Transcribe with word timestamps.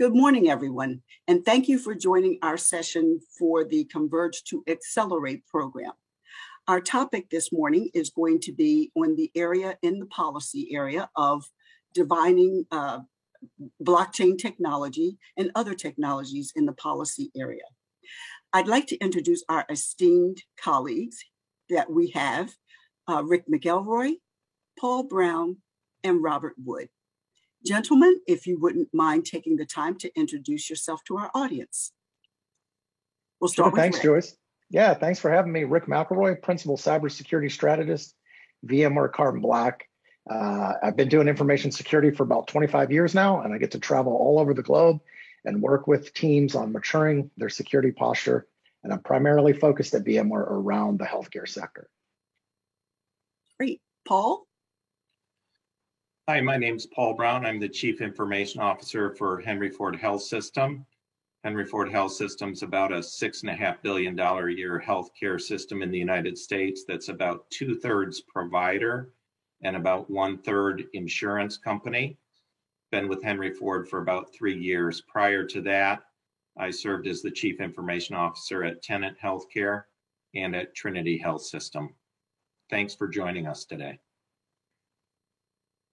Good 0.00 0.16
morning, 0.16 0.48
everyone, 0.48 1.02
and 1.28 1.44
thank 1.44 1.68
you 1.68 1.78
for 1.78 1.94
joining 1.94 2.38
our 2.40 2.56
session 2.56 3.20
for 3.38 3.66
the 3.66 3.84
Converge 3.84 4.44
to 4.44 4.64
Accelerate 4.66 5.46
program. 5.46 5.92
Our 6.66 6.80
topic 6.80 7.28
this 7.28 7.52
morning 7.52 7.90
is 7.92 8.08
going 8.08 8.40
to 8.44 8.52
be 8.52 8.90
on 8.96 9.14
the 9.14 9.30
area 9.34 9.76
in 9.82 9.98
the 9.98 10.06
policy 10.06 10.70
area 10.72 11.10
of 11.16 11.44
divining 11.92 12.64
uh, 12.72 13.00
blockchain 13.84 14.38
technology 14.38 15.18
and 15.36 15.50
other 15.54 15.74
technologies 15.74 16.50
in 16.56 16.64
the 16.64 16.72
policy 16.72 17.30
area. 17.36 17.68
I'd 18.54 18.68
like 18.68 18.86
to 18.86 18.98
introduce 19.00 19.44
our 19.50 19.66
esteemed 19.68 20.42
colleagues 20.58 21.18
that 21.68 21.92
we 21.92 22.08
have 22.12 22.54
uh, 23.06 23.22
Rick 23.22 23.44
McElroy, 23.52 24.14
Paul 24.78 25.02
Browne, 25.02 25.58
and 26.02 26.22
Robert 26.22 26.54
Wood. 26.56 26.88
Gentlemen, 27.64 28.20
if 28.26 28.46
you 28.46 28.58
wouldn't 28.58 28.88
mind 28.92 29.26
taking 29.26 29.56
the 29.56 29.66
time 29.66 29.96
to 29.98 30.10
introduce 30.18 30.70
yourself 30.70 31.04
to 31.04 31.18
our 31.18 31.30
audience. 31.34 31.92
We'll 33.40 33.48
start 33.48 33.72
sure, 33.72 33.76
Thanks, 33.76 33.98
Rick. 33.98 34.04
Joyce. 34.04 34.36
Yeah, 34.70 34.94
thanks 34.94 35.18
for 35.18 35.30
having 35.30 35.52
me. 35.52 35.64
Rick 35.64 35.86
McElroy, 35.86 36.40
Principal 36.40 36.76
Cybersecurity 36.76 37.50
Strategist, 37.50 38.14
VMware 38.66 39.12
Carbon 39.12 39.40
Black. 39.40 39.88
Uh, 40.30 40.74
I've 40.82 40.96
been 40.96 41.08
doing 41.08 41.28
information 41.28 41.70
security 41.70 42.10
for 42.10 42.22
about 42.22 42.46
25 42.46 42.92
years 42.92 43.14
now, 43.14 43.40
and 43.40 43.52
I 43.52 43.58
get 43.58 43.72
to 43.72 43.80
travel 43.80 44.12
all 44.12 44.38
over 44.38 44.54
the 44.54 44.62
globe 44.62 45.00
and 45.44 45.62
work 45.62 45.86
with 45.86 46.14
teams 46.14 46.54
on 46.54 46.72
maturing 46.72 47.30
their 47.36 47.48
security 47.48 47.90
posture. 47.90 48.46
And 48.84 48.92
I'm 48.92 49.00
primarily 49.00 49.52
focused 49.52 49.94
at 49.94 50.04
VMware 50.04 50.46
around 50.48 50.98
the 50.98 51.04
healthcare 51.04 51.48
sector. 51.48 51.88
Great. 53.58 53.80
Paul? 54.06 54.46
Hi, 56.30 56.40
my 56.40 56.56
name 56.56 56.76
is 56.76 56.86
Paul 56.86 57.14
Browne. 57.14 57.44
I'm 57.44 57.58
the 57.58 57.68
Chief 57.68 58.00
Information 58.00 58.60
Officer 58.60 59.10
for 59.16 59.40
Henry 59.40 59.68
Ford 59.68 59.96
Health 59.96 60.22
System. 60.22 60.86
Henry 61.42 61.64
Ford 61.64 61.90
Health 61.90 62.12
System 62.12 62.52
is 62.52 62.62
about 62.62 62.92
a 62.92 63.02
six 63.02 63.40
and 63.40 63.50
a 63.50 63.56
half 63.56 63.82
billion 63.82 64.14
dollar 64.14 64.46
a 64.46 64.54
year 64.54 64.80
healthcare 64.86 65.40
system 65.40 65.82
in 65.82 65.90
the 65.90 65.98
United 65.98 66.38
States 66.38 66.84
that's 66.86 67.08
about 67.08 67.50
two 67.50 67.74
thirds 67.74 68.20
provider 68.20 69.10
and 69.64 69.74
about 69.74 70.08
one 70.08 70.38
third 70.38 70.84
insurance 70.92 71.56
company. 71.56 72.16
Been 72.92 73.08
with 73.08 73.24
Henry 73.24 73.52
Ford 73.52 73.88
for 73.88 74.00
about 74.00 74.32
three 74.32 74.56
years. 74.56 75.00
Prior 75.00 75.44
to 75.46 75.60
that, 75.62 76.04
I 76.56 76.70
served 76.70 77.08
as 77.08 77.22
the 77.22 77.32
Chief 77.32 77.60
Information 77.60 78.14
Officer 78.14 78.62
at 78.62 78.84
Tenet 78.84 79.16
Healthcare 79.20 79.82
and 80.36 80.54
at 80.54 80.76
Trinity 80.76 81.18
Health 81.18 81.42
System. 81.42 81.92
Thanks 82.70 82.94
for 82.94 83.08
joining 83.08 83.48
us 83.48 83.64
today. 83.64 83.98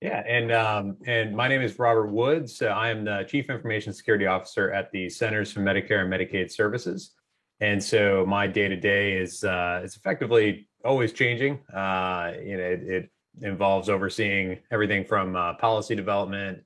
Yeah, 0.02 0.24
and 0.28 0.52
um, 0.52 0.98
and 1.08 1.36
my 1.36 1.48
name 1.48 1.62
is 1.62 1.80
Robert 1.80 2.12
Woods. 2.12 2.62
Uh, 2.62 2.68
I 2.68 2.90
am 2.90 3.04
the 3.04 3.26
Chief 3.28 3.50
Information 3.50 3.94
Security 3.94 4.28
Officer 4.28 4.72
at 4.72 4.92
the 4.92 5.10
Centers 5.10 5.52
for 5.52 5.62
Medicare 5.62 6.04
and 6.04 6.14
Medicaid 6.14 6.52
Services, 6.52 7.16
and 7.62 7.84
so 7.84 8.24
my 8.28 8.46
day 8.46 8.68
to 8.68 8.76
day 8.76 9.14
is 9.14 9.44
uh, 9.44 9.82
is 9.84 9.96
effectively 9.96 10.70
always 10.86 11.14
changing. 11.14 11.66
Uh, 11.74 12.34
you 12.44 12.58
know, 12.58 12.64
it, 12.64 12.84
it, 12.84 13.10
involves 13.44 13.88
overseeing 13.88 14.58
everything 14.72 15.06
from 15.06 15.36
uh, 15.36 15.54
policy 15.58 15.94
development 15.94 16.58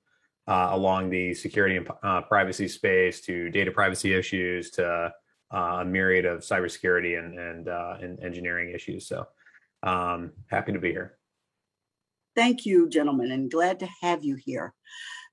uh, 0.48 0.70
along 0.72 1.10
the 1.10 1.34
security 1.34 1.76
and 1.76 1.90
uh, 2.02 2.22
privacy 2.22 2.66
space 2.66 3.20
to 3.20 3.50
data 3.50 3.70
privacy 3.70 4.14
issues 4.14 4.72
to 4.72 5.12
a 5.52 5.84
myriad 5.86 6.26
of 6.26 6.40
cybersecurity 6.40 7.20
and 7.20 7.38
and, 7.40 7.68
and 7.68 8.24
engineering 8.24 8.74
issues. 8.74 9.08
So, 9.08 9.26
um, 9.84 10.32
happy 10.50 10.74
to 10.74 10.80
be 10.80 10.92
here. 10.92 11.18
Thank 12.36 12.66
you, 12.66 12.88
gentlemen, 12.88 13.32
and 13.32 13.52
glad 13.52 13.80
to 13.80 13.90
have 14.02 14.24
you 14.24 14.36
here. 14.36 14.74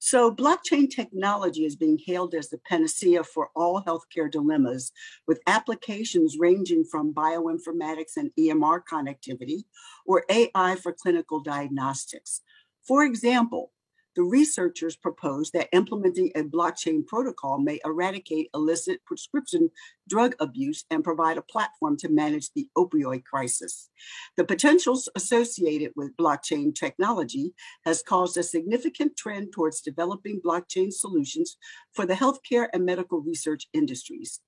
So, 0.01 0.33
blockchain 0.33 0.89
technology 0.91 1.65
is 1.65 1.77
being 1.77 1.99
hailed 2.05 2.35
as 2.35 2.49
the 2.49 2.59
panacea 2.59 3.25
for 3.25 3.51
all 3.55 3.83
healthcare 3.83 4.31
dilemmas, 4.31 4.93
with 5.27 5.41
applications 5.47 6.37
ranging 6.39 6.85
from 6.85 7.15
bioinformatics 7.15 8.17
and 8.17 8.31
EMR 8.39 8.81
connectivity 8.91 9.65
or 10.07 10.25
AI 10.29 10.77
for 10.77 10.93
clinical 10.93 11.41
diagnostics. 11.41 12.43
For 12.87 13.05
example, 13.05 13.73
the 14.19 14.25
researchers 14.25 14.97
propose 14.97 15.53
that 15.53 15.69
implementing 15.71 16.33
a 16.35 16.43
blockchain 16.43 17.07
protocol 17.07 17.57
may 17.57 17.79
eradicate 17.85 18.51
illicit 18.53 18.99
prescription 19.05 19.71
drug 20.09 20.35
abuse 20.41 20.85
and 20.91 21.05
provide 21.05 21.39
a 21.39 21.43
platform 21.43 21.97
to 21.97 22.09
manage 22.09 22.51
the 22.53 22.69
opioid 22.77 23.23
crisis. 23.23 23.91
The 24.37 24.43
potentials 24.43 25.09
associated 25.15 25.93
with 25.95 26.17
blockchain 26.17 26.75
technology 26.75 27.55
has 27.85 28.03
caused 28.03 28.37
a 28.37 28.43
significant 28.43 29.17
trend 29.17 29.53
towards 29.53 29.83
developing 29.83 30.41
blockchain 30.45 30.93
solutions 30.93 31.57
for 31.93 32.05
the 32.05 32.15
healthcare 32.15 32.67
and 32.73 32.85
medical 32.85 33.21
research 33.21 33.69
industries. 33.73 34.41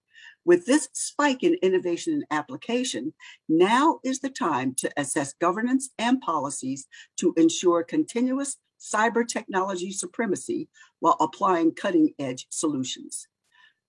With 0.45 0.67
this 0.67 0.89
spike 0.95 1.45
in 1.45 1.59
innovation 1.63 2.15
and 2.15 2.25
application, 2.33 3.15
now 3.49 4.01
is 4.03 4.19
the 4.19 4.31
time 4.31 4.75
to 4.79 4.91
assess 4.97 5.33
governance 5.35 5.91
and 5.97 6.21
policies 6.21 6.89
to 7.19 7.35
ensure 7.37 7.85
continuous 7.85 8.57
cyber 8.81 9.27
technology 9.27 9.93
supremacy 9.93 10.69
while 11.01 11.17
applying 11.21 11.75
cutting 11.75 12.15
edge 12.19 12.47
solutions. 12.51 13.29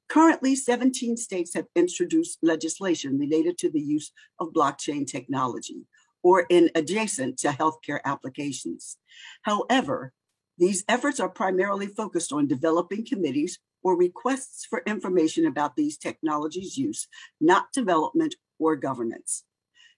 Currently, 0.09 0.55
17 0.55 1.15
states 1.15 1.53
have 1.53 1.67
introduced 1.75 2.39
legislation 2.41 3.17
related 3.17 3.57
to 3.59 3.69
the 3.69 3.79
use 3.79 4.11
of 4.39 4.49
blockchain 4.53 5.07
technology 5.07 5.87
or 6.21 6.45
in 6.49 6.69
adjacent 6.75 7.37
to 7.39 7.47
healthcare 7.49 7.99
applications. 8.03 8.97
However, 9.43 10.13
these 10.57 10.83
efforts 10.87 11.19
are 11.19 11.29
primarily 11.29 11.87
focused 11.87 12.33
on 12.33 12.47
developing 12.47 13.05
committees 13.05 13.59
or 13.83 13.97
requests 13.97 14.65
for 14.65 14.83
information 14.85 15.45
about 15.45 15.75
these 15.75 15.97
technologies' 15.97 16.77
use, 16.77 17.07
not 17.39 17.71
development 17.73 18.35
or 18.59 18.75
governance. 18.75 19.45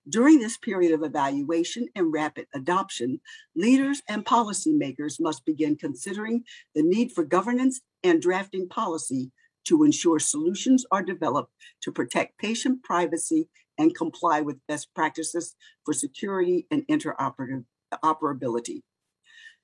During 0.07 0.39
this 0.39 0.57
period 0.57 0.91
of 0.91 1.01
evaluation 1.01 1.87
and 1.95 2.11
rapid 2.11 2.47
adoption, 2.53 3.21
leaders 3.55 4.01
and 4.09 4.25
policymakers 4.25 5.15
must 5.19 5.45
begin 5.45 5.77
considering 5.77 6.43
the 6.75 6.83
need 6.83 7.13
for 7.13 7.23
governance 7.23 7.79
and 8.03 8.21
drafting 8.21 8.67
policy 8.67 9.31
to 9.65 9.83
ensure 9.83 10.19
solutions 10.19 10.85
are 10.91 11.03
developed 11.03 11.53
to 11.83 11.91
protect 11.91 12.37
patient 12.37 12.83
privacy 12.83 13.47
and 13.77 13.95
comply 13.95 14.41
with 14.41 14.59
best 14.67 14.93
practices 14.93 15.55
for 15.85 15.93
security 15.93 16.67
and 16.69 16.85
interoperability. 16.87 18.81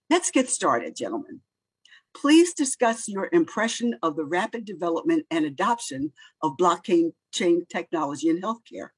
Let's 0.10 0.32
get 0.32 0.50
started, 0.50 0.96
gentlemen. 0.96 1.42
Please 2.16 2.54
discuss 2.54 3.10
your 3.10 3.30
impression 3.34 3.96
of 4.02 4.16
the 4.16 4.26
rapid 4.26 4.64
development 4.64 5.26
and 5.30 5.46
adoption 5.46 6.14
of 6.42 6.58
blockchain 6.58 7.12
technology 7.32 8.30
in 8.30 8.42
healthcare. 8.42 8.92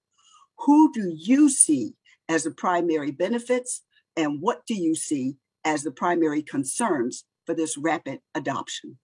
Who 0.65 0.91
do 0.93 1.13
you 1.15 1.49
see 1.49 1.95
as 2.29 2.43
the 2.43 2.51
primary 2.51 3.11
benefits, 3.11 3.83
and 4.15 4.41
what 4.41 4.65
do 4.67 4.75
you 4.75 4.95
see 4.95 5.35
as 5.65 5.83
the 5.83 5.91
primary 5.91 6.41
concerns 6.41 7.25
for 7.45 7.53
this 7.53 7.77
rapid 7.77 8.19
adoption? 8.35 8.97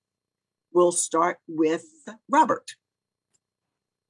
We'll 0.74 0.92
start 0.92 1.38
with 1.48 1.86
Robert. 2.30 2.72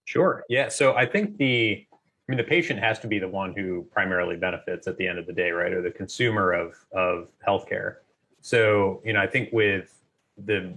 Sure. 0.06 0.44
Yeah. 0.50 0.70
So 0.70 0.96
I 0.96 1.06
think 1.06 1.38
the 1.38 1.86
I 1.92 2.32
mean, 2.32 2.38
the 2.38 2.44
patient 2.44 2.80
has 2.82 3.00
to 3.00 3.08
be 3.08 3.20
the 3.20 3.28
one 3.28 3.54
who 3.56 3.88
primarily 3.92 4.36
benefits 4.36 4.86
at 4.88 4.98
the 4.98 5.08
end 5.08 5.18
of 5.18 5.26
the 5.26 5.34
day, 5.34 5.52
right? 5.52 5.72
Or 5.72 5.82
the 5.82 5.92
consumer 5.92 6.52
of 6.52 6.76
of 6.92 7.30
healthcare. 7.46 7.98
So, 8.42 9.02
you 9.06 9.14
know, 9.14 9.22
I 9.22 9.28
think 9.28 9.50
with 9.52 10.02
the 10.46 10.74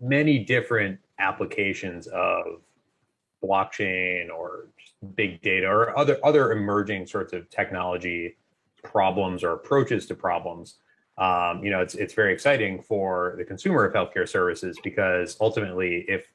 many 0.00 0.38
different 0.38 0.98
applications 1.18 2.06
of 2.08 2.60
blockchain 3.42 4.30
or 4.30 4.66
big 5.04 5.42
data 5.42 5.66
or 5.66 5.96
other 5.98 6.18
other 6.24 6.52
emerging 6.52 7.06
sorts 7.06 7.32
of 7.32 7.48
technology 7.50 8.36
problems 8.82 9.42
or 9.42 9.52
approaches 9.52 10.06
to 10.06 10.14
problems. 10.14 10.78
Um, 11.16 11.62
you 11.62 11.70
know 11.70 11.80
it's 11.80 11.94
it's 11.94 12.14
very 12.14 12.32
exciting 12.32 12.82
for 12.82 13.34
the 13.38 13.44
consumer 13.44 13.84
of 13.84 13.94
healthcare 13.94 14.28
services 14.28 14.78
because 14.82 15.36
ultimately 15.40 16.04
if 16.08 16.26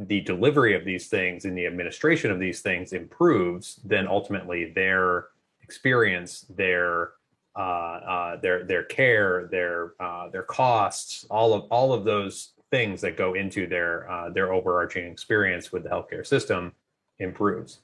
the 0.00 0.20
delivery 0.20 0.74
of 0.74 0.84
these 0.84 1.08
things 1.08 1.44
and 1.44 1.56
the 1.56 1.66
administration 1.66 2.30
of 2.30 2.38
these 2.38 2.60
things 2.60 2.92
improves 2.92 3.80
then 3.84 4.06
ultimately 4.06 4.72
their 4.72 5.26
experience 5.62 6.46
their 6.50 7.12
uh, 7.56 7.60
uh, 7.60 8.40
their 8.40 8.64
their 8.64 8.84
care 8.84 9.48
their 9.50 9.92
uh, 10.00 10.28
their 10.28 10.44
costs 10.44 11.24
all 11.30 11.52
of 11.52 11.62
all 11.70 11.92
of 11.92 12.04
those 12.04 12.52
things 12.70 13.00
that 13.00 13.16
go 13.16 13.34
into 13.34 13.66
their 13.66 14.08
uh, 14.10 14.30
their 14.30 14.52
overarching 14.52 15.06
experience 15.06 15.72
with 15.72 15.82
the 15.82 15.88
healthcare 15.88 16.26
system 16.26 16.72
improves. 17.18 17.80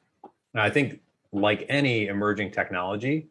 And 0.53 0.63
I 0.63 0.71
think, 0.71 1.01
like 1.33 1.67
any 1.69 2.07
emerging 2.07 2.53
technology, 2.53 3.29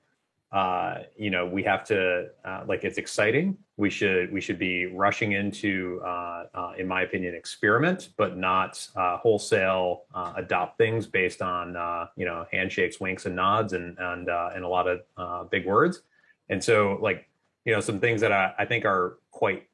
uh, 0.52 1.00
you 1.18 1.32
know, 1.32 1.48
we 1.48 1.64
have 1.64 1.84
to 1.86 2.28
uh, 2.46 2.64
like 2.68 2.84
it's 2.84 2.98
exciting. 2.98 3.58
We 3.78 3.90
should 3.90 4.32
we 4.32 4.40
should 4.40 4.60
be 4.60 4.86
rushing 4.86 5.32
into, 5.32 6.00
uh, 6.06 6.46
uh 6.54 6.74
in 6.78 6.88
my 6.88 7.02
opinion, 7.02 7.34
experiment, 7.34 8.10
but 8.18 8.38
not 8.38 8.88
uh, 8.96 9.18
wholesale 9.18 10.04
uh, 10.14 10.34
adopt 10.36 10.78
things 10.78 11.08
based 11.08 11.42
on 11.42 11.70
you 12.16 12.26
know 12.26 12.46
handshakes, 12.52 13.00
winks, 13.00 13.26
and 13.26 13.36
nods, 13.36 13.74
and 13.74 13.98
and 13.98 14.28
and 14.30 14.64
a 14.64 14.68
lot 14.68 14.88
of 14.88 15.50
big 15.50 15.66
words. 15.66 16.02
And 16.50 16.64
so, 16.64 17.00
like 17.02 17.28
you 17.66 17.74
know, 17.74 17.80
some 17.80 18.00
things 18.00 18.22
that 18.22 18.32
I, 18.32 18.54
I 18.60 18.66
think 18.66 18.86
are 18.86 19.18
quite 19.32 19.68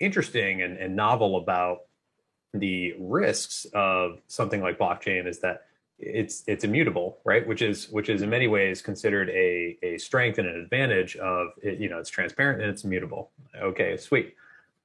interesting 0.00 0.62
and, 0.62 0.76
and 0.76 0.96
novel 0.96 1.36
about 1.36 1.82
the 2.52 2.94
risks 2.98 3.66
of 3.74 4.20
something 4.26 4.60
like 4.60 4.78
blockchain 4.78 5.26
is 5.26 5.40
that 5.40 5.65
it's 5.98 6.44
it's 6.46 6.64
immutable, 6.64 7.18
right? 7.24 7.46
Which 7.46 7.62
is 7.62 7.88
which 7.88 8.08
is 8.08 8.22
in 8.22 8.30
many 8.30 8.48
ways 8.48 8.82
considered 8.82 9.30
a 9.30 9.78
a 9.82 9.98
strength 9.98 10.38
and 10.38 10.48
an 10.48 10.60
advantage 10.60 11.16
of 11.16 11.48
it, 11.62 11.78
you 11.78 11.88
know 11.88 11.98
it's 11.98 12.10
transparent 12.10 12.60
and 12.60 12.70
it's 12.70 12.84
immutable. 12.84 13.30
Okay, 13.60 13.96
sweet. 13.96 14.34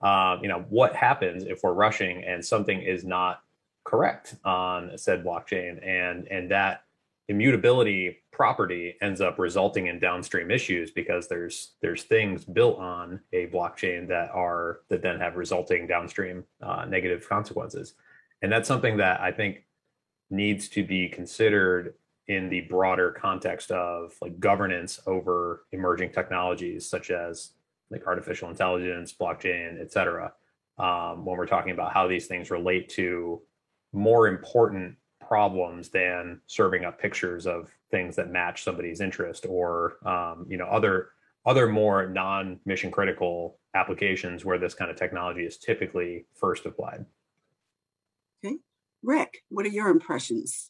Um, 0.01 0.39
you 0.41 0.47
know 0.47 0.65
what 0.69 0.95
happens 0.95 1.43
if 1.43 1.63
we're 1.63 1.73
rushing 1.73 2.23
and 2.23 2.43
something 2.43 2.81
is 2.81 3.03
not 3.03 3.43
correct 3.83 4.35
on 4.45 4.97
said 4.97 5.23
blockchain 5.23 5.85
and 5.85 6.27
and 6.27 6.49
that 6.51 6.83
immutability 7.27 8.17
property 8.31 8.95
ends 9.01 9.21
up 9.21 9.37
resulting 9.39 9.87
in 9.87 9.99
downstream 9.99 10.49
issues 10.51 10.91
because 10.91 11.27
there's 11.27 11.73
there's 11.81 12.03
things 12.03 12.45
built 12.45 12.77
on 12.79 13.19
a 13.33 13.47
blockchain 13.47 14.07
that 14.07 14.29
are 14.31 14.81
that 14.89 15.01
then 15.01 15.19
have 15.19 15.35
resulting 15.35 15.87
downstream 15.87 16.43
uh, 16.61 16.85
negative 16.85 17.27
consequences 17.27 17.93
and 18.41 18.51
that's 18.51 18.67
something 18.67 18.97
that 18.97 19.19
i 19.21 19.31
think 19.31 19.63
needs 20.31 20.67
to 20.69 20.83
be 20.83 21.07
considered 21.07 21.95
in 22.27 22.49
the 22.49 22.61
broader 22.61 23.11
context 23.11 23.71
of 23.71 24.13
like 24.21 24.39
governance 24.39 24.99
over 25.05 25.65
emerging 25.71 26.11
technologies 26.11 26.87
such 26.87 27.11
as 27.11 27.51
like 27.89 28.07
artificial 28.07 28.49
intelligence 28.49 29.13
blockchain 29.13 29.81
et 29.81 29.91
cetera 29.91 30.31
um, 30.77 31.25
when 31.25 31.37
we're 31.37 31.45
talking 31.45 31.73
about 31.73 31.93
how 31.93 32.07
these 32.07 32.27
things 32.27 32.49
relate 32.49 32.87
to 32.89 33.41
more 33.93 34.27
important 34.27 34.95
problems 35.19 35.89
than 35.89 36.41
serving 36.47 36.85
up 36.85 36.99
pictures 36.99 37.45
of 37.45 37.69
things 37.89 38.15
that 38.15 38.29
match 38.29 38.63
somebody's 38.63 39.01
interest 39.01 39.45
or 39.47 39.97
um, 40.07 40.45
you 40.49 40.57
know 40.57 40.65
other 40.65 41.09
other 41.45 41.67
more 41.67 42.07
non 42.07 42.59
mission 42.65 42.91
critical 42.91 43.57
applications 43.73 44.43
where 44.43 44.57
this 44.57 44.73
kind 44.73 44.91
of 44.91 44.97
technology 44.97 45.45
is 45.45 45.57
typically 45.57 46.25
first 46.33 46.65
applied. 46.65 47.05
Okay, 48.43 48.57
Rick, 49.03 49.43
what 49.49 49.65
are 49.65 49.69
your 49.69 49.89
impressions? 49.89 50.69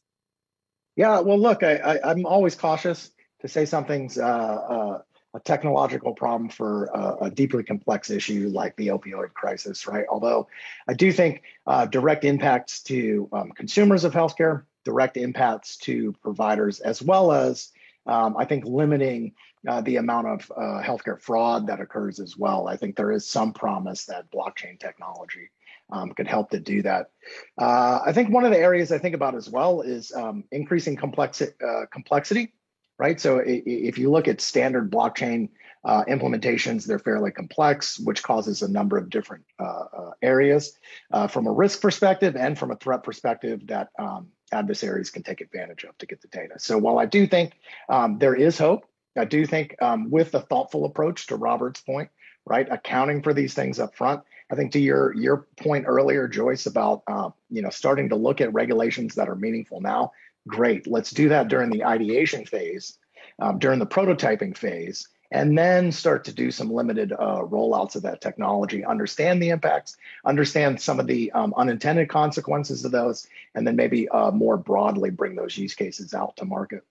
Yeah, 0.95 1.19
well, 1.19 1.39
look, 1.39 1.63
I, 1.63 2.00
am 2.04 2.25
always 2.25 2.56
cautious 2.56 3.12
to 3.42 3.48
say 3.48 3.66
something's 3.66 4.18
uh, 4.18 4.24
uh, 4.25 5.01
a 5.33 5.39
technological 5.39 6.13
problem 6.13 6.50
for 6.50 6.86
a, 6.94 7.25
a, 7.25 7.31
deeply 7.31 7.63
complex 7.63 8.10
issue 8.10 8.50
like 8.54 8.75
the 8.75 8.88
opioid 8.88 9.33
crisis, 9.33 9.88
right? 9.88 10.06
Although 10.10 10.48
I 10.88 10.94
do 10.94 11.12
think 11.12 11.44
uh, 11.66 11.86
direct 11.86 12.25
impacts 12.25 12.83
to 12.83 13.30
um, 13.31 13.51
consumers 13.51 14.04
of 14.04 14.13
healthcare, 14.13 14.63
direct 14.84 15.16
impacts 15.16 15.77
to 15.77 16.13
providers, 16.22 16.81
as 16.81 17.01
well 17.01 17.31
as 17.31 17.69
um, 18.06 18.36
I 18.38 18.45
think 18.45 18.66
limiting 18.66 19.34
uh, 19.68 19.80
the 19.81 19.98
amount 19.98 20.27
of 20.27 20.51
uh, 20.56 20.81
healthcare 20.84 21.22
fraud 21.22 21.68
that 21.68 21.80
occurs 21.80 22.19
as 22.19 22.36
well. 22.36 22.68
I 22.68 22.75
think 22.75 22.95
there 22.95 23.12
is 23.12 23.27
some 23.27 23.54
promise 23.54 24.06
that 24.06 24.31
blockchain 24.31 24.80
technology 24.80 25.50
um, 25.91 26.11
could 26.11 26.27
help 26.27 26.51
to 26.51 26.59
do 26.59 26.81
that. 26.83 27.11
Uh, 27.57 27.99
I 28.05 28.13
think 28.13 28.29
one 28.29 28.45
of 28.45 28.51
the 28.51 28.59
areas 28.59 28.91
I 28.91 28.97
think 28.97 29.15
about 29.15 29.35
as 29.35 29.49
well 29.49 29.81
is 29.81 30.11
um, 30.13 30.43
increasing 30.51 30.97
complexi- 30.97 31.53
uh, 31.61 31.85
complexity 31.91 32.53
right? 33.01 33.19
So 33.19 33.41
if 33.43 33.97
you 33.97 34.11
look 34.11 34.27
at 34.27 34.41
standard 34.41 34.91
blockchain 34.91 35.49
uh, 35.83 36.03
implementations, 36.07 36.85
they're 36.85 36.99
fairly 36.99 37.31
complex, 37.31 37.97
which 37.97 38.21
causes 38.21 38.61
a 38.61 38.67
number 38.67 38.95
of 38.95 39.09
different 39.09 39.43
uh, 39.59 39.63
uh, 39.63 40.11
areas 40.21 40.77
uh, 41.11 41.25
from 41.25 41.47
a 41.47 41.51
risk 41.51 41.81
perspective 41.81 42.35
and 42.35 42.59
from 42.59 42.69
a 42.69 42.75
threat 42.75 43.01
perspective 43.01 43.65
that 43.65 43.89
um, 43.97 44.27
adversaries 44.51 45.09
can 45.09 45.23
take 45.23 45.41
advantage 45.41 45.83
of 45.83 45.97
to 45.97 46.05
get 46.05 46.21
the 46.21 46.27
data. 46.27 46.59
So 46.59 46.77
while 46.77 46.99
I 46.99 47.07
do 47.07 47.25
think 47.25 47.53
um, 47.89 48.19
there 48.19 48.35
is 48.35 48.59
hope, 48.59 48.85
I 49.17 49.25
do 49.25 49.47
think 49.47 49.81
um, 49.81 50.11
with 50.11 50.35
a 50.35 50.41
thoughtful 50.41 50.85
approach 50.85 51.25
to 51.27 51.35
Robert's 51.35 51.81
point, 51.81 52.09
right, 52.45 52.67
accounting 52.69 53.23
for 53.23 53.33
these 53.33 53.55
things 53.55 53.79
up 53.79 53.95
front. 53.95 54.21
I 54.51 54.56
think 54.56 54.74
to 54.74 54.80
your 54.80 55.15
your 55.15 55.48
point 55.57 55.86
earlier, 55.88 56.27
Joyce, 56.27 56.65
about 56.65 57.03
uh, 57.07 57.30
you 57.50 57.62
know 57.62 57.69
starting 57.69 58.09
to 58.09 58.15
look 58.15 58.42
at 58.42 58.53
regulations 58.53 59.15
that 59.15 59.30
are 59.30 59.36
meaningful 59.36 59.81
now 59.81 60.12
Great. 60.48 60.88
Let's 60.88 61.12
do 61.12 61.30
that 61.30 61.48
during 61.48 61.69
the 61.69 61.83
ideation 61.83 62.45
phase, 62.45 62.98
um, 63.39 63.59
during 63.59 63.80
the 63.80 63.86
prototyping 63.86 64.57
phase, 64.57 65.07
and 65.31 65.57
then 65.57 65.92
start 65.92 66.25
to 66.25 66.33
do 66.33 66.51
some 66.51 66.71
limited 66.71 67.13
uh, 67.13 67.44
rollouts 67.44 67.95
of 67.95 68.01
that 68.03 68.21
technology, 68.21 68.83
understand 68.83 69.42
the 69.42 69.50
impacts, 69.50 69.98
understand 70.25 70.81
some 70.81 71.00
of 71.00 71.07
the 71.07 71.31
um, 71.31 71.53
unintended 71.56 72.09
consequences 72.09 72.83
of 72.83 72.92
those, 72.92 73.27
and 73.56 73.65
then 73.65 73.75
maybe 73.75 74.09
uh, 74.09 74.31
more 74.31 74.57
broadly 74.57 75.09
bring 75.09 75.36
those 75.36 75.57
use 75.57 75.75
cases 75.75 76.13
out 76.13 76.36
to 76.38 76.45
market. 76.45 76.83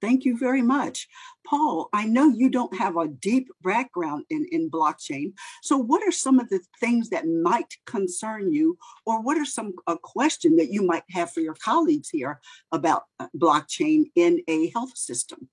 Thank 0.00 0.24
you 0.24 0.38
very 0.38 0.62
much. 0.62 1.08
Paul, 1.46 1.88
I 1.92 2.06
know 2.06 2.28
you 2.28 2.48
don't 2.48 2.74
have 2.76 2.96
a 2.96 3.08
deep 3.08 3.48
background 3.62 4.24
in, 4.30 4.46
in 4.50 4.70
blockchain. 4.70 5.32
So, 5.62 5.76
what 5.76 6.02
are 6.02 6.12
some 6.12 6.38
of 6.40 6.48
the 6.48 6.60
things 6.80 7.10
that 7.10 7.26
might 7.26 7.74
concern 7.86 8.52
you, 8.52 8.78
or 9.04 9.22
what 9.22 9.36
are 9.36 9.44
some 9.44 9.74
a 9.86 9.96
question 9.98 10.56
that 10.56 10.70
you 10.70 10.82
might 10.82 11.04
have 11.10 11.32
for 11.32 11.40
your 11.40 11.54
colleagues 11.54 12.08
here 12.08 12.40
about 12.72 13.04
uh, 13.18 13.26
blockchain 13.36 14.04
in 14.14 14.40
a 14.48 14.70
health 14.70 14.96
system? 14.96 15.48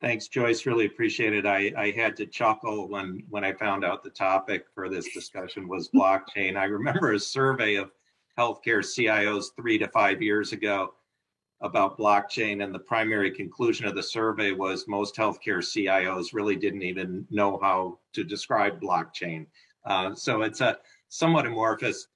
Thanks, 0.00 0.28
Joyce. 0.28 0.64
Really 0.64 0.86
appreciate 0.86 1.34
it. 1.34 1.44
I, 1.44 1.72
I 1.76 1.90
had 1.90 2.16
to 2.18 2.26
chuckle 2.26 2.88
when 2.88 3.22
when 3.28 3.44
I 3.44 3.52
found 3.52 3.84
out 3.84 4.04
the 4.04 4.10
topic 4.10 4.66
for 4.74 4.88
this 4.88 5.12
discussion 5.12 5.68
was 5.68 5.90
blockchain. 5.94 6.56
I 6.56 6.64
remember 6.64 7.12
a 7.12 7.18
survey 7.18 7.74
of 7.74 7.90
healthcare 8.38 8.82
CIOs 8.82 9.46
three 9.56 9.78
to 9.78 9.88
five 9.88 10.22
years 10.22 10.52
ago 10.52 10.94
about 11.62 11.98
blockchain, 11.98 12.64
and 12.64 12.74
the 12.74 12.78
primary 12.78 13.30
conclusion 13.30 13.86
of 13.86 13.94
the 13.94 14.02
survey 14.02 14.52
was 14.52 14.88
most 14.88 15.16
healthcare 15.16 15.58
CIOs 15.58 16.32
really 16.32 16.56
didn't 16.56 16.82
even 16.82 17.26
know 17.30 17.58
how 17.60 17.98
to 18.14 18.24
describe 18.24 18.80
blockchain. 18.80 19.46
Uh, 19.84 20.14
so 20.14 20.42
it's 20.42 20.60
a 20.60 20.78
somewhat 21.08 21.46
amorphous 21.46 22.08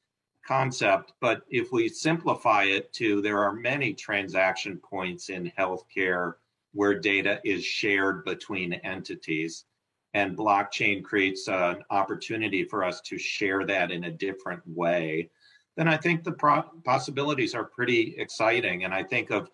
concept, 0.46 1.12
but 1.20 1.43
if 1.50 1.73
we 1.73 1.88
simplify 1.88 2.64
it 2.64 2.93
to 2.93 3.20
there 3.23 3.43
are 3.43 3.52
many 3.52 3.93
transaction 3.93 4.79
points 4.79 5.29
in 5.29 5.52
healthcare 5.58 6.35
where 6.73 6.99
data 6.99 7.40
is 7.44 7.64
shared 7.64 8.25
between 8.25 8.75
entities. 8.75 9.64
And 10.12 10.37
blockchain 10.37 11.02
creates 11.02 11.49
an 11.49 11.82
opportunity 11.90 12.64
for 12.64 12.85
us 12.85 13.00
to 13.02 13.19
share 13.19 13.67
that 13.67 13.90
in 13.90 14.05
a 14.05 14.11
different 14.11 14.62
way 14.67 15.31
then 15.76 15.88
I 15.88 15.97
think 15.97 16.23
the 16.23 16.32
pro- 16.32 16.62
possibilities 16.85 17.55
are 17.55 17.65
pretty 17.65 18.15
exciting. 18.19 18.85
And 18.85 18.94
I 18.94 19.03
think 19.03 19.31
of 19.31 19.50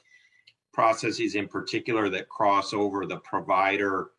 processes 0.73 1.35
in 1.35 1.49
particular 1.49 2.09
that 2.11 2.29
cross 2.29 2.73
over 2.73 3.07
the 3.07 3.19
provider 3.19 4.11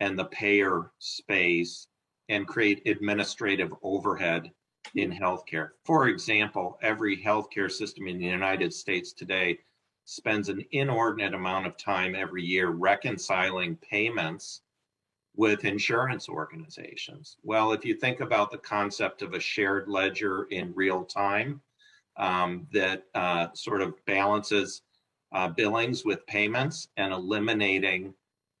and 0.00 0.18
the 0.18 0.24
payer 0.26 0.90
space 0.98 1.86
and 2.28 2.46
create 2.46 2.86
administrative 2.86 3.72
overhead 3.82 4.50
in 4.94 5.10
mm-hmm. 5.10 5.22
healthcare. 5.22 5.70
For 5.84 6.08
example, 6.08 6.78
every 6.82 7.16
healthcare 7.16 7.70
system 7.70 8.08
in 8.08 8.18
the 8.18 8.26
United 8.26 8.72
States 8.72 9.12
today 9.12 9.58
spends 10.04 10.48
an 10.48 10.64
inordinate 10.72 11.34
amount 11.34 11.66
of 11.66 11.76
time 11.76 12.14
every 12.16 12.42
year 12.42 12.70
reconciling 12.70 13.76
payments 13.76 14.61
with 15.34 15.64
insurance 15.64 16.28
organizations? 16.28 17.36
Well, 17.42 17.72
if 17.72 17.84
you 17.84 17.94
think 17.94 18.20
about 18.20 18.50
the 18.50 18.58
concept 18.58 19.22
of 19.22 19.34
a 19.34 19.40
shared 19.40 19.88
ledger 19.88 20.44
in 20.50 20.74
real 20.74 21.04
time 21.04 21.60
um, 22.16 22.66
that 22.72 23.04
uh, 23.14 23.48
sort 23.54 23.80
of 23.82 23.94
balances 24.04 24.82
uh, 25.32 25.48
billings 25.48 26.04
with 26.04 26.26
payments 26.26 26.88
and 26.96 27.12
eliminating 27.12 28.12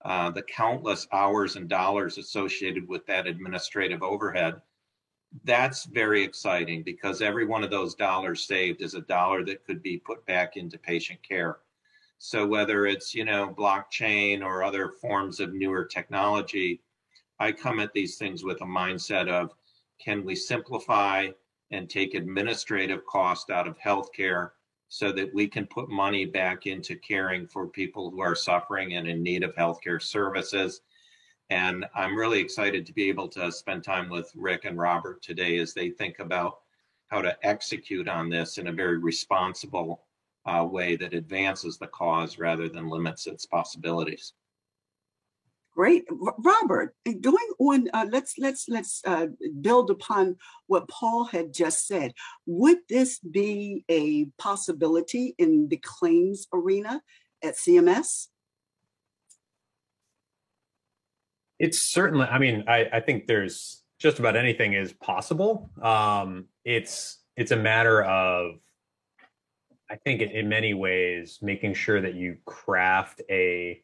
uh, 0.04 0.30
the 0.30 0.42
countless 0.42 1.06
hours 1.12 1.56
and 1.56 1.68
dollars 1.68 2.18
associated 2.18 2.88
with 2.88 3.06
that 3.06 3.26
administrative 3.26 4.02
overhead, 4.02 4.60
that's 5.44 5.84
very 5.84 6.22
exciting 6.22 6.82
because 6.82 7.22
every 7.22 7.46
one 7.46 7.62
of 7.62 7.70
those 7.70 7.94
dollars 7.94 8.46
saved 8.46 8.82
is 8.82 8.94
a 8.94 9.00
dollar 9.02 9.44
that 9.44 9.64
could 9.64 9.82
be 9.82 9.98
put 9.98 10.24
back 10.26 10.56
into 10.56 10.78
patient 10.78 11.20
care. 11.22 11.58
So 12.24 12.46
whether 12.46 12.86
it's, 12.86 13.16
you 13.16 13.24
know, 13.24 13.52
blockchain 13.52 14.44
or 14.44 14.62
other 14.62 14.90
forms 15.00 15.40
of 15.40 15.54
newer 15.54 15.84
technology, 15.84 16.80
I 17.40 17.50
come 17.50 17.80
at 17.80 17.92
these 17.92 18.16
things 18.16 18.44
with 18.44 18.60
a 18.60 18.64
mindset 18.64 19.28
of 19.28 19.50
can 20.00 20.24
we 20.24 20.36
simplify 20.36 21.30
and 21.72 21.90
take 21.90 22.14
administrative 22.14 23.04
cost 23.06 23.50
out 23.50 23.66
of 23.66 23.76
healthcare 23.76 24.50
so 24.88 25.10
that 25.10 25.34
we 25.34 25.48
can 25.48 25.66
put 25.66 25.90
money 25.90 26.24
back 26.24 26.68
into 26.68 26.94
caring 26.94 27.48
for 27.48 27.66
people 27.66 28.08
who 28.08 28.20
are 28.20 28.36
suffering 28.36 28.94
and 28.94 29.08
in 29.08 29.20
need 29.20 29.42
of 29.42 29.56
healthcare 29.56 30.00
services. 30.00 30.82
And 31.50 31.84
I'm 31.92 32.16
really 32.16 32.38
excited 32.38 32.86
to 32.86 32.92
be 32.92 33.08
able 33.08 33.26
to 33.30 33.50
spend 33.50 33.82
time 33.82 34.08
with 34.08 34.30
Rick 34.36 34.64
and 34.64 34.78
Robert 34.78 35.22
today 35.22 35.58
as 35.58 35.74
they 35.74 35.90
think 35.90 36.20
about 36.20 36.60
how 37.08 37.20
to 37.20 37.36
execute 37.42 38.06
on 38.06 38.30
this 38.30 38.58
in 38.58 38.68
a 38.68 38.72
very 38.72 38.98
responsible 38.98 40.04
uh, 40.46 40.66
way 40.68 40.96
that 40.96 41.14
advances 41.14 41.78
the 41.78 41.86
cause 41.88 42.38
rather 42.38 42.68
than 42.68 42.88
limits 42.88 43.26
its 43.26 43.46
possibilities. 43.46 44.32
Great, 45.74 46.04
Robert. 46.10 46.94
Going 47.22 47.48
on, 47.58 47.88
uh, 47.94 48.06
let's 48.10 48.34
let's 48.38 48.68
let's 48.68 49.00
uh, 49.06 49.28
build 49.62 49.90
upon 49.90 50.36
what 50.66 50.86
Paul 50.88 51.24
had 51.24 51.54
just 51.54 51.86
said. 51.86 52.12
Would 52.44 52.78
this 52.90 53.18
be 53.20 53.82
a 53.88 54.26
possibility 54.36 55.34
in 55.38 55.68
the 55.68 55.78
claims 55.78 56.46
arena 56.52 57.00
at 57.42 57.54
CMS? 57.54 58.28
It's 61.58 61.80
certainly. 61.80 62.26
I 62.26 62.38
mean, 62.38 62.64
I, 62.68 62.88
I 62.92 63.00
think 63.00 63.26
there's 63.26 63.82
just 63.98 64.18
about 64.18 64.36
anything 64.36 64.74
is 64.74 64.92
possible. 64.92 65.70
Um, 65.80 66.48
it's 66.66 67.20
it's 67.34 67.52
a 67.52 67.56
matter 67.56 68.02
of 68.02 68.56
I 69.92 69.96
think 69.96 70.22
in, 70.22 70.30
in 70.30 70.48
many 70.48 70.72
ways 70.72 71.38
making 71.42 71.74
sure 71.74 72.00
that 72.00 72.14
you 72.14 72.38
craft 72.46 73.20
a 73.30 73.82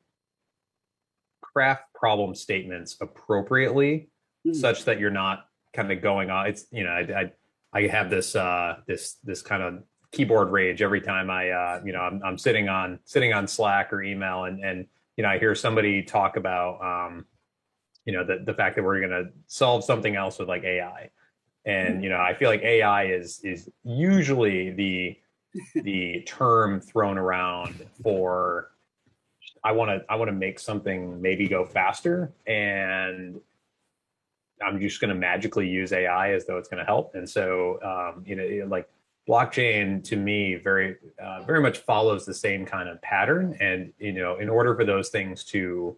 craft 1.42 1.84
problem 1.94 2.34
statements 2.34 2.96
appropriately 3.00 4.08
mm-hmm. 4.46 4.54
such 4.54 4.86
that 4.86 4.98
you're 4.98 5.10
not 5.10 5.46
kind 5.74 5.92
of 5.92 6.00
going 6.00 6.30
on 6.30 6.46
it's 6.46 6.66
you 6.72 6.82
know 6.82 6.90
I, 6.90 7.00
I 7.20 7.32
I 7.74 7.86
have 7.88 8.08
this 8.08 8.34
uh 8.34 8.76
this 8.86 9.16
this 9.22 9.42
kind 9.42 9.62
of 9.62 9.82
keyboard 10.10 10.50
rage 10.50 10.80
every 10.80 11.02
time 11.02 11.28
I 11.28 11.50
uh 11.50 11.82
you 11.84 11.92
know 11.92 12.00
I'm 12.00 12.22
I'm 12.24 12.38
sitting 12.38 12.70
on 12.70 13.00
sitting 13.04 13.34
on 13.34 13.46
Slack 13.46 13.92
or 13.92 14.02
email 14.02 14.44
and 14.44 14.64
and 14.64 14.86
you 15.18 15.22
know 15.22 15.28
I 15.28 15.38
hear 15.38 15.54
somebody 15.54 16.02
talk 16.02 16.36
about 16.36 16.80
um 16.80 17.26
you 18.06 18.14
know 18.14 18.24
the 18.24 18.42
the 18.46 18.54
fact 18.54 18.76
that 18.76 18.82
we're 18.82 19.00
going 19.00 19.10
to 19.10 19.30
solve 19.46 19.84
something 19.84 20.16
else 20.16 20.38
with 20.38 20.48
like 20.48 20.64
AI 20.64 21.10
and 21.66 21.96
mm-hmm. 21.96 22.04
you 22.04 22.08
know 22.08 22.18
I 22.18 22.32
feel 22.32 22.48
like 22.48 22.62
AI 22.62 23.08
is 23.08 23.40
is 23.44 23.68
usually 23.84 24.70
the 24.70 25.18
the 25.74 26.22
term 26.26 26.80
thrown 26.80 27.18
around 27.18 27.84
for 28.02 28.70
I 29.64 29.72
want 29.72 29.90
to 29.90 30.04
I 30.12 30.16
want 30.16 30.28
to 30.28 30.34
make 30.34 30.58
something 30.58 31.20
maybe 31.20 31.48
go 31.48 31.64
faster 31.64 32.32
and 32.46 33.40
I'm 34.64 34.80
just 34.80 35.00
going 35.00 35.12
to 35.12 35.14
magically 35.14 35.68
use 35.68 35.92
AI 35.92 36.32
as 36.32 36.46
though 36.46 36.58
it's 36.58 36.68
going 36.68 36.78
to 36.78 36.84
help. 36.84 37.14
And 37.14 37.28
so, 37.28 37.78
um, 37.82 38.24
you 38.26 38.36
know, 38.36 38.66
like 38.66 38.88
blockchain 39.28 40.02
to 40.04 40.16
me 40.16 40.56
very, 40.56 40.96
uh, 41.22 41.42
very 41.42 41.60
much 41.60 41.78
follows 41.78 42.24
the 42.24 42.34
same 42.34 42.64
kind 42.64 42.88
of 42.88 43.00
pattern. 43.02 43.56
And, 43.60 43.92
you 43.98 44.12
know, 44.12 44.38
in 44.38 44.48
order 44.48 44.74
for 44.74 44.84
those 44.84 45.10
things 45.10 45.44
to 45.44 45.96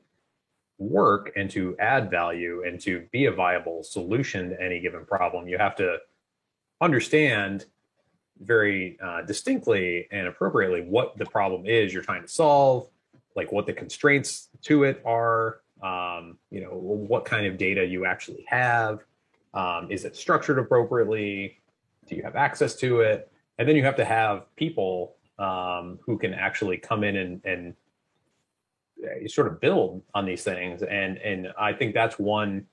work 0.78 1.32
and 1.36 1.50
to 1.50 1.76
add 1.78 2.10
value 2.10 2.64
and 2.66 2.80
to 2.80 3.06
be 3.12 3.26
a 3.26 3.32
viable 3.32 3.82
solution 3.82 4.50
to 4.50 4.62
any 4.62 4.80
given 4.80 5.04
problem, 5.04 5.48
you 5.48 5.58
have 5.58 5.76
to 5.76 5.98
understand 6.80 7.66
very 8.40 8.98
uh, 9.02 9.22
distinctly 9.22 10.06
and 10.10 10.26
appropriately 10.26 10.82
what 10.82 11.16
the 11.18 11.26
problem 11.26 11.66
is 11.66 11.92
you're 11.92 12.02
trying 12.02 12.22
to 12.22 12.28
solve, 12.28 12.88
like 13.36 13.52
what 13.52 13.66
the 13.66 13.72
constraints 13.72 14.48
to 14.62 14.84
it 14.84 15.02
are, 15.04 15.60
um, 15.82 16.38
you 16.50 16.60
know, 16.60 16.70
what 16.70 17.24
kind 17.24 17.46
of 17.46 17.56
data 17.58 17.84
you 17.84 18.06
actually 18.06 18.44
have. 18.48 19.00
Um, 19.52 19.88
is 19.90 20.04
it 20.04 20.16
structured 20.16 20.58
appropriately? 20.58 21.60
Do 22.06 22.16
you 22.16 22.22
have 22.22 22.36
access 22.36 22.74
to 22.76 23.00
it? 23.00 23.30
And 23.58 23.68
then 23.68 23.76
you 23.76 23.84
have 23.84 23.96
to 23.96 24.04
have 24.04 24.54
people 24.56 25.16
um, 25.38 25.98
who 26.04 26.18
can 26.18 26.32
actually 26.34 26.78
come 26.78 27.04
in 27.04 27.16
and, 27.16 27.44
and 27.44 27.74
uh, 29.04 29.28
sort 29.28 29.46
of 29.46 29.60
build 29.60 30.02
on 30.14 30.24
these 30.24 30.44
things. 30.44 30.82
And 30.82 31.18
and 31.18 31.48
I 31.58 31.72
think 31.72 31.94
that's 31.94 32.18
one, 32.18 32.66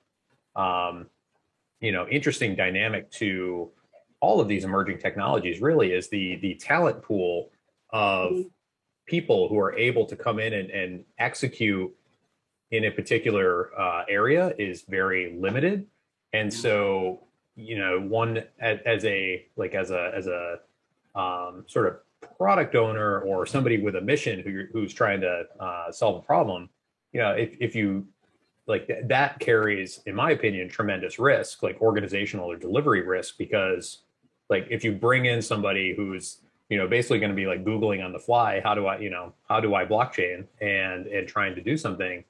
um, 0.56 1.06
you 1.80 1.92
know, 1.92 2.06
interesting 2.08 2.54
dynamic 2.54 3.10
to 3.12 3.70
all 4.20 4.40
of 4.40 4.48
these 4.48 4.64
emerging 4.64 4.98
technologies. 4.98 5.60
Really, 5.60 5.92
is 5.92 6.08
the 6.08 6.36
the 6.36 6.54
talent 6.54 7.02
pool 7.02 7.50
of 7.90 8.32
mm-hmm. 8.32 8.48
people 9.06 9.48
who 9.48 9.58
are 9.58 9.74
able 9.74 10.04
to 10.06 10.16
come 10.16 10.38
in 10.38 10.52
and, 10.52 10.70
and 10.70 11.04
execute 11.18 11.94
in 12.70 12.84
a 12.84 12.90
particular 12.90 13.70
uh, 13.78 14.04
area 14.08 14.52
is 14.58 14.82
very 14.82 15.34
limited 15.38 15.86
and 16.32 16.52
so 16.52 17.20
you 17.56 17.78
know 17.78 18.00
one 18.00 18.42
as, 18.60 18.78
as 18.84 19.04
a 19.04 19.46
like 19.56 19.74
as 19.74 19.90
a 19.90 20.12
as 20.14 20.26
a 20.26 20.58
um, 21.18 21.64
sort 21.66 21.86
of 21.86 21.96
product 22.36 22.74
owner 22.74 23.20
or 23.20 23.46
somebody 23.46 23.80
with 23.80 23.96
a 23.96 24.00
mission 24.00 24.40
who, 24.40 24.64
who's 24.72 24.92
trying 24.92 25.20
to 25.20 25.44
uh, 25.58 25.90
solve 25.90 26.22
a 26.22 26.26
problem 26.26 26.68
you 27.12 27.20
know 27.20 27.30
if, 27.32 27.56
if 27.60 27.74
you 27.74 28.06
like 28.66 28.86
th- 28.86 29.04
that 29.06 29.38
carries 29.38 30.00
in 30.06 30.14
my 30.14 30.32
opinion 30.32 30.68
tremendous 30.68 31.18
risk 31.18 31.62
like 31.62 31.80
organizational 31.80 32.50
or 32.50 32.56
delivery 32.56 33.02
risk 33.02 33.38
because 33.38 34.02
like 34.48 34.66
if 34.70 34.84
you 34.84 34.92
bring 34.92 35.26
in 35.26 35.42
somebody 35.42 35.94
who's 35.94 36.38
you 36.68 36.76
know 36.78 36.86
basically 36.86 37.18
going 37.18 37.30
to 37.30 37.36
be 37.36 37.46
like 37.46 37.64
googling 37.64 38.04
on 38.04 38.12
the 38.12 38.18
fly 38.18 38.60
how 38.62 38.74
do 38.74 38.86
i 38.86 38.98
you 38.98 39.10
know 39.10 39.32
how 39.48 39.60
do 39.60 39.74
i 39.74 39.84
blockchain 39.84 40.44
and 40.60 41.06
and 41.06 41.26
trying 41.26 41.54
to 41.54 41.62
do 41.62 41.76
something 41.76 42.24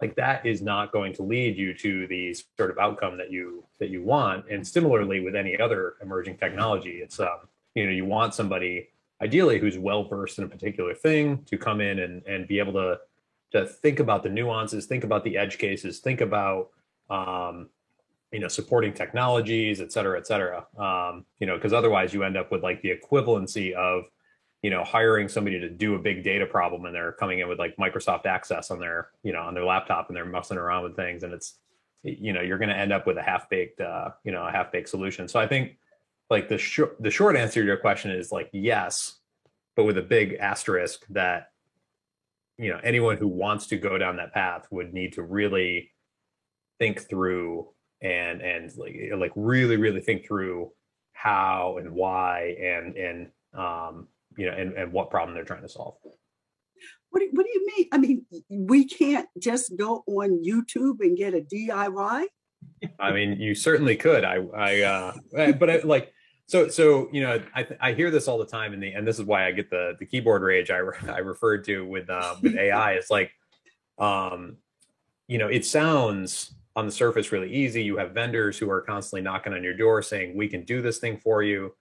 like 0.00 0.14
that 0.16 0.46
is 0.46 0.62
not 0.62 0.92
going 0.92 1.12
to 1.12 1.22
lead 1.22 1.56
you 1.56 1.74
to 1.74 2.06
the 2.06 2.34
sort 2.56 2.70
of 2.70 2.78
outcome 2.78 3.18
that 3.18 3.30
you 3.30 3.64
that 3.78 3.90
you 3.90 4.02
want. 4.02 4.44
And 4.50 4.66
similarly 4.66 5.20
with 5.20 5.34
any 5.34 5.58
other 5.58 5.94
emerging 6.00 6.38
technology 6.38 7.00
it's 7.02 7.20
um 7.20 7.48
you 7.74 7.84
know 7.84 7.92
you 7.92 8.04
want 8.04 8.34
somebody 8.34 8.88
ideally 9.20 9.58
who's 9.58 9.78
well 9.78 10.04
versed 10.04 10.38
in 10.38 10.44
a 10.44 10.48
particular 10.48 10.94
thing 10.94 11.44
to 11.44 11.58
come 11.58 11.80
in 11.80 11.98
and 11.98 12.22
and 12.26 12.48
be 12.48 12.58
able 12.58 12.72
to 12.72 12.98
to 13.52 13.66
think 13.66 14.00
about 14.00 14.22
the 14.22 14.30
nuances 14.30 14.86
think 14.86 15.04
about 15.04 15.24
the 15.24 15.36
edge 15.36 15.58
cases 15.58 15.98
think 15.98 16.20
about 16.20 16.70
um 17.10 17.68
you 18.32 18.40
know 18.40 18.48
supporting 18.48 18.92
technologies 18.92 19.80
et 19.80 19.92
cetera 19.92 20.18
et 20.18 20.26
cetera. 20.26 20.66
Um 20.78 21.24
you 21.38 21.46
know 21.46 21.56
because 21.56 21.72
otherwise 21.72 22.12
you 22.14 22.24
end 22.24 22.36
up 22.36 22.50
with 22.50 22.62
like 22.62 22.82
the 22.82 22.90
equivalency 22.90 23.72
of 23.72 24.04
you 24.62 24.70
know 24.70 24.82
hiring 24.84 25.28
somebody 25.28 25.58
to 25.60 25.68
do 25.68 25.94
a 25.94 25.98
big 25.98 26.24
data 26.24 26.46
problem 26.46 26.84
and 26.84 26.94
they're 26.94 27.12
coming 27.12 27.40
in 27.40 27.48
with 27.48 27.58
like 27.58 27.76
microsoft 27.76 28.26
access 28.26 28.70
on 28.70 28.78
their 28.78 29.08
you 29.22 29.32
know 29.32 29.40
on 29.40 29.54
their 29.54 29.64
laptop 29.64 30.08
and 30.08 30.16
they're 30.16 30.24
messing 30.24 30.56
around 30.56 30.84
with 30.84 30.96
things 30.96 31.22
and 31.22 31.32
it's 31.32 31.58
you 32.02 32.32
know 32.32 32.40
you're 32.40 32.58
going 32.58 32.68
to 32.68 32.76
end 32.76 32.92
up 32.92 33.06
with 33.06 33.16
a 33.18 33.22
half 33.22 33.48
baked 33.48 33.80
uh 33.80 34.10
you 34.24 34.32
know 34.32 34.46
a 34.46 34.50
half 34.50 34.72
baked 34.72 34.88
solution. 34.88 35.28
So 35.28 35.38
i 35.38 35.46
think 35.46 35.76
like 36.30 36.48
the 36.48 36.58
short 36.58 36.96
the 37.00 37.10
short 37.10 37.36
answer 37.36 37.60
to 37.60 37.66
your 37.66 37.76
question 37.76 38.10
is 38.10 38.32
like 38.32 38.48
yes 38.52 39.18
but 39.76 39.84
with 39.84 39.98
a 39.98 40.02
big 40.02 40.34
asterisk 40.34 41.04
that 41.10 41.50
you 42.58 42.70
know 42.70 42.80
anyone 42.82 43.16
who 43.16 43.28
wants 43.28 43.66
to 43.66 43.76
go 43.76 43.98
down 43.98 44.16
that 44.16 44.32
path 44.32 44.66
would 44.70 44.94
need 44.94 45.12
to 45.14 45.22
really 45.22 45.90
think 46.78 47.08
through 47.08 47.68
and 48.02 48.40
and 48.40 48.76
like 48.76 48.96
like 49.16 49.32
really 49.36 49.76
really 49.76 50.00
think 50.00 50.26
through 50.26 50.70
how 51.12 51.76
and 51.78 51.90
why 51.92 52.56
and 52.60 52.96
and 52.96 53.28
um 53.54 54.08
you 54.36 54.46
know, 54.46 54.52
and, 54.56 54.72
and 54.74 54.92
what 54.92 55.10
problem 55.10 55.34
they're 55.34 55.44
trying 55.44 55.62
to 55.62 55.68
solve. 55.68 55.94
What 57.10 57.20
do, 57.20 57.28
what 57.32 57.44
do 57.44 57.52
you 57.52 57.66
mean? 57.76 57.88
I 57.92 57.98
mean, 57.98 58.24
we 58.48 58.84
can't 58.86 59.28
just 59.38 59.76
go 59.76 60.02
on 60.06 60.42
YouTube 60.44 61.00
and 61.00 61.16
get 61.16 61.34
a 61.34 61.40
DIY. 61.40 62.24
I 62.98 63.12
mean, 63.12 63.38
you 63.38 63.54
certainly 63.54 63.96
could. 63.96 64.24
I, 64.24 64.36
I, 64.56 64.80
uh, 64.80 65.12
eh, 65.36 65.52
but 65.52 65.68
I, 65.68 65.76
like, 65.84 66.12
so, 66.46 66.68
so 66.68 67.08
you 67.12 67.20
know, 67.22 67.42
I, 67.54 67.66
I 67.80 67.92
hear 67.92 68.10
this 68.10 68.28
all 68.28 68.38
the 68.38 68.46
time, 68.46 68.72
and 68.72 68.82
the 68.82 68.92
and 68.92 69.06
this 69.06 69.18
is 69.18 69.24
why 69.24 69.46
I 69.46 69.52
get 69.52 69.70
the 69.70 69.94
the 69.98 70.04
keyboard 70.04 70.42
rage 70.42 70.70
I 70.70 70.80
I 71.08 71.18
referred 71.18 71.64
to 71.64 71.86
with 71.86 72.10
uh, 72.10 72.34
with 72.42 72.56
AI. 72.56 72.92
It's 72.92 73.10
like, 73.10 73.30
um, 73.98 74.56
you 75.28 75.38
know, 75.38 75.48
it 75.48 75.64
sounds 75.64 76.54
on 76.74 76.86
the 76.86 76.92
surface 76.92 77.32
really 77.32 77.52
easy. 77.52 77.82
You 77.82 77.98
have 77.98 78.12
vendors 78.12 78.58
who 78.58 78.70
are 78.70 78.80
constantly 78.80 79.22
knocking 79.22 79.52
on 79.52 79.62
your 79.62 79.74
door 79.74 80.02
saying, 80.02 80.36
"We 80.36 80.48
can 80.48 80.64
do 80.64 80.82
this 80.82 80.98
thing 80.98 81.18
for 81.18 81.42
you." 81.42 81.74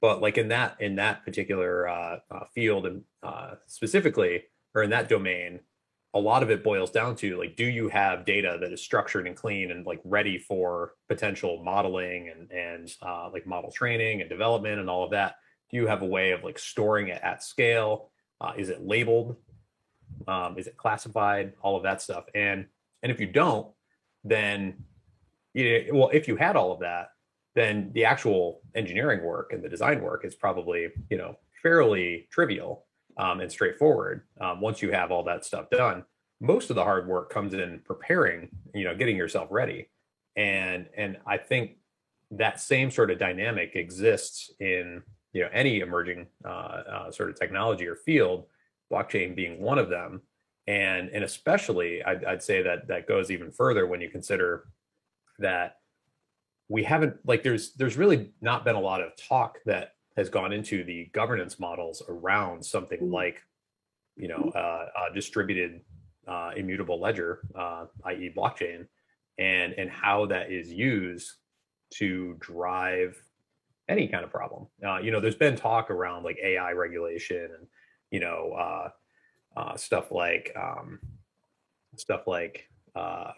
but 0.00 0.20
like 0.20 0.38
in 0.38 0.48
that 0.48 0.76
in 0.80 0.96
that 0.96 1.24
particular 1.24 1.88
uh, 1.88 2.18
uh, 2.30 2.44
field 2.54 2.86
and 2.86 3.02
uh, 3.22 3.54
specifically 3.66 4.44
or 4.74 4.82
in 4.82 4.90
that 4.90 5.08
domain 5.08 5.60
a 6.14 6.18
lot 6.18 6.42
of 6.42 6.50
it 6.50 6.64
boils 6.64 6.90
down 6.90 7.14
to 7.14 7.38
like 7.38 7.54
do 7.56 7.64
you 7.64 7.88
have 7.88 8.24
data 8.24 8.58
that 8.60 8.72
is 8.72 8.82
structured 8.82 9.26
and 9.26 9.36
clean 9.36 9.70
and 9.70 9.86
like 9.86 10.00
ready 10.04 10.38
for 10.38 10.94
potential 11.08 11.62
modeling 11.62 12.30
and 12.30 12.50
and 12.50 12.94
uh, 13.02 13.28
like 13.32 13.46
model 13.46 13.70
training 13.70 14.20
and 14.20 14.28
development 14.28 14.80
and 14.80 14.90
all 14.90 15.04
of 15.04 15.10
that? 15.10 15.36
Do 15.70 15.76
you 15.76 15.86
have 15.86 16.02
a 16.02 16.06
way 16.06 16.32
of 16.32 16.42
like 16.42 16.58
storing 16.58 17.08
it 17.08 17.20
at 17.22 17.44
scale? 17.44 18.10
Uh, 18.40 18.52
is 18.56 18.70
it 18.70 18.84
labeled? 18.84 19.36
Um, 20.26 20.58
is 20.58 20.66
it 20.66 20.76
classified? 20.76 21.52
All 21.62 21.76
of 21.76 21.84
that 21.84 22.02
stuff. 22.02 22.24
And 22.34 22.66
and 23.04 23.12
if 23.12 23.20
you 23.20 23.26
don't 23.26 23.68
then 24.24 24.84
you 25.54 25.64
know, 25.64 25.98
well 25.98 26.10
if 26.12 26.28
you 26.28 26.36
had 26.36 26.56
all 26.56 26.72
of 26.72 26.80
that 26.80 27.08
then 27.54 27.90
the 27.94 28.04
actual 28.04 28.60
engineering 28.74 29.24
work 29.24 29.52
and 29.52 29.62
the 29.62 29.68
design 29.68 30.00
work 30.00 30.24
is 30.24 30.34
probably 30.34 30.88
you 31.10 31.18
know 31.18 31.36
fairly 31.62 32.28
trivial 32.30 32.86
um, 33.16 33.40
and 33.40 33.50
straightforward 33.50 34.22
um, 34.40 34.60
once 34.60 34.80
you 34.80 34.90
have 34.92 35.10
all 35.10 35.24
that 35.24 35.44
stuff 35.44 35.68
done. 35.70 36.04
Most 36.40 36.70
of 36.70 36.76
the 36.76 36.84
hard 36.84 37.06
work 37.06 37.30
comes 37.30 37.52
in 37.54 37.80
preparing 37.84 38.48
you 38.74 38.84
know 38.84 38.94
getting 38.94 39.16
yourself 39.16 39.48
ready. 39.50 39.88
And 40.36 40.86
and 40.96 41.18
i 41.26 41.36
think 41.36 41.76
that 42.30 42.60
same 42.60 42.90
sort 42.90 43.10
of 43.10 43.18
dynamic 43.18 43.72
exists 43.74 44.50
in 44.60 45.02
you 45.32 45.42
know 45.42 45.48
any 45.52 45.80
emerging 45.80 46.26
uh, 46.44 46.48
uh, 46.48 47.10
sort 47.10 47.30
of 47.30 47.38
technology 47.38 47.86
or 47.86 47.96
field 47.96 48.46
blockchain 48.92 49.34
being 49.34 49.60
one 49.60 49.78
of 49.78 49.88
them 49.88 50.22
and 50.70 51.08
and 51.10 51.24
especially 51.24 52.02
I'd, 52.04 52.24
I'd 52.24 52.42
say 52.42 52.62
that 52.62 52.86
that 52.86 53.08
goes 53.08 53.32
even 53.32 53.50
further 53.50 53.88
when 53.88 54.00
you 54.00 54.08
consider 54.08 54.68
that 55.40 55.78
we 56.68 56.84
haven't 56.84 57.16
like 57.26 57.42
there's 57.42 57.72
there's 57.74 57.96
really 57.96 58.30
not 58.40 58.64
been 58.64 58.76
a 58.76 58.80
lot 58.80 59.00
of 59.02 59.16
talk 59.16 59.58
that 59.66 59.94
has 60.16 60.28
gone 60.28 60.52
into 60.52 60.84
the 60.84 61.10
governance 61.12 61.58
models 61.58 62.04
around 62.08 62.64
something 62.64 63.00
mm-hmm. 63.00 63.12
like 63.12 63.42
you 64.16 64.28
know 64.28 64.52
uh, 64.54 64.86
a 65.10 65.14
distributed 65.14 65.80
uh, 66.28 66.52
immutable 66.56 67.00
ledger 67.00 67.40
uh, 67.56 67.86
i.e 68.04 68.32
blockchain 68.34 68.86
and 69.38 69.72
and 69.72 69.90
how 69.90 70.24
that 70.24 70.52
is 70.52 70.72
used 70.72 71.32
to 71.94 72.36
drive 72.38 73.20
any 73.88 74.06
kind 74.06 74.22
of 74.22 74.30
problem 74.30 74.68
uh, 74.86 74.98
you 74.98 75.10
know 75.10 75.18
there's 75.18 75.34
been 75.34 75.56
talk 75.56 75.90
around 75.90 76.22
like 76.22 76.38
ai 76.44 76.70
regulation 76.70 77.48
and 77.58 77.66
you 78.12 78.20
know 78.20 78.92
uh, 79.56 79.60
uh, 79.60 79.76
stuff 79.76 80.10
like 80.10 80.52
um, 80.56 80.98
stuff 81.96 82.26
like 82.26 82.68
uh, 82.94 83.32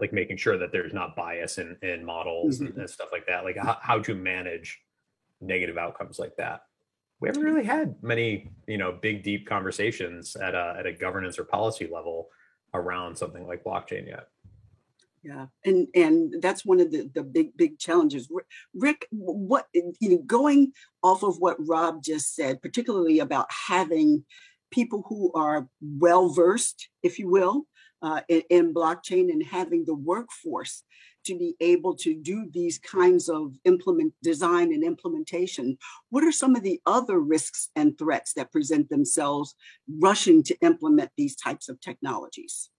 like 0.00 0.12
making 0.12 0.36
sure 0.36 0.56
that 0.58 0.72
there's 0.72 0.94
not 0.94 1.14
bias 1.14 1.58
in, 1.58 1.76
in 1.82 2.04
models 2.04 2.56
mm-hmm. 2.56 2.66
and, 2.66 2.78
and, 2.78 2.90
stuff 2.90 3.10
like 3.12 3.26
that, 3.26 3.44
like 3.44 3.56
how, 3.56 3.76
how 3.80 3.98
to 3.98 4.14
manage 4.14 4.80
negative 5.40 5.76
outcomes 5.76 6.18
like 6.18 6.34
that. 6.36 6.62
We 7.20 7.28
haven't 7.28 7.42
really 7.42 7.64
had 7.64 7.96
many, 8.02 8.50
you 8.66 8.78
know, 8.78 8.92
big 8.92 9.22
deep 9.22 9.46
conversations 9.46 10.36
at 10.36 10.54
a 10.54 10.76
at 10.78 10.86
a 10.86 10.92
governance 10.92 11.38
or 11.38 11.44
policy 11.44 11.88
level 11.92 12.28
around 12.74 13.16
something 13.16 13.46
like 13.46 13.64
blockchain 13.64 14.06
yet. 14.06 14.28
Yeah, 15.28 15.46
and 15.62 15.88
and 15.94 16.34
that's 16.40 16.64
one 16.64 16.80
of 16.80 16.90
the 16.90 17.10
the 17.14 17.22
big 17.22 17.54
big 17.54 17.78
challenges. 17.78 18.30
Rick, 18.72 19.06
what 19.10 19.66
you 19.74 19.92
know, 20.00 20.22
going 20.24 20.72
off 21.02 21.22
of 21.22 21.38
what 21.38 21.56
Rob 21.58 22.02
just 22.02 22.34
said, 22.34 22.62
particularly 22.62 23.18
about 23.18 23.46
having 23.68 24.24
people 24.70 25.04
who 25.06 25.30
are 25.34 25.68
well 25.82 26.30
versed, 26.30 26.88
if 27.02 27.18
you 27.18 27.28
will, 27.28 27.64
uh, 28.00 28.22
in, 28.28 28.42
in, 28.48 28.74
blockchain 28.74 29.30
and 29.30 29.44
having 29.44 29.84
the 29.84 29.94
workforce 29.94 30.82
to 31.26 31.38
be 31.38 31.56
able 31.60 31.94
to 31.96 32.14
do 32.14 32.48
these 32.50 32.78
kinds 32.78 33.28
of 33.28 33.52
implement 33.66 34.14
design 34.22 34.72
and 34.72 34.82
implementation 34.82 35.76
what 36.08 36.24
are 36.24 36.32
some 36.32 36.54
of 36.54 36.62
the 36.62 36.80
other 36.86 37.18
risks 37.18 37.68
and 37.76 37.98
threats 37.98 38.32
that 38.34 38.52
present 38.52 38.88
themselves 38.88 39.54
rushing 39.98 40.42
to 40.44 40.56
implement 40.62 41.10
these 41.16 41.36
types 41.36 41.68
of 41.68 41.78
technologies 41.80 42.70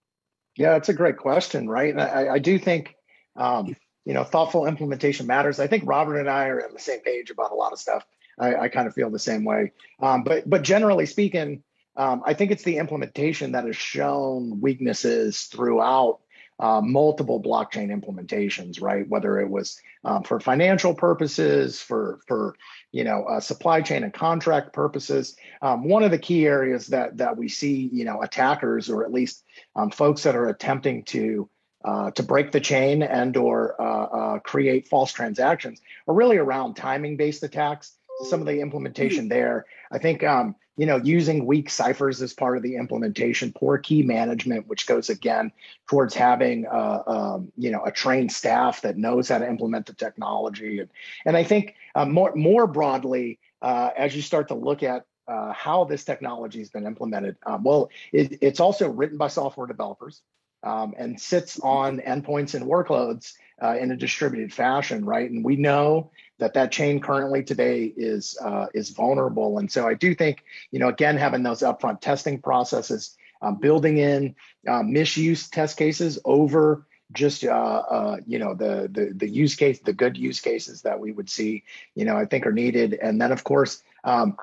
yeah 0.59 0.75
it's 0.75 0.89
a 0.89 0.93
great 0.93 1.17
question 1.17 1.67
right? 1.67 1.91
And 1.91 2.01
i, 2.01 2.35
I 2.35 2.39
do 2.39 2.59
think 2.59 2.95
um, 3.35 3.75
you 4.05 4.13
know 4.13 4.23
thoughtful 4.23 4.67
implementation 4.67 5.25
matters. 5.25 5.59
I 5.59 5.67
think 5.67 5.83
robert 5.87 6.19
and 6.19 6.29
i 6.29 6.47
are 6.47 6.63
on 6.63 6.73
the 6.73 6.79
same 6.79 6.99
page 6.99 7.31
about 7.31 7.51
a 7.51 7.55
lot 7.55 7.73
of 7.73 7.79
stuff. 7.79 8.05
I, 8.37 8.55
I 8.55 8.67
kind 8.69 8.87
of 8.87 8.93
feel 8.93 9.09
the 9.09 9.19
same 9.19 9.43
way. 9.43 9.71
Um, 9.99 10.23
but 10.23 10.47
but 10.47 10.61
generally 10.61 11.07
speaking 11.07 11.63
um, 11.95 12.21
I 12.25 12.33
think 12.33 12.51
it's 12.51 12.63
the 12.63 12.77
implementation 12.77 13.53
that 13.53 13.65
has 13.65 13.75
shown 13.75 14.61
weaknesses 14.61 15.43
throughout 15.51 16.19
uh, 16.59 16.81
multiple 16.81 17.41
blockchain 17.41 17.89
implementations, 17.89 18.81
right? 18.81 19.07
Whether 19.07 19.39
it 19.39 19.49
was 19.49 19.79
um, 20.03 20.23
for 20.23 20.39
financial 20.39 20.93
purposes, 20.93 21.81
for 21.81 22.19
for 22.27 22.55
you 22.91 23.03
know 23.03 23.23
uh, 23.23 23.39
supply 23.39 23.81
chain 23.81 24.03
and 24.03 24.13
contract 24.13 24.73
purposes. 24.73 25.35
Um, 25.61 25.87
one 25.87 26.03
of 26.03 26.11
the 26.11 26.17
key 26.17 26.45
areas 26.45 26.87
that 26.87 27.17
that 27.17 27.37
we 27.37 27.47
see, 27.47 27.89
you 27.91 28.05
know, 28.05 28.21
attackers 28.21 28.89
or 28.89 29.03
at 29.03 29.11
least 29.11 29.43
um, 29.75 29.89
folks 29.91 30.23
that 30.23 30.35
are 30.35 30.49
attempting 30.49 31.03
to 31.05 31.49
uh, 31.85 32.11
to 32.11 32.23
break 32.23 32.51
the 32.51 32.59
chain 32.59 33.03
and 33.03 33.37
or 33.37 33.81
uh, 33.81 34.03
uh, 34.03 34.39
create 34.39 34.87
false 34.87 35.13
transactions 35.13 35.81
are 36.07 36.13
really 36.13 36.37
around 36.37 36.75
timing 36.75 37.17
based 37.17 37.43
attacks. 37.43 37.95
Some 38.29 38.41
of 38.41 38.47
the 38.47 38.59
implementation 38.59 39.29
there, 39.29 39.65
I 39.89 39.97
think 39.97 40.25
um, 40.25 40.55
you 40.79 40.85
know, 40.85 40.95
using 40.95 41.45
weak 41.45 41.69
ciphers 41.69 42.21
as 42.21 42.33
part 42.33 42.55
of 42.55 42.63
the 42.63 42.77
implementation, 42.77 43.51
poor 43.51 43.77
key 43.77 44.01
management, 44.01 44.65
which 44.67 44.87
goes 44.87 45.09
again 45.09 45.51
towards 45.89 46.15
having, 46.15 46.65
uh, 46.67 47.03
um, 47.05 47.51
you 47.57 47.69
know, 47.69 47.83
a 47.83 47.91
trained 47.91 48.31
staff 48.31 48.81
that 48.83 48.95
knows 48.95 49.27
how 49.27 49.39
to 49.39 49.45
implement 49.45 49.87
the 49.87 49.93
technology. 49.93 50.79
And, 50.79 50.89
and 51.25 51.35
I 51.35 51.43
think 51.43 51.75
uh, 51.95 52.05
more, 52.05 52.33
more 52.33 52.65
broadly, 52.65 53.39
uh, 53.61 53.89
as 53.97 54.15
you 54.15 54.21
start 54.21 54.47
to 54.47 54.55
look 54.55 54.81
at 54.81 55.05
uh, 55.27 55.51
how 55.51 55.83
this 55.83 56.05
technology 56.05 56.59
has 56.59 56.69
been 56.69 56.87
implemented, 56.87 57.35
um, 57.45 57.65
well, 57.65 57.89
it, 58.13 58.37
it's 58.39 58.61
also 58.61 58.87
written 58.89 59.17
by 59.17 59.27
software 59.27 59.67
developers 59.67 60.21
um, 60.63 60.93
and 60.97 61.19
sits 61.19 61.59
on 61.59 61.99
endpoints 61.99 62.55
and 62.55 62.65
workloads 62.65 63.33
uh, 63.61 63.75
in 63.79 63.91
a 63.91 63.97
distributed 63.97 64.53
fashion, 64.53 65.05
right? 65.05 65.29
And 65.29 65.43
we 65.43 65.55
know 65.55 66.11
that 66.39 66.53
that 66.53 66.71
chain 66.71 66.99
currently 66.99 67.43
today 67.43 67.85
is 67.85 68.37
uh, 68.41 68.67
is 68.73 68.89
vulnerable. 68.89 69.57
And 69.57 69.71
so 69.71 69.87
I 69.87 69.93
do 69.93 70.15
think, 70.15 70.43
you 70.71 70.79
know, 70.79 70.87
again, 70.87 71.17
having 71.17 71.43
those 71.43 71.59
upfront 71.59 72.01
testing 72.01 72.41
processes, 72.41 73.15
um, 73.41 73.55
building 73.55 73.97
in 73.97 74.35
uh, 74.67 74.83
misuse 74.83 75.49
test 75.49 75.77
cases 75.77 76.19
over 76.25 76.85
just 77.11 77.43
uh, 77.43 77.49
uh, 77.49 78.17
you 78.27 78.39
know 78.39 78.53
the, 78.53 78.87
the 78.91 79.11
the 79.15 79.29
use 79.29 79.55
case, 79.55 79.79
the 79.79 79.93
good 79.93 80.17
use 80.17 80.39
cases 80.39 80.83
that 80.83 80.99
we 80.99 81.11
would 81.11 81.29
see, 81.29 81.63
you 81.95 82.05
know, 82.05 82.15
I 82.15 82.25
think 82.25 82.45
are 82.45 82.51
needed. 82.51 82.93
And 82.93 83.19
then 83.19 83.31
of 83.31 83.43
course, 83.43 83.81
um, 84.03 84.37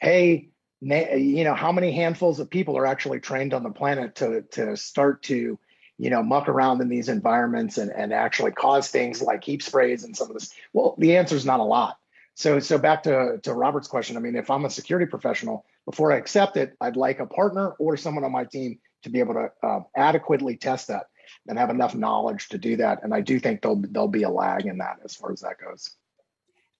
hey, 0.00 0.48
you 0.80 1.44
know, 1.44 1.54
how 1.54 1.72
many 1.72 1.92
handfuls 1.92 2.40
of 2.40 2.50
people 2.50 2.78
are 2.78 2.86
actually 2.86 3.20
trained 3.20 3.54
on 3.54 3.62
the 3.62 3.70
planet 3.70 4.16
to 4.16 4.42
to 4.52 4.76
start 4.76 5.22
to 5.24 5.58
you 5.98 6.10
know, 6.10 6.22
muck 6.22 6.48
around 6.48 6.80
in 6.80 6.88
these 6.88 7.08
environments 7.08 7.78
and, 7.78 7.90
and 7.90 8.12
actually 8.12 8.52
cause 8.52 8.88
things 8.88 9.22
like 9.22 9.42
heap 9.44 9.62
sprays 9.62 10.04
and 10.04 10.16
some 10.16 10.28
of 10.28 10.34
this? 10.34 10.52
Well, 10.72 10.94
the 10.98 11.16
answer 11.16 11.36
is 11.36 11.46
not 11.46 11.60
a 11.60 11.64
lot. 11.64 11.98
So, 12.34 12.60
so 12.60 12.76
back 12.76 13.04
to, 13.04 13.40
to 13.42 13.54
Robert's 13.54 13.88
question, 13.88 14.16
I 14.16 14.20
mean, 14.20 14.36
if 14.36 14.50
I'm 14.50 14.66
a 14.66 14.70
security 14.70 15.06
professional, 15.06 15.64
before 15.86 16.12
I 16.12 16.18
accept 16.18 16.58
it, 16.58 16.76
I'd 16.80 16.96
like 16.96 17.18
a 17.18 17.26
partner 17.26 17.70
or 17.78 17.96
someone 17.96 18.24
on 18.24 18.32
my 18.32 18.44
team 18.44 18.78
to 19.04 19.10
be 19.10 19.20
able 19.20 19.34
to 19.34 19.50
uh, 19.62 19.80
adequately 19.96 20.56
test 20.56 20.88
that 20.88 21.06
and 21.46 21.58
have 21.58 21.70
enough 21.70 21.94
knowledge 21.94 22.50
to 22.50 22.58
do 22.58 22.76
that. 22.76 23.02
And 23.02 23.14
I 23.14 23.22
do 23.22 23.38
think 23.38 23.62
there'll, 23.62 23.82
there'll 23.88 24.08
be 24.08 24.24
a 24.24 24.30
lag 24.30 24.66
in 24.66 24.78
that 24.78 24.98
as 25.04 25.14
far 25.14 25.32
as 25.32 25.40
that 25.40 25.58
goes. 25.58 25.90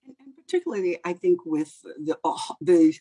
And 0.06 0.36
particularly, 0.36 0.98
I 1.04 1.14
think 1.14 1.40
with 1.46 1.72
the, 1.82 2.18
uh, 2.22 2.36
the 2.60 2.94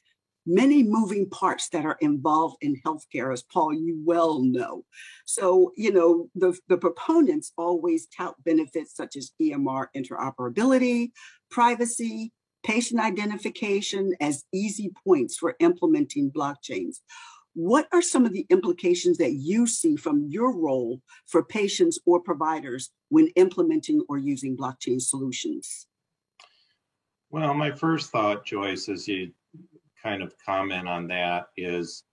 many 0.46 0.84
moving 0.84 1.30
parts 1.30 1.70
that 1.70 1.86
are 1.86 1.98
involved 2.02 2.58
in 2.62 2.80
healthcare, 2.86 3.34
as 3.34 3.44
Paul, 3.44 3.74
you 3.74 4.02
well 4.06 4.42
know. 4.42 4.86
So, 5.26 5.72
you 5.76 5.92
know, 5.92 6.30
the, 6.36 6.58
the 6.68 6.78
proponents 6.78 7.52
always 7.58 8.08
tout 8.08 8.36
benefits 8.44 8.96
such 8.96 9.16
as 9.16 9.32
EMR 9.42 9.88
interoperability, 9.96 11.12
privacy, 11.50 12.32
patient 12.64 13.00
identification 13.00 14.14
as 14.20 14.44
easy 14.54 14.92
points 15.06 15.38
for 15.38 15.56
implementing 15.60 16.32
blockchains. 16.32 16.98
What 17.54 17.88
are 17.94 18.02
some 18.02 18.26
of 18.26 18.34
the 18.34 18.46
implications 18.50 19.18
that 19.20 19.34
you 19.34 19.66
see 19.66 19.96
from 19.96 20.28
your 20.28 20.54
role 20.58 21.02
for 21.28 21.44
patients 21.44 22.00
or 22.06 22.20
providers 22.20 22.92
when 23.10 23.28
implementing 23.36 24.04
or 24.10 24.18
using 24.18 24.58
blockchain 24.58 25.02
solutions? 25.02 25.88
Well, 27.30 27.54
my 27.54 27.72
first 27.72 28.12
thought, 28.12 28.46
Joyce, 28.46 28.90
is 28.90 29.08
you 29.08 29.32
kind 30.06 30.22
of 30.22 30.34
comment 30.46 30.88
on 30.88 31.08
that 31.08 31.48
is 31.58 32.04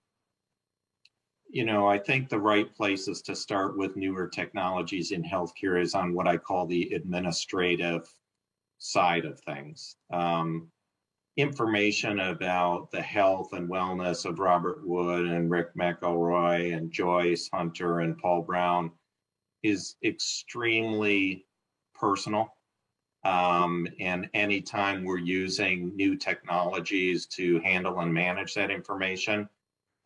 you 1.53 1.63
know, 1.63 1.87
I 1.87 1.99
think 1.99 2.29
the 2.29 2.39
right 2.39 2.73
places 2.75 3.21
to 3.23 3.35
start 3.35 3.77
with 3.77 3.95
newer 3.95 4.27
technologies 4.27 5.11
in 5.11 5.23
healthcare 5.23 5.79
is 5.79 5.93
on 5.93 6.15
what 6.15 6.27
I 6.27 6.35
call 6.35 6.65
the 6.65 6.93
administrative 6.95 8.11
side 8.79 9.25
of 9.25 9.39
things. 9.41 9.95
Um, 10.11 10.71
information 11.37 12.19
about 12.21 12.89
the 12.89 13.03
health 13.03 13.53
and 13.53 13.69
wellness 13.69 14.25
of 14.25 14.39
Robert 14.39 14.79
Wood 14.83 15.27
and 15.27 15.51
Rick 15.51 15.75
McElroy 15.75 16.75
and 16.75 16.91
Joyce 16.91 17.51
Hunter 17.53 17.99
and 17.99 18.17
Paul 18.17 18.41
Browne 18.41 18.89
is 19.61 19.95
extremely 20.03 21.45
personal. 21.93 22.51
Um, 23.25 23.87
and 23.99 24.29
anytime 24.33 25.03
we're 25.03 25.17
using 25.17 25.95
new 25.95 26.15
technologies 26.15 27.25
to 27.27 27.59
handle 27.61 27.99
and 27.99 28.13
manage 28.13 28.53
that 28.55 28.69
information, 28.69 29.47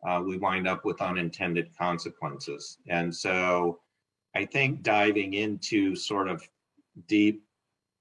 uh, 0.06 0.22
we 0.24 0.36
wind 0.36 0.68
up 0.68 0.84
with 0.84 1.02
unintended 1.02 1.76
consequences. 1.76 2.78
And 2.86 3.14
so 3.14 3.80
I 4.36 4.44
think 4.44 4.82
diving 4.82 5.34
into 5.34 5.96
sort 5.96 6.28
of 6.28 6.48
deep 7.08 7.42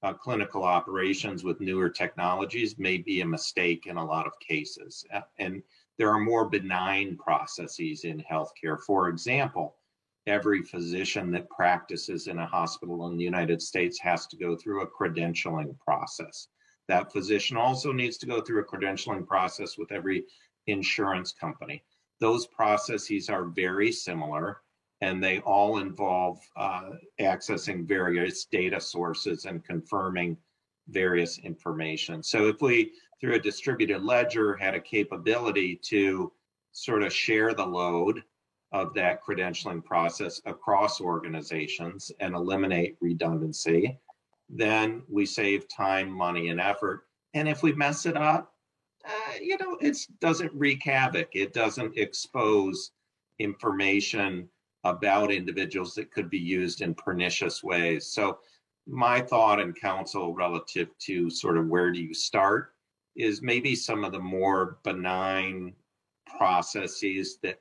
uh, 0.04 0.14
clinical 0.14 0.64
operations 0.64 1.44
with 1.44 1.60
newer 1.60 1.90
technologies 1.90 2.78
may 2.78 2.98
be 2.98 3.22
a 3.22 3.26
mistake 3.26 3.88
in 3.88 3.98
a 3.98 4.06
lot 4.06 4.28
of 4.28 4.40
cases. 4.40 5.04
And 5.40 5.64
there 5.98 6.12
are 6.12 6.20
more 6.20 6.48
benign 6.48 7.18
processes 7.18 8.04
in 8.04 8.24
healthcare. 8.32 8.80
For 8.80 9.10
example, 9.10 9.78
every 10.28 10.62
physician 10.62 11.32
that 11.32 11.50
practices 11.50 12.28
in 12.28 12.38
a 12.38 12.46
hospital 12.46 13.08
in 13.08 13.18
the 13.18 13.24
United 13.24 13.62
States 13.62 14.00
has 14.00 14.28
to 14.28 14.38
go 14.38 14.56
through 14.56 14.82
a 14.82 14.88
credentialing 14.88 15.78
process. 15.80 16.50
That 16.88 17.12
physician 17.12 17.58
also 17.58 17.92
needs 17.92 18.18
to 18.18 18.26
go 18.26 18.42
through 18.42 18.62
a 18.62 18.66
credentialing 18.66 19.26
process 19.26 19.78
with 19.78 19.92
every 19.92 20.26
insurance 20.68 21.32
company. 21.32 21.84
Those 22.20 22.48
processes 22.48 23.30
are 23.30 23.46
very 23.46 23.92
similar 23.92 24.62
and 25.02 25.24
they 25.24 25.40
all 25.40 25.78
involve 25.78 26.40
uh, 26.56 26.90
accessing 27.22 27.88
various 27.88 28.46
data 28.46 28.82
sources 28.82 29.46
and 29.46 29.64
confirming 29.64 30.38
various 30.90 31.38
information. 31.40 32.24
So 32.24 32.48
if 32.48 32.62
we, 32.62 32.94
through 33.20 33.36
a 33.36 33.40
distributed 33.40 34.02
ledger, 34.02 34.56
had 34.56 34.74
a 34.74 34.80
capability 34.80 35.80
to 35.84 36.32
sort 36.72 37.04
of 37.04 37.14
share 37.14 37.54
the 37.54 37.66
load 37.66 38.24
of 38.72 38.94
that 38.94 39.24
credentialing 39.24 39.84
process 39.84 40.42
across 40.46 41.00
organizations 41.00 42.12
and 42.20 42.36
eliminate 42.36 42.98
redundancy, 43.00 43.98
then 44.50 45.02
we 45.10 45.26
save 45.26 45.68
time, 45.68 46.10
money, 46.10 46.50
and 46.50 46.60
effort. 46.60 47.08
And 47.34 47.48
if 47.48 47.64
we 47.64 47.74
mess 47.74 48.06
it 48.06 48.18
up, 48.18 48.54
uh, 49.06 49.34
you 49.42 49.58
know, 49.58 49.78
it 49.80 49.98
doesn't 50.20 50.54
wreak 50.54 50.84
havoc. 50.84 51.30
It 51.34 51.54
doesn't 51.54 51.98
expose 51.98 52.92
information 53.40 54.50
about 54.84 55.32
individuals 55.32 55.94
that 55.96 56.12
could 56.12 56.30
be 56.30 56.40
used 56.40 56.82
in 56.82 56.94
pernicious 56.94 57.64
ways. 57.64 58.08
So, 58.08 58.40
my 58.90 59.20
thought 59.20 59.60
and 59.60 59.76
counsel 59.76 60.34
relative 60.34 60.98
to 61.00 61.30
sort 61.30 61.58
of 61.58 61.68
where 61.68 61.92
do 61.92 62.00
you 62.02 62.14
start 62.14 62.74
is 63.18 63.42
maybe 63.42 63.76
some 63.76 64.06
of 64.06 64.14
the 64.14 64.20
more 64.20 64.78
benign 64.84 65.74
processes 66.38 67.38
that 67.44 67.60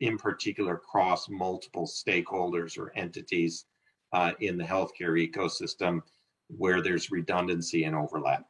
in 0.00 0.18
particular 0.18 0.76
cross 0.76 1.28
multiple 1.28 1.86
stakeholders 1.86 2.78
or 2.78 2.92
entities 2.96 3.66
uh, 4.12 4.32
in 4.40 4.56
the 4.56 4.64
healthcare 4.64 5.16
ecosystem 5.16 6.00
where 6.48 6.82
there's 6.82 7.10
redundancy 7.10 7.84
and 7.84 7.96
overlap. 7.96 8.44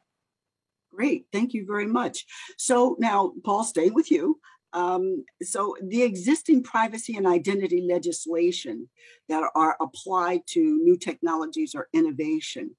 Great, 0.93 1.25
thank 1.31 1.53
you 1.53 1.65
very 1.65 1.85
much. 1.85 2.25
So 2.57 2.95
now, 2.99 3.33
Paul, 3.43 3.63
staying 3.63 3.93
with 3.93 4.11
you. 4.11 4.39
Um, 4.73 5.25
so 5.41 5.75
the 5.81 6.03
existing 6.03 6.63
privacy 6.63 7.15
and 7.15 7.25
identity 7.25 7.85
legislation 7.89 8.89
that 9.29 9.49
are 9.55 9.77
applied 9.79 10.41
to 10.47 10.59
new 10.59 10.97
technologies 10.97 11.73
or 11.73 11.87
innovation, 11.93 12.75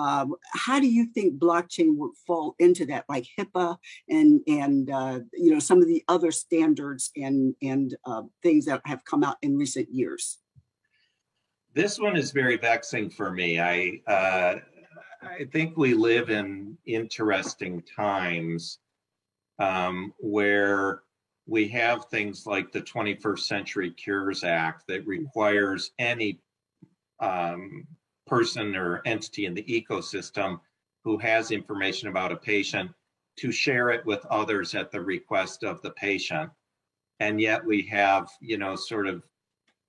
um, 0.00 0.34
how 0.54 0.80
do 0.80 0.88
you 0.88 1.06
think 1.06 1.38
blockchain 1.38 1.96
would 1.96 2.12
fall 2.26 2.54
into 2.58 2.86
that, 2.86 3.04
like 3.08 3.26
HIPAA 3.38 3.76
and 4.08 4.40
and 4.46 4.90
uh, 4.90 5.20
you 5.32 5.52
know 5.52 5.58
some 5.58 5.82
of 5.82 5.88
the 5.88 6.02
other 6.08 6.30
standards 6.30 7.10
and 7.16 7.54
and 7.62 7.96
uh, 8.06 8.22
things 8.42 8.64
that 8.64 8.80
have 8.86 9.04
come 9.04 9.22
out 9.22 9.36
in 9.42 9.56
recent 9.56 9.88
years? 9.92 10.38
This 11.74 11.98
one 11.98 12.16
is 12.16 12.32
very 12.32 12.56
vexing 12.56 13.10
for 13.10 13.30
me. 13.30 13.60
I 13.60 14.00
uh, 14.06 14.56
I 15.22 15.44
think 15.52 15.76
we 15.76 15.92
live 15.94 16.30
in 16.30 16.78
interesting 16.86 17.82
times 17.82 18.78
um, 19.58 20.14
where 20.18 21.02
we 21.46 21.68
have 21.68 22.06
things 22.06 22.46
like 22.46 22.72
the 22.72 22.80
21st 22.80 23.40
Century 23.40 23.90
Cures 23.90 24.44
Act 24.44 24.84
that 24.88 25.06
requires 25.06 25.90
any 25.98 26.40
um, 27.18 27.86
person 28.30 28.76
or 28.76 29.02
entity 29.04 29.44
in 29.44 29.54
the 29.54 29.64
ecosystem 29.64 30.60
who 31.02 31.18
has 31.18 31.50
information 31.50 32.08
about 32.08 32.30
a 32.30 32.36
patient 32.36 32.90
to 33.36 33.50
share 33.50 33.90
it 33.90 34.06
with 34.06 34.24
others 34.26 34.74
at 34.74 34.92
the 34.92 35.00
request 35.00 35.64
of 35.64 35.82
the 35.82 35.90
patient. 35.90 36.48
And 37.18 37.40
yet 37.40 37.64
we 37.64 37.82
have, 37.86 38.30
you 38.40 38.56
know, 38.56 38.76
sort 38.76 39.08
of 39.08 39.24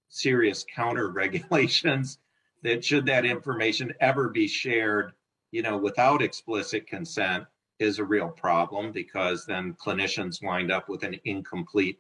serious 0.10 0.65
counter 0.73 1.10
regulations 1.12 2.17
that 2.63 2.84
should 2.84 3.06
that 3.06 3.25
information 3.25 3.93
ever 3.99 4.30
be 4.30 4.47
shared, 4.47 5.12
you 5.51 5.62
know, 5.62 5.77
without 5.77 6.21
explicit 6.21 6.88
consent 6.88 7.45
is 7.80 7.99
a 7.99 8.04
real 8.04 8.30
problem 8.30 8.91
because 8.91 9.45
then 9.45 9.73
clinicians 9.73 10.43
wind 10.43 10.71
up 10.71 10.89
with 10.89 11.04
an 11.04 11.19
incomplete 11.25 11.99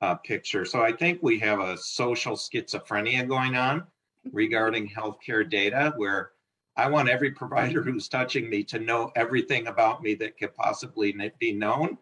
uh, 0.00 0.14
picture. 0.16 0.64
So 0.64 0.82
I 0.82 0.92
think 0.92 1.22
we 1.22 1.38
have 1.40 1.60
a 1.60 1.76
social 1.78 2.36
schizophrenia 2.36 3.26
going 3.26 3.56
on 3.56 3.86
regarding 4.32 4.88
healthcare 4.88 5.48
data 5.48 5.92
where 5.96 6.32
I 6.76 6.88
want 6.88 7.08
every 7.08 7.32
provider 7.32 7.82
who's 7.84 8.08
touching 8.08 8.48
me 8.48 8.62
to 8.64 8.78
know 8.78 9.10
everything 9.16 9.66
about 9.66 10.02
me 10.02 10.14
that 10.14 10.38
could 10.38 10.54
possibly 10.54 11.14
be 11.38 11.52
known, 11.52 11.98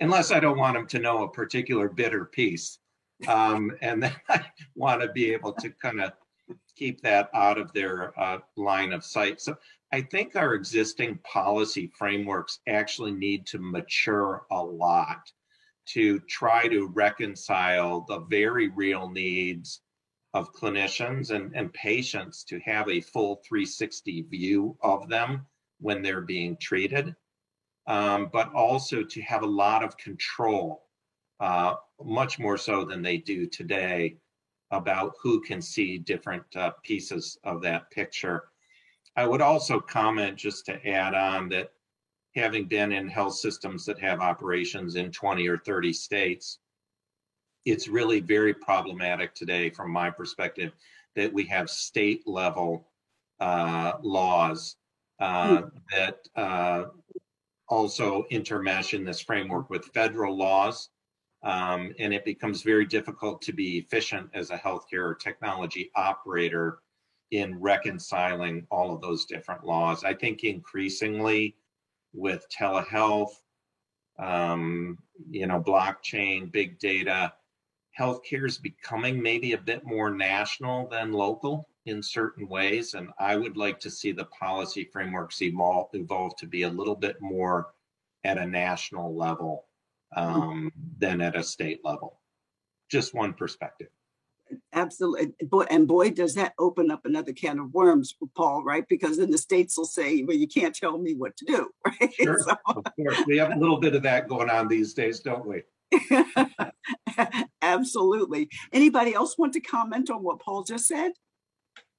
unless 0.00 0.30
I 0.30 0.40
don't 0.40 0.58
want 0.58 0.74
them 0.74 0.86
to 0.88 0.98
know 0.98 1.22
a 1.22 1.30
particular 1.30 1.88
bit 1.88 2.14
or 2.14 2.26
piece. 2.26 2.78
Um, 3.26 3.72
and 3.80 4.02
then 4.02 4.14
I 4.28 4.44
want 4.74 5.00
to 5.02 5.08
be 5.08 5.32
able 5.32 5.52
to 5.54 5.70
kind 5.70 6.00
of 6.00 6.12
keep 6.76 7.00
that 7.02 7.30
out 7.34 7.58
of 7.58 7.72
their 7.72 8.18
uh, 8.20 8.38
line 8.56 8.92
of 8.92 9.04
sight. 9.04 9.40
So 9.40 9.56
I 9.92 10.00
think 10.00 10.36
our 10.36 10.54
existing 10.54 11.18
policy 11.22 11.90
frameworks 11.96 12.60
actually 12.66 13.12
need 13.12 13.46
to 13.46 13.58
mature 13.58 14.46
a 14.50 14.62
lot 14.62 15.30
to 15.84 16.18
try 16.20 16.68
to 16.68 16.88
reconcile 16.88 18.04
the 18.08 18.20
very 18.20 18.68
real 18.68 19.08
needs 19.10 19.81
of 20.34 20.52
clinicians 20.54 21.30
and, 21.30 21.54
and 21.54 21.72
patients 21.72 22.44
to 22.44 22.58
have 22.60 22.88
a 22.88 23.00
full 23.00 23.42
360 23.46 24.22
view 24.22 24.76
of 24.82 25.08
them 25.08 25.46
when 25.80 26.02
they're 26.02 26.22
being 26.22 26.56
treated, 26.56 27.14
um, 27.86 28.30
but 28.32 28.52
also 28.54 29.02
to 29.02 29.20
have 29.22 29.42
a 29.42 29.46
lot 29.46 29.84
of 29.84 29.96
control, 29.96 30.84
uh, 31.40 31.74
much 32.02 32.38
more 32.38 32.56
so 32.56 32.84
than 32.84 33.02
they 33.02 33.18
do 33.18 33.46
today, 33.46 34.16
about 34.70 35.12
who 35.22 35.40
can 35.42 35.60
see 35.60 35.98
different 35.98 36.44
uh, 36.56 36.70
pieces 36.82 37.36
of 37.44 37.60
that 37.60 37.90
picture. 37.90 38.44
I 39.16 39.26
would 39.26 39.42
also 39.42 39.78
comment, 39.78 40.38
just 40.38 40.64
to 40.66 40.88
add 40.88 41.14
on, 41.14 41.50
that 41.50 41.72
having 42.34 42.64
been 42.64 42.92
in 42.92 43.08
health 43.08 43.34
systems 43.34 43.84
that 43.84 43.98
have 43.98 44.20
operations 44.20 44.96
in 44.96 45.10
20 45.10 45.46
or 45.46 45.58
30 45.58 45.92
states, 45.92 46.58
it's 47.64 47.88
really 47.88 48.20
very 48.20 48.54
problematic 48.54 49.34
today, 49.34 49.70
from 49.70 49.90
my 49.90 50.10
perspective, 50.10 50.72
that 51.16 51.32
we 51.32 51.44
have 51.44 51.68
state 51.70 52.22
level 52.26 52.88
uh, 53.40 53.92
laws 54.02 54.76
uh, 55.20 55.62
mm. 55.62 55.70
that 55.96 56.18
uh, 56.36 56.84
also 57.68 58.24
intermesh 58.30 58.94
in 58.94 59.04
this 59.04 59.20
framework 59.20 59.70
with 59.70 59.84
federal 59.94 60.36
laws. 60.36 60.90
Um, 61.44 61.92
and 61.98 62.14
it 62.14 62.24
becomes 62.24 62.62
very 62.62 62.86
difficult 62.86 63.42
to 63.42 63.52
be 63.52 63.78
efficient 63.78 64.30
as 64.32 64.50
a 64.50 64.58
healthcare 64.58 65.18
technology 65.18 65.90
operator 65.96 66.78
in 67.32 67.58
reconciling 67.58 68.66
all 68.70 68.94
of 68.94 69.00
those 69.00 69.24
different 69.24 69.64
laws. 69.64 70.04
I 70.04 70.14
think 70.14 70.44
increasingly 70.44 71.56
with 72.12 72.46
telehealth, 72.56 73.32
um, 74.18 74.98
you 75.30 75.46
know, 75.46 75.60
blockchain, 75.60 76.52
big 76.52 76.78
data, 76.78 77.32
healthcare 77.98 78.46
is 78.46 78.58
becoming 78.58 79.22
maybe 79.22 79.52
a 79.52 79.58
bit 79.58 79.84
more 79.84 80.10
national 80.10 80.88
than 80.88 81.12
local 81.12 81.68
in 81.86 82.02
certain 82.02 82.48
ways. 82.48 82.94
And 82.94 83.10
I 83.18 83.36
would 83.36 83.56
like 83.56 83.80
to 83.80 83.90
see 83.90 84.12
the 84.12 84.26
policy 84.26 84.88
frameworks 84.92 85.42
evolve, 85.42 85.90
evolve 85.92 86.36
to 86.36 86.46
be 86.46 86.62
a 86.62 86.70
little 86.70 86.96
bit 86.96 87.20
more 87.20 87.68
at 88.24 88.38
a 88.38 88.46
national 88.46 89.14
level 89.16 89.66
um, 90.16 90.72
than 90.98 91.20
at 91.20 91.36
a 91.36 91.42
state 91.42 91.80
level. 91.84 92.20
Just 92.90 93.14
one 93.14 93.32
perspective. 93.32 93.88
Absolutely. 94.74 95.32
Boy, 95.46 95.64
and 95.70 95.88
boy, 95.88 96.10
does 96.10 96.34
that 96.34 96.52
open 96.58 96.90
up 96.90 97.04
another 97.04 97.32
can 97.32 97.58
of 97.58 97.72
worms, 97.72 98.14
Paul, 98.36 98.62
right? 98.62 98.86
Because 98.88 99.16
then 99.16 99.30
the 99.30 99.38
states 99.38 99.78
will 99.78 99.86
say, 99.86 100.22
well, 100.22 100.36
you 100.36 100.46
can't 100.46 100.74
tell 100.74 100.98
me 100.98 101.14
what 101.14 101.36
to 101.38 101.44
do, 101.46 101.70
right? 101.86 102.12
Sure. 102.14 102.38
So. 102.38 102.54
Of 102.66 102.84
course. 102.96 103.22
We 103.26 103.38
have 103.38 103.52
a 103.52 103.58
little 103.58 103.78
bit 103.78 103.94
of 103.94 104.02
that 104.02 104.28
going 104.28 104.50
on 104.50 104.68
these 104.68 104.92
days, 104.92 105.20
don't 105.20 105.46
we? 105.46 105.62
Absolutely. 107.62 108.48
Anybody 108.72 109.14
else 109.14 109.36
want 109.38 109.52
to 109.54 109.60
comment 109.60 110.10
on 110.10 110.22
what 110.22 110.40
Paul 110.40 110.64
just 110.64 110.86
said? 110.86 111.12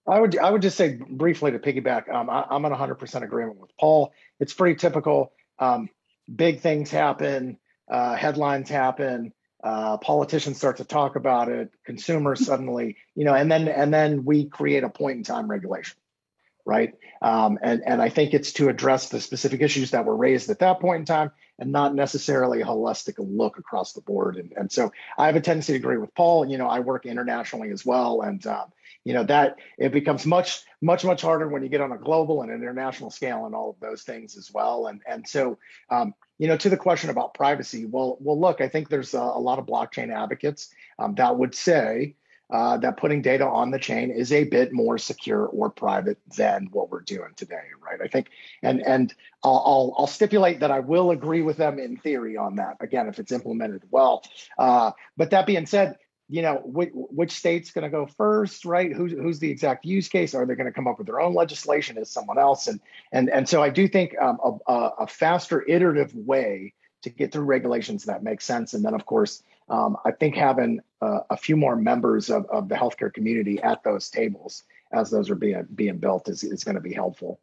I 0.07 0.19
would 0.19 0.37
I 0.37 0.51
would 0.51 0.61
just 0.61 0.77
say 0.77 0.99
briefly 1.09 1.51
to 1.51 1.59
piggyback. 1.59 2.13
Um, 2.13 2.29
I, 2.29 2.45
am 2.51 2.65
in 2.65 2.73
100% 2.73 3.23
agreement 3.23 3.59
with 3.59 3.71
Paul. 3.79 4.11
It's 4.39 4.53
pretty 4.53 4.75
typical. 4.75 5.31
Um, 5.59 5.89
big 6.33 6.59
things 6.59 6.91
happen, 6.91 7.57
uh, 7.89 8.15
headlines 8.15 8.69
happen, 8.69 9.33
uh, 9.63 9.97
politicians 9.97 10.57
start 10.57 10.77
to 10.77 10.85
talk 10.85 11.15
about 11.15 11.47
it, 11.47 11.71
consumers 11.85 12.45
suddenly, 12.45 12.97
you 13.15 13.23
know, 13.23 13.33
and 13.33 13.51
then 13.51 13.67
and 13.67 13.93
then 13.93 14.25
we 14.25 14.45
create 14.45 14.83
a 14.83 14.89
point 14.89 15.17
in 15.17 15.23
time 15.23 15.47
regulation, 15.47 15.97
right? 16.65 16.93
Um, 17.21 17.57
and 17.61 17.81
and 17.85 18.01
I 18.01 18.09
think 18.09 18.33
it's 18.33 18.53
to 18.53 18.67
address 18.67 19.09
the 19.09 19.21
specific 19.21 19.61
issues 19.61 19.91
that 19.91 20.05
were 20.05 20.15
raised 20.15 20.49
at 20.49 20.59
that 20.59 20.81
point 20.81 20.99
in 20.99 21.05
time, 21.05 21.31
and 21.59 21.71
not 21.71 21.93
necessarily 21.93 22.61
a 22.61 22.65
holistic 22.65 23.15
look 23.17 23.57
across 23.57 23.93
the 23.93 24.01
board. 24.01 24.37
And, 24.37 24.53
and 24.55 24.71
so 24.71 24.91
I 25.17 25.27
have 25.27 25.35
a 25.35 25.41
tendency 25.41 25.73
to 25.73 25.77
agree 25.77 25.97
with 25.97 26.13
Paul. 26.15 26.43
And 26.43 26.51
you 26.51 26.57
know, 26.57 26.67
I 26.67 26.79
work 26.79 27.05
internationally 27.05 27.71
as 27.71 27.85
well. 27.85 28.21
And, 28.21 28.45
um, 28.47 28.71
you 29.03 29.13
know, 29.13 29.23
that 29.23 29.57
it 29.77 29.91
becomes 29.91 30.25
much, 30.25 30.63
much, 30.81 31.03
much 31.03 31.21
harder 31.21 31.47
when 31.47 31.61
you 31.61 31.69
get 31.69 31.81
on 31.81 31.91
a 31.91 31.97
global 31.97 32.41
and 32.41 32.51
international 32.51 33.11
scale 33.11 33.45
and 33.45 33.53
all 33.53 33.71
of 33.71 33.79
those 33.79 34.03
things 34.03 34.37
as 34.37 34.51
well. 34.51 34.87
And, 34.87 35.01
and 35.05 35.27
so, 35.27 35.57
um, 35.89 36.13
you 36.37 36.47
know, 36.47 36.57
to 36.57 36.69
the 36.69 36.77
question 36.77 37.09
about 37.09 37.33
privacy, 37.33 37.85
well, 37.85 38.17
well, 38.19 38.39
look, 38.39 38.61
I 38.61 38.69
think 38.69 38.89
there's 38.89 39.13
a, 39.13 39.19
a 39.19 39.39
lot 39.39 39.59
of 39.59 39.65
blockchain 39.65 40.13
advocates 40.13 40.73
um, 40.97 41.15
that 41.15 41.37
would 41.37 41.53
say, 41.53 42.15
uh, 42.51 42.77
that 42.77 42.97
putting 42.97 43.21
data 43.21 43.45
on 43.45 43.71
the 43.71 43.79
chain 43.79 44.11
is 44.11 44.31
a 44.31 44.43
bit 44.43 44.71
more 44.71 44.97
secure 44.97 45.45
or 45.45 45.69
private 45.69 46.17
than 46.37 46.69
what 46.71 46.91
we're 46.91 47.01
doing 47.01 47.31
today, 47.35 47.63
right? 47.81 47.99
I 48.01 48.07
think, 48.07 48.29
and 48.61 48.81
and 48.81 49.13
I'll, 49.43 49.63
I'll, 49.65 49.95
I'll 49.99 50.07
stipulate 50.07 50.59
that 50.59 50.71
I 50.71 50.79
will 50.79 51.11
agree 51.11 51.41
with 51.41 51.57
them 51.57 51.79
in 51.79 51.97
theory 51.97 52.37
on 52.37 52.57
that. 52.57 52.77
Again, 52.79 53.07
if 53.07 53.19
it's 53.19 53.31
implemented 53.31 53.83
well. 53.89 54.23
Uh, 54.57 54.91
but 55.17 55.31
that 55.31 55.45
being 55.45 55.65
said, 55.65 55.97
you 56.29 56.41
know, 56.41 56.61
which, 56.63 56.91
which 56.93 57.31
state's 57.31 57.71
going 57.71 57.83
to 57.83 57.89
go 57.89 58.05
first, 58.05 58.65
right? 58.65 58.91
Who's 58.91 59.11
who's 59.11 59.39
the 59.39 59.51
exact 59.51 59.85
use 59.85 60.07
case? 60.07 60.33
Are 60.33 60.45
they 60.45 60.55
going 60.55 60.67
to 60.67 60.71
come 60.71 60.87
up 60.87 60.97
with 60.97 61.07
their 61.07 61.19
own 61.19 61.33
legislation? 61.33 61.97
Is 61.97 62.09
someone 62.09 62.39
else? 62.39 62.67
And 62.67 62.79
and 63.11 63.29
and 63.29 63.47
so 63.47 63.61
I 63.61 63.69
do 63.69 63.87
think 63.87 64.15
um, 64.19 64.39
a, 64.65 64.73
a 64.99 65.07
faster 65.07 65.63
iterative 65.67 66.15
way 66.15 66.73
to 67.03 67.09
get 67.09 67.31
through 67.31 67.43
regulations 67.43 68.05
that 68.05 68.23
makes 68.23 68.45
sense. 68.45 68.73
And 68.73 68.83
then, 68.83 68.93
of 68.93 69.05
course, 69.05 69.43
um, 69.69 69.97
I 70.05 70.11
think 70.11 70.35
having 70.35 70.79
uh, 71.01 71.19
a 71.29 71.37
few 71.37 71.55
more 71.55 71.75
members 71.75 72.29
of, 72.29 72.45
of 72.51 72.69
the 72.69 72.75
healthcare 72.75 73.13
community 73.13 73.61
at 73.61 73.83
those 73.83 74.09
tables 74.09 74.63
as 74.91 75.09
those 75.09 75.29
are 75.29 75.35
being 75.35 75.65
being 75.73 75.97
built 75.97 76.29
is, 76.29 76.43
is 76.43 76.63
going 76.63 76.75
to 76.75 76.81
be 76.81 76.93
helpful. 76.93 77.39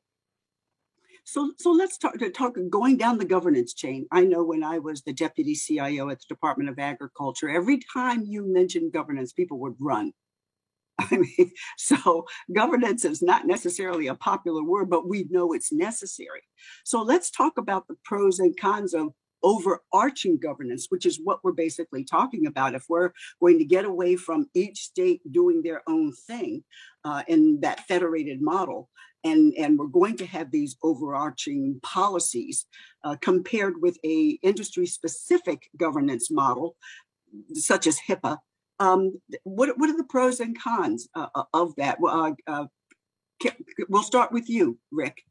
So, 1.25 1.53
so 1.59 1.71
let's 1.71 1.99
talk, 1.99 2.15
talk 2.35 2.57
going 2.71 2.97
down 2.97 3.19
the 3.19 3.25
governance 3.25 3.75
chain. 3.75 4.07
I 4.11 4.25
know 4.25 4.43
when 4.43 4.65
I 4.65 4.79
was 4.79 5.03
the 5.03 5.13
deputy 5.13 5.55
CIO 5.55 6.09
at 6.09 6.19
the 6.19 6.27
Department 6.29 6.71
of 6.71 6.79
Agriculture, 6.79 7.49
every 7.49 7.81
time 7.93 8.25
you 8.25 8.51
mentioned 8.51 8.93
governance, 8.93 9.33
people 9.33 9.59
would 9.61 9.77
run. 9.79 10.13
I 10.99 11.19
mean, 11.19 11.53
so 11.79 12.27
governance 12.53 13.05
is 13.05 13.23
not 13.23 13.47
necessarily 13.47 14.07
a 14.07 14.15
popular 14.15 14.65
word, 14.65 14.91
but 14.91 15.09
we 15.09 15.27
know 15.31 15.53
it's 15.53 15.73
necessary. 15.73 16.43
So 16.85 17.03
let's 17.03 17.31
talk 17.31 17.59
about 17.59 17.87
the 17.87 17.97
pros 18.05 18.39
and 18.39 18.59
cons 18.59 18.95
of 18.95 19.09
overarching 19.43 20.39
governance, 20.39 20.87
which 20.89 21.07
is 21.07 21.21
what 21.23 21.43
we're 21.43 21.53
basically 21.53 22.05
talking 22.05 22.47
about. 22.47 22.75
If 22.75 22.85
we're 22.89 23.13
going 23.41 23.59
to 23.59 23.65
get 23.65 23.85
away 23.85 24.17
from 24.17 24.47
each 24.55 24.79
state 24.79 25.21
doing 25.31 25.63
their 25.63 25.83
own 25.89 26.13
thing 26.13 26.65
uh, 27.05 27.23
in 27.29 27.61
that 27.61 27.87
federated 27.87 28.41
model, 28.41 28.89
and, 29.23 29.53
and 29.59 29.79
we're 29.79 29.87
going 29.87 30.17
to 30.19 30.27
have 30.27 30.51
these 30.51 30.77
overarching 30.83 31.79
policies 31.83 32.67
uh, 33.05 33.17
compared 33.21 33.83
with 33.83 33.99
a 34.05 34.39
industry 34.43 34.87
specific 34.87 35.69
governance 35.77 36.31
model, 36.31 36.77
such 37.53 37.87
as 37.87 37.99
HIPAA, 38.09 38.39
um, 38.79 39.21
what, 39.45 39.79
what 39.79 39.91
are 39.91 39.97
the 39.97 40.05
pros 40.05 40.41
and 40.41 40.59
cons 40.59 41.09
uh, 41.15 41.27
uh 41.35 41.45
of 41.53 41.77
that? 41.77 41.99
Uh, 42.03 42.33
uh, 42.47 42.65
we'll 43.89 44.03
start 44.03 44.33
with 44.33 44.49
you, 44.49 44.79
Rick. 44.91 45.23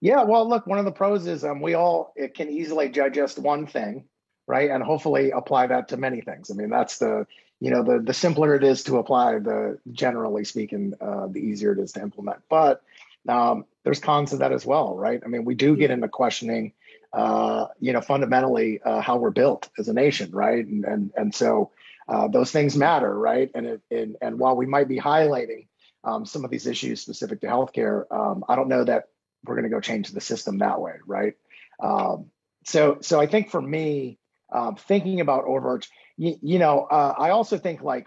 Yeah, 0.00 0.24
well, 0.24 0.48
look, 0.48 0.66
one 0.66 0.78
of 0.78 0.84
the 0.84 0.92
pros 0.92 1.26
is 1.26 1.44
um, 1.44 1.60
we 1.60 1.74
all 1.74 2.12
it 2.16 2.34
can 2.34 2.50
easily 2.50 2.88
digest 2.88 3.38
one 3.38 3.66
thing, 3.66 4.04
right, 4.46 4.70
and 4.70 4.82
hopefully 4.82 5.30
apply 5.30 5.68
that 5.68 5.88
to 5.88 5.96
many 5.96 6.20
things. 6.20 6.50
I 6.50 6.54
mean, 6.54 6.70
that's 6.70 6.98
the 6.98 7.26
you 7.60 7.70
know 7.70 7.82
the 7.82 8.00
the 8.00 8.12
simpler 8.14 8.54
it 8.54 8.62
is 8.62 8.84
to 8.84 8.98
apply, 8.98 9.38
the 9.38 9.78
generally 9.92 10.44
speaking, 10.44 10.94
uh, 11.00 11.28
the 11.28 11.40
easier 11.40 11.72
it 11.72 11.78
is 11.78 11.92
to 11.92 12.02
implement. 12.02 12.40
But 12.50 12.82
um, 13.28 13.64
there's 13.84 13.98
cons 14.00 14.30
to 14.30 14.36
that 14.38 14.52
as 14.52 14.66
well, 14.66 14.96
right? 14.96 15.20
I 15.24 15.28
mean, 15.28 15.44
we 15.44 15.54
do 15.54 15.76
get 15.76 15.90
into 15.90 16.08
questioning, 16.08 16.72
uh, 17.14 17.68
you 17.80 17.92
know, 17.94 18.02
fundamentally 18.02 18.80
uh, 18.84 19.00
how 19.00 19.16
we're 19.16 19.30
built 19.30 19.70
as 19.78 19.88
a 19.88 19.94
nation, 19.94 20.30
right? 20.32 20.64
And 20.64 20.84
and 20.84 21.10
and 21.16 21.34
so 21.34 21.70
uh, 22.06 22.28
those 22.28 22.52
things 22.52 22.76
matter, 22.76 23.18
right? 23.18 23.50
And 23.54 23.66
it, 23.66 23.80
and 23.90 24.16
and 24.20 24.38
while 24.38 24.56
we 24.56 24.66
might 24.66 24.88
be 24.88 24.98
highlighting 25.00 25.68
um, 26.04 26.26
some 26.26 26.44
of 26.44 26.50
these 26.50 26.66
issues 26.66 27.00
specific 27.00 27.40
to 27.40 27.46
healthcare, 27.46 28.04
um, 28.12 28.44
I 28.46 28.56
don't 28.56 28.68
know 28.68 28.84
that 28.84 29.08
we're 29.44 29.54
going 29.54 29.64
to 29.64 29.74
go 29.74 29.80
change 29.80 30.10
the 30.10 30.20
system 30.20 30.58
that 30.58 30.80
way, 30.80 30.94
right? 31.06 31.34
Um, 31.80 32.30
so 32.64 32.98
so 33.00 33.20
I 33.20 33.26
think 33.26 33.50
for 33.50 33.62
me, 33.62 34.18
um, 34.52 34.76
thinking 34.76 35.20
about 35.20 35.44
overarch, 35.44 35.88
you, 36.16 36.36
you 36.42 36.58
know, 36.58 36.82
uh, 36.82 37.14
I 37.16 37.30
also 37.30 37.58
think 37.58 37.82
like 37.82 38.06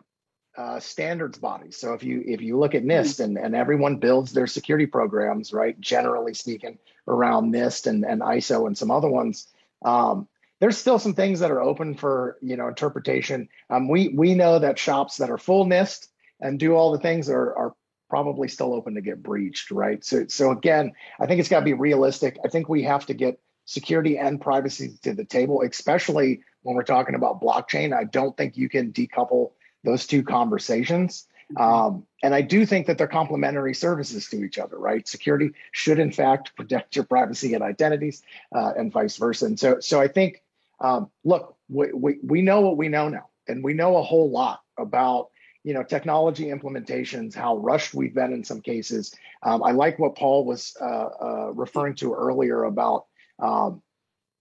uh, 0.58 0.80
standards 0.80 1.38
bodies. 1.38 1.78
So 1.78 1.94
if 1.94 2.04
you 2.04 2.24
if 2.26 2.42
you 2.42 2.58
look 2.58 2.76
at 2.76 2.84
NIST 2.84 3.22
and, 3.22 3.38
and 3.38 3.56
everyone 3.56 3.98
builds 3.98 4.34
their 4.34 4.48
security 4.48 4.86
programs, 4.86 5.54
right? 5.54 5.80
Generally 5.80 6.34
speaking, 6.34 6.80
around 7.08 7.54
NIST 7.54 7.88
and, 7.88 8.04
and 8.04 8.22
ISO 8.22 8.68
and 8.68 8.78
some 8.78 8.92
other 8.92 9.10
ones, 9.10 9.48
um, 9.86 10.28
there's 10.60 10.78
still 10.78 11.00
some 11.00 11.14
things 11.14 11.40
that 11.40 11.52
are 11.52 11.62
open 11.62 11.96
for 11.96 12.38
you 12.42 12.58
know 12.58 12.68
interpretation. 12.68 13.48
Um, 13.70 13.88
we 13.88 14.10
we 14.10 14.36
know 14.36 14.60
that 14.60 14.78
shops 14.78 15.18
that 15.18 15.30
are 15.30 15.38
full 15.38 15.66
NIST 15.66 16.08
and 16.42 16.60
do 16.60 16.74
all 16.76 16.92
the 16.92 17.00
things 17.00 17.30
are 17.30 17.56
are 17.56 17.76
probably 18.10 18.48
still 18.48 18.74
open 18.74 18.96
to 18.96 19.02
get 19.02 19.22
breached, 19.22 19.72
right? 19.72 20.04
So 20.04 20.26
so 20.28 20.52
again, 20.52 20.94
I 21.20 21.26
think 21.26 21.40
it's 21.40 21.50
got 21.50 21.60
to 21.60 21.66
be 21.66 21.74
realistic. 21.74 22.38
I 22.44 22.50
think 22.50 22.70
we 22.70 22.84
have 22.84 23.06
to 23.08 23.14
get 23.14 23.40
security 23.66 24.18
and 24.18 24.42
privacy 24.42 24.98
to 25.04 25.14
the 25.14 25.26
table, 25.26 25.62
especially 25.62 26.42
when 26.64 26.76
we're 26.76 26.84
talking 26.84 27.16
about 27.16 27.42
blockchain. 27.42 27.96
I 27.96 28.04
don't 28.04 28.36
think 28.36 28.58
you 28.58 28.68
can 28.68 28.92
decouple 28.92 29.52
those 29.84 30.08
two 30.08 30.24
conversations. 30.24 31.28
Mm-hmm. 31.54 31.62
Um, 31.62 32.06
and 32.22 32.36
I 32.36 32.42
do 32.42 32.66
think 32.66 32.88
that 32.88 32.98
they're 32.98 33.08
complementary 33.08 33.74
services 33.74 34.28
to 34.30 34.44
each 34.44 34.58
other, 34.60 34.78
right? 34.78 35.08
Security 35.08 35.52
should, 35.72 36.00
in 36.00 36.12
fact, 36.12 36.56
protect 36.56 36.96
your 36.96 37.06
privacy 37.06 37.54
and 37.54 37.64
identities, 37.64 38.22
uh, 38.54 38.74
and 38.76 38.92
vice 38.92 39.18
versa. 39.18 39.46
And 39.46 39.60
so, 39.60 39.80
so 39.80 40.02
I 40.02 40.08
think 40.08 40.42
um, 40.82 41.10
look, 41.24 41.56
we, 41.68 41.92
we, 41.94 42.20
we 42.24 42.42
know 42.42 42.62
what 42.62 42.78
we 42.78 42.90
know 42.90 43.10
now, 43.10 43.30
and 43.48 43.64
we 43.64 43.74
know 43.74 43.98
a 43.98 44.04
whole 44.04 44.30
lot 44.30 44.62
about 44.78 45.30
you 45.70 45.76
know 45.76 45.84
technology 45.84 46.46
implementations, 46.46 47.36
how 47.36 47.58
rushed 47.58 47.94
we've 47.94 48.16
been 48.16 48.34
in 48.34 48.44
some 48.44 48.60
cases. 48.60 49.14
Um, 49.44 49.62
I 49.62 49.70
like 49.70 50.00
what 50.00 50.16
Paul 50.16 50.44
was 50.44 50.76
uh, 50.82 51.10
uh, 51.22 51.52
referring 51.54 51.94
to 51.98 52.16
earlier 52.16 52.64
about 52.64 53.06
um, 53.38 53.84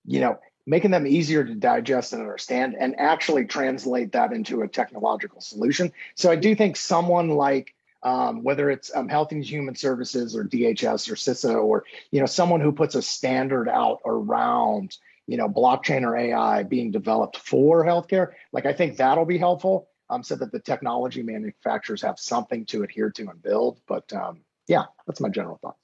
you 0.07 0.21
know 0.21 0.39
making 0.67 0.91
them 0.91 1.07
easier 1.07 1.45
to 1.45 1.55
digest 1.55 2.15
and 2.15 2.23
understand, 2.23 2.77
and 2.81 2.99
actually 2.99 3.45
translate 3.45 4.13
that 4.13 4.33
into 4.33 4.63
a 4.63 4.69
technological 4.69 5.43
solution. 5.43 5.93
So 6.15 6.31
I 6.31 6.37
do 6.37 6.55
think 6.55 6.79
someone 6.79 7.29
like 7.29 7.75
um, 8.03 8.43
whether 8.43 8.71
it's 8.71 8.91
um, 8.97 9.11
Health 9.11 9.31
and 9.33 9.45
Human 9.45 9.75
Services 9.75 10.35
or 10.35 10.45
DHS 10.45 11.11
or 11.11 11.15
CISA 11.15 11.63
or 11.63 11.85
you 12.11 12.21
know 12.21 12.27
someone 12.27 12.63
who 12.63 12.73
puts 12.73 12.95
a 12.95 13.03
standard 13.03 13.69
out 13.69 14.01
around 14.07 14.97
you 15.27 15.37
know, 15.37 15.47
blockchain 15.47 16.05
or 16.05 16.17
AI 16.17 16.63
being 16.63 16.91
developed 16.91 17.37
for 17.37 17.85
healthcare, 17.85 18.33
like 18.51 18.65
I 18.65 18.73
think 18.73 18.97
that'll 18.97 19.27
be 19.27 19.37
helpful. 19.37 19.91
Um, 20.11 20.23
so 20.23 20.37
that 20.37 20.53
the 20.53 20.61
technology 20.61 21.23
manufacturers 21.23 22.01
have 22.01 22.19
something 22.19 22.65
to 22.67 22.83
adhere 22.83 23.11
to 23.11 23.29
and 23.29 23.43
build. 23.43 23.81
But 23.87 24.11
um, 24.15 24.41
yeah, 24.67 24.85
that's 25.07 25.21
my 25.21 25.29
general 25.29 25.59
thought. 25.61 25.77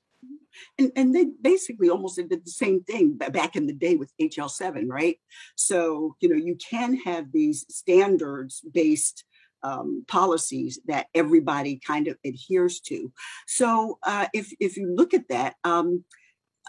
And, 0.79 0.93
and 0.97 1.15
they 1.15 1.27
basically 1.41 1.91
almost 1.91 2.17
did 2.17 2.31
the 2.31 2.51
same 2.51 2.83
thing 2.85 3.17
back 3.17 3.57
in 3.57 3.67
the 3.67 3.73
day 3.73 3.97
with 3.97 4.13
HL7, 4.21 4.85
right? 4.89 5.19
So, 5.57 6.17
you 6.21 6.29
know, 6.29 6.37
you 6.37 6.57
can 6.57 6.97
have 6.99 7.33
these 7.33 7.65
standards 7.69 8.63
based 8.73 9.25
um, 9.63 10.05
policies 10.09 10.79
that 10.87 11.07
everybody 11.15 11.81
kind 11.85 12.07
of 12.09 12.19
adheres 12.25 12.81
to. 12.81 13.13
So, 13.47 13.99
uh, 14.03 14.27
if, 14.35 14.53
if 14.61 14.77
you 14.77 14.95
look 14.95 15.15
at 15.15 15.29
that, 15.29 15.55
um, 15.65 16.05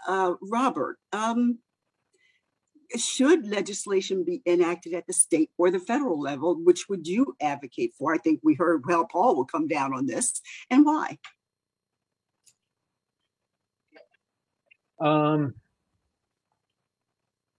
uh, 0.07 0.33
Robert, 0.41 0.97
um, 1.11 1.59
should 2.99 3.47
legislation 3.47 4.23
be 4.23 4.41
enacted 4.45 4.93
at 4.93 5.07
the 5.07 5.13
state 5.13 5.49
or 5.57 5.71
the 5.71 5.79
federal 5.79 6.19
level? 6.19 6.55
Which 6.63 6.87
would 6.89 7.07
you 7.07 7.35
advocate 7.41 7.93
for? 7.97 8.13
I 8.13 8.17
think 8.17 8.41
we 8.43 8.55
heard, 8.55 8.83
well, 8.85 9.05
Paul 9.05 9.35
will 9.35 9.45
come 9.45 9.67
down 9.67 9.93
on 9.93 10.05
this, 10.05 10.41
and 10.69 10.85
why? 10.85 11.17
Um, 14.99 15.55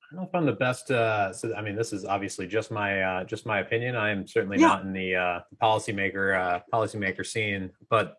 I 0.03 0.15
don't 0.15 0.23
know 0.23 0.29
if 0.29 0.35
I'm 0.35 0.47
the 0.47 0.53
best. 0.53 0.91
Uh, 0.91 1.33
so, 1.33 1.55
I 1.55 1.63
mean, 1.63 1.77
this 1.77 1.93
is 1.93 2.05
obviously 2.05 2.47
just 2.47 2.71
my 2.71 3.03
uh, 3.03 3.25
just 3.25 3.45
my 3.45 3.59
opinion. 3.59 3.97
I 3.97 4.11
am 4.11 4.27
certainly 4.27 4.59
yeah. 4.59 4.69
not 4.69 4.83
in 4.83 4.93
the 4.93 5.17
uh, 5.17 5.41
policymaker 5.63 6.39
uh, 6.41 6.61
policymaker 6.73 7.27
scene, 7.27 7.73
but 7.91 8.17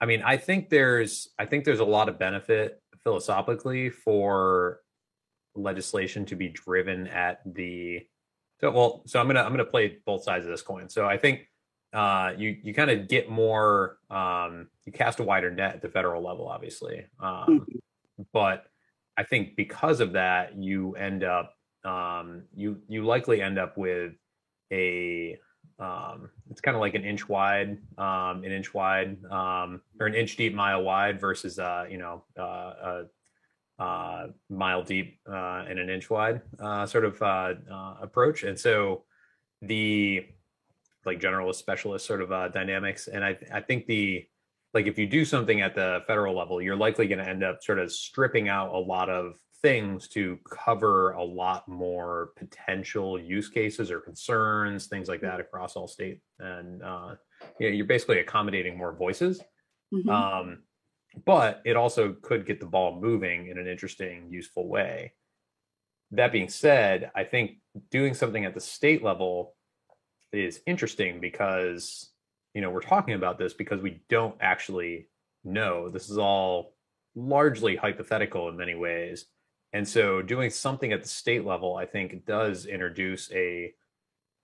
I 0.00 0.06
mean, 0.06 0.22
I 0.22 0.36
think 0.36 0.68
there's 0.68 1.28
I 1.38 1.46
think 1.46 1.64
there's 1.64 1.80
a 1.80 1.84
lot 1.84 2.08
of 2.08 2.18
benefit 2.18 2.80
philosophically 3.02 3.90
for 3.90 4.80
legislation 5.54 6.24
to 6.26 6.36
be 6.36 6.48
driven 6.48 7.06
at 7.08 7.40
the 7.54 8.04
so 8.60 8.70
well 8.70 9.02
so 9.06 9.20
i'm 9.20 9.26
gonna 9.26 9.42
i'm 9.42 9.50
gonna 9.50 9.64
play 9.64 9.98
both 10.04 10.22
sides 10.22 10.44
of 10.44 10.50
this 10.50 10.62
coin 10.62 10.88
so 10.88 11.06
i 11.06 11.16
think 11.16 11.48
uh, 11.92 12.32
you 12.36 12.56
you 12.64 12.74
kind 12.74 12.90
of 12.90 13.06
get 13.06 13.30
more 13.30 13.98
um, 14.10 14.66
you 14.84 14.90
cast 14.90 15.20
a 15.20 15.22
wider 15.22 15.48
net 15.48 15.76
at 15.76 15.80
the 15.80 15.88
federal 15.88 16.20
level 16.24 16.48
obviously 16.48 17.06
um, 17.20 17.46
mm-hmm. 17.48 18.22
but 18.32 18.66
i 19.16 19.22
think 19.22 19.54
because 19.54 20.00
of 20.00 20.12
that 20.12 20.56
you 20.56 20.96
end 20.96 21.22
up 21.22 21.54
um, 21.84 22.42
you 22.52 22.80
you 22.88 23.04
likely 23.04 23.40
end 23.40 23.58
up 23.58 23.78
with 23.78 24.12
a 24.72 25.38
um, 25.78 26.30
it's 26.50 26.60
kind 26.60 26.76
of 26.76 26.80
like 26.80 26.94
an 26.94 27.04
inch 27.04 27.28
wide 27.28 27.78
um, 27.98 28.42
an 28.44 28.52
inch 28.52 28.74
wide 28.74 29.16
um, 29.30 29.80
or 30.00 30.06
an 30.06 30.14
inch 30.14 30.36
deep 30.36 30.54
mile 30.54 30.82
wide 30.82 31.20
versus 31.20 31.58
uh, 31.58 31.84
you 31.88 31.98
know 31.98 32.24
uh, 32.38 32.42
a 32.42 33.02
uh, 33.78 34.26
mile 34.48 34.82
deep 34.82 35.18
uh, 35.28 35.64
and 35.68 35.78
an 35.78 35.90
inch 35.90 36.10
wide 36.10 36.40
uh, 36.60 36.86
sort 36.86 37.04
of 37.04 37.20
uh, 37.22 37.54
uh, 37.70 37.94
approach. 38.00 38.44
And 38.44 38.58
so 38.58 39.04
the 39.62 40.26
like 41.04 41.20
generalist 41.20 41.56
specialist 41.56 42.06
sort 42.06 42.22
of 42.22 42.32
uh, 42.32 42.48
dynamics. 42.48 43.08
And 43.08 43.24
I, 43.24 43.36
I 43.52 43.60
think 43.60 43.86
the 43.86 44.26
like 44.72 44.86
if 44.86 44.98
you 44.98 45.06
do 45.06 45.24
something 45.24 45.60
at 45.60 45.74
the 45.74 46.02
federal 46.06 46.36
level, 46.36 46.60
you're 46.60 46.76
likely 46.76 47.06
going 47.06 47.18
to 47.18 47.28
end 47.28 47.44
up 47.44 47.62
sort 47.62 47.78
of 47.78 47.92
stripping 47.92 48.48
out 48.48 48.74
a 48.74 48.78
lot 48.78 49.08
of 49.08 49.34
things 49.62 50.08
to 50.08 50.38
cover 50.50 51.12
a 51.12 51.24
lot 51.24 51.66
more 51.68 52.30
potential 52.36 53.18
use 53.18 53.48
cases 53.48 53.90
or 53.90 54.00
concerns, 54.00 54.86
things 54.86 55.08
like 55.08 55.20
that 55.20 55.40
across 55.40 55.76
all 55.76 55.88
state. 55.88 56.20
And 56.38 56.82
uh, 56.82 57.14
you 57.58 57.70
know, 57.70 57.74
you're 57.74 57.86
basically 57.86 58.18
accommodating 58.18 58.76
more 58.76 58.92
voices. 58.92 59.40
Mm-hmm. 59.92 60.08
Um, 60.08 60.58
but 61.24 61.62
it 61.64 61.76
also 61.76 62.14
could 62.22 62.46
get 62.46 62.60
the 62.60 62.66
ball 62.66 63.00
moving 63.00 63.48
in 63.48 63.58
an 63.58 63.66
interesting, 63.66 64.28
useful 64.30 64.68
way. 64.68 65.12
That 66.10 66.32
being 66.32 66.48
said, 66.48 67.10
I 67.14 67.24
think 67.24 67.58
doing 67.90 68.14
something 68.14 68.44
at 68.44 68.54
the 68.54 68.60
state 68.60 69.02
level 69.02 69.54
is 70.32 70.60
interesting 70.66 71.20
because, 71.20 72.10
you 72.54 72.60
know, 72.60 72.70
we're 72.70 72.80
talking 72.80 73.14
about 73.14 73.38
this 73.38 73.54
because 73.54 73.80
we 73.80 74.02
don't 74.08 74.36
actually 74.40 75.08
know. 75.44 75.88
This 75.88 76.10
is 76.10 76.18
all 76.18 76.74
largely 77.14 77.76
hypothetical 77.76 78.48
in 78.48 78.56
many 78.56 78.74
ways. 78.74 79.26
And 79.72 79.86
so 79.86 80.22
doing 80.22 80.50
something 80.50 80.92
at 80.92 81.02
the 81.02 81.08
state 81.08 81.44
level, 81.44 81.76
I 81.76 81.86
think 81.86 82.26
does 82.26 82.66
introduce 82.66 83.30
a 83.32 83.74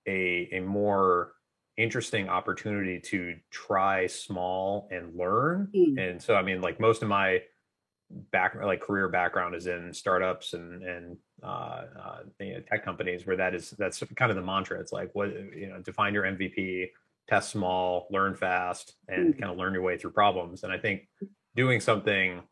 a 0.06 0.48
a 0.52 0.61
more 0.61 1.35
interesting 1.82 2.28
opportunity 2.28 3.00
to 3.00 3.36
try 3.50 4.06
small 4.06 4.88
and 4.90 5.16
learn. 5.16 5.68
Mm. 5.74 5.98
And 5.98 6.22
so, 6.22 6.34
I 6.34 6.42
mean, 6.42 6.60
like 6.60 6.80
most 6.80 7.02
of 7.02 7.08
my 7.08 7.42
back, 8.32 8.54
like 8.62 8.80
career 8.80 9.08
background 9.08 9.54
is 9.54 9.66
in 9.66 9.92
startups 9.92 10.54
and 10.54 10.82
and 10.82 11.16
uh, 11.42 11.84
uh, 11.98 12.18
you 12.38 12.54
know, 12.54 12.60
tech 12.60 12.84
companies, 12.84 13.26
where 13.26 13.36
that 13.36 13.54
is 13.54 13.70
that's 13.70 14.02
kind 14.16 14.30
of 14.30 14.36
the 14.36 14.42
mantra. 14.42 14.78
It's 14.80 14.92
like 14.92 15.10
what 15.14 15.28
you 15.32 15.68
know, 15.68 15.80
define 15.80 16.14
your 16.14 16.24
MVP, 16.24 16.90
test 17.28 17.50
small, 17.50 18.06
learn 18.10 18.34
fast, 18.34 18.94
and 19.08 19.34
mm. 19.34 19.38
kind 19.38 19.52
of 19.52 19.58
learn 19.58 19.74
your 19.74 19.82
way 19.82 19.96
through 19.96 20.12
problems. 20.12 20.64
And 20.64 20.72
I 20.72 20.78
think 20.78 21.08
doing 21.56 21.80
something 21.80 22.42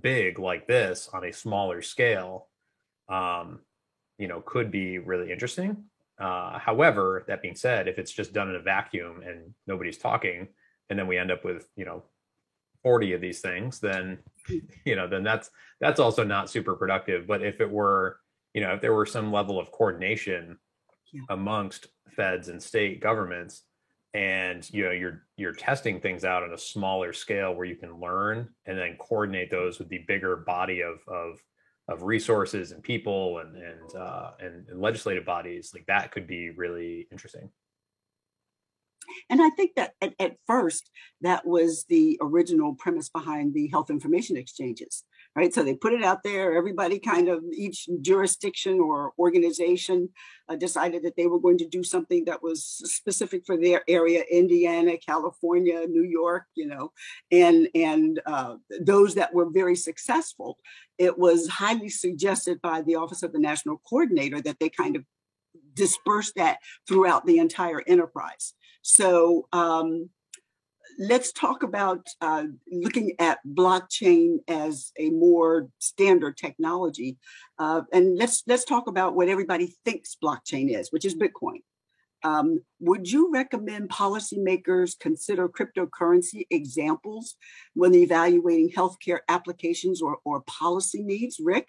big 0.00 0.38
like 0.38 0.66
this 0.66 1.08
on 1.12 1.24
a 1.24 1.32
smaller 1.32 1.82
scale 1.82 2.48
um, 3.08 3.60
you 4.18 4.28
know, 4.28 4.40
could 4.40 4.70
be 4.70 4.98
really 4.98 5.30
interesting. 5.32 5.84
Uh, 6.22 6.58
however, 6.58 7.24
that 7.26 7.42
being 7.42 7.56
said, 7.56 7.88
if 7.88 7.98
it's 7.98 8.12
just 8.12 8.32
done 8.32 8.48
in 8.48 8.54
a 8.54 8.60
vacuum 8.60 9.22
and 9.26 9.54
nobody's 9.66 9.98
talking, 9.98 10.46
and 10.88 10.98
then 10.98 11.08
we 11.08 11.18
end 11.18 11.32
up 11.32 11.44
with 11.44 11.68
you 11.76 11.84
know 11.84 12.04
40 12.84 13.14
of 13.14 13.20
these 13.20 13.40
things, 13.40 13.80
then 13.80 14.18
you 14.84 14.94
know 14.94 15.08
then 15.08 15.24
that's 15.24 15.50
that's 15.80 16.00
also 16.00 16.22
not 16.22 16.48
super 16.48 16.74
productive. 16.74 17.26
But 17.26 17.42
if 17.42 17.60
it 17.60 17.70
were 17.70 18.20
you 18.54 18.60
know 18.60 18.74
if 18.74 18.80
there 18.80 18.94
were 18.94 19.06
some 19.06 19.32
level 19.32 19.58
of 19.58 19.72
coordination 19.72 20.58
yeah. 21.12 21.22
amongst 21.30 21.88
feds 22.16 22.48
and 22.48 22.62
state 22.62 23.00
governments 23.00 23.62
and 24.14 24.68
you 24.70 24.84
know 24.84 24.90
you're 24.90 25.22
you're 25.36 25.54
testing 25.54 26.00
things 26.00 26.24
out 26.24 26.42
on 26.42 26.52
a 26.52 26.58
smaller 26.58 27.12
scale 27.12 27.54
where 27.54 27.64
you 27.64 27.76
can 27.76 27.98
learn 27.98 28.48
and 28.66 28.78
then 28.78 28.96
coordinate 28.98 29.50
those 29.50 29.78
with 29.78 29.88
the 29.88 30.04
bigger 30.06 30.36
body 30.36 30.82
of 30.82 30.98
of 31.08 31.40
of 31.92 32.02
resources 32.02 32.72
and 32.72 32.82
people 32.82 33.38
and 33.38 33.56
and 33.56 33.96
uh, 33.96 34.30
and, 34.40 34.68
and 34.68 34.80
legislative 34.80 35.24
bodies 35.24 35.70
like 35.74 35.86
that 35.86 36.10
could 36.10 36.26
be 36.26 36.50
really 36.50 37.06
interesting. 37.12 37.50
And 39.28 39.42
I 39.42 39.50
think 39.50 39.74
that 39.76 39.94
at, 40.00 40.14
at, 40.20 40.36
first, 40.46 40.90
that 41.22 41.44
was 41.44 41.84
the 41.88 42.18
original 42.22 42.74
premise 42.74 43.08
behind 43.08 43.52
the 43.52 43.66
health 43.68 43.90
information 43.90 44.36
exchanges, 44.36 45.04
right? 45.34 45.52
So 45.54 45.62
they 45.62 45.74
put 45.74 45.94
it 45.94 46.04
out 46.04 46.22
there. 46.22 46.54
Everybody 46.54 46.98
kind 46.98 47.28
of, 47.28 47.42
each 47.56 47.88
jurisdiction 48.02 48.78
or 48.80 49.12
organization 49.18 50.10
uh, 50.48 50.56
decided 50.56 51.02
that 51.04 51.16
they 51.16 51.26
were 51.26 51.40
going 51.40 51.58
to 51.58 51.68
do 51.68 51.82
something 51.82 52.24
that 52.26 52.42
was 52.42 52.64
specific 52.64 53.44
for 53.46 53.56
their 53.56 53.82
area 53.88 54.24
Indiana, 54.30 54.96
California, 54.98 55.86
New 55.88 56.04
York, 56.04 56.44
you 56.54 56.66
know, 56.66 56.92
and, 57.30 57.68
and 57.74 58.20
uh, 58.26 58.56
those 58.80 59.14
that 59.14 59.32
were 59.32 59.48
very 59.50 59.76
successful. 59.76 60.58
It 60.98 61.18
was 61.18 61.48
highly 61.48 61.88
suggested 61.88 62.60
by 62.60 62.82
the 62.82 62.96
Office 62.96 63.22
of 63.22 63.32
the 63.32 63.38
National 63.38 63.80
Coordinator 63.88 64.40
that 64.42 64.58
they 64.60 64.68
kind 64.68 64.96
of 64.96 65.04
disperse 65.74 66.32
that 66.36 66.58
throughout 66.86 67.24
the 67.26 67.38
entire 67.38 67.82
enterprise. 67.86 68.54
So 68.82 69.48
um, 69.52 70.10
let's 70.98 71.32
talk 71.32 71.62
about 71.62 72.06
uh, 72.20 72.44
looking 72.70 73.12
at 73.18 73.38
blockchain 73.46 74.38
as 74.48 74.92
a 74.98 75.10
more 75.10 75.68
standard 75.78 76.36
technology, 76.36 77.18
uh, 77.58 77.82
and 77.92 78.16
let's 78.16 78.42
let's 78.46 78.64
talk 78.64 78.88
about 78.88 79.14
what 79.14 79.28
everybody 79.28 79.74
thinks 79.84 80.16
blockchain 80.22 80.76
is, 80.76 80.90
which 80.90 81.04
is 81.04 81.14
Bitcoin. 81.14 81.60
Um, 82.24 82.62
would 82.80 83.10
you 83.10 83.32
recommend 83.32 83.88
policymakers 83.88 84.98
consider 84.98 85.48
cryptocurrency 85.48 86.46
examples 86.50 87.36
when 87.74 87.94
evaluating 87.94 88.70
healthcare 88.70 89.20
applications 89.28 90.00
or, 90.00 90.18
or 90.24 90.42
policy 90.42 91.02
needs? 91.02 91.40
Rick? 91.42 91.68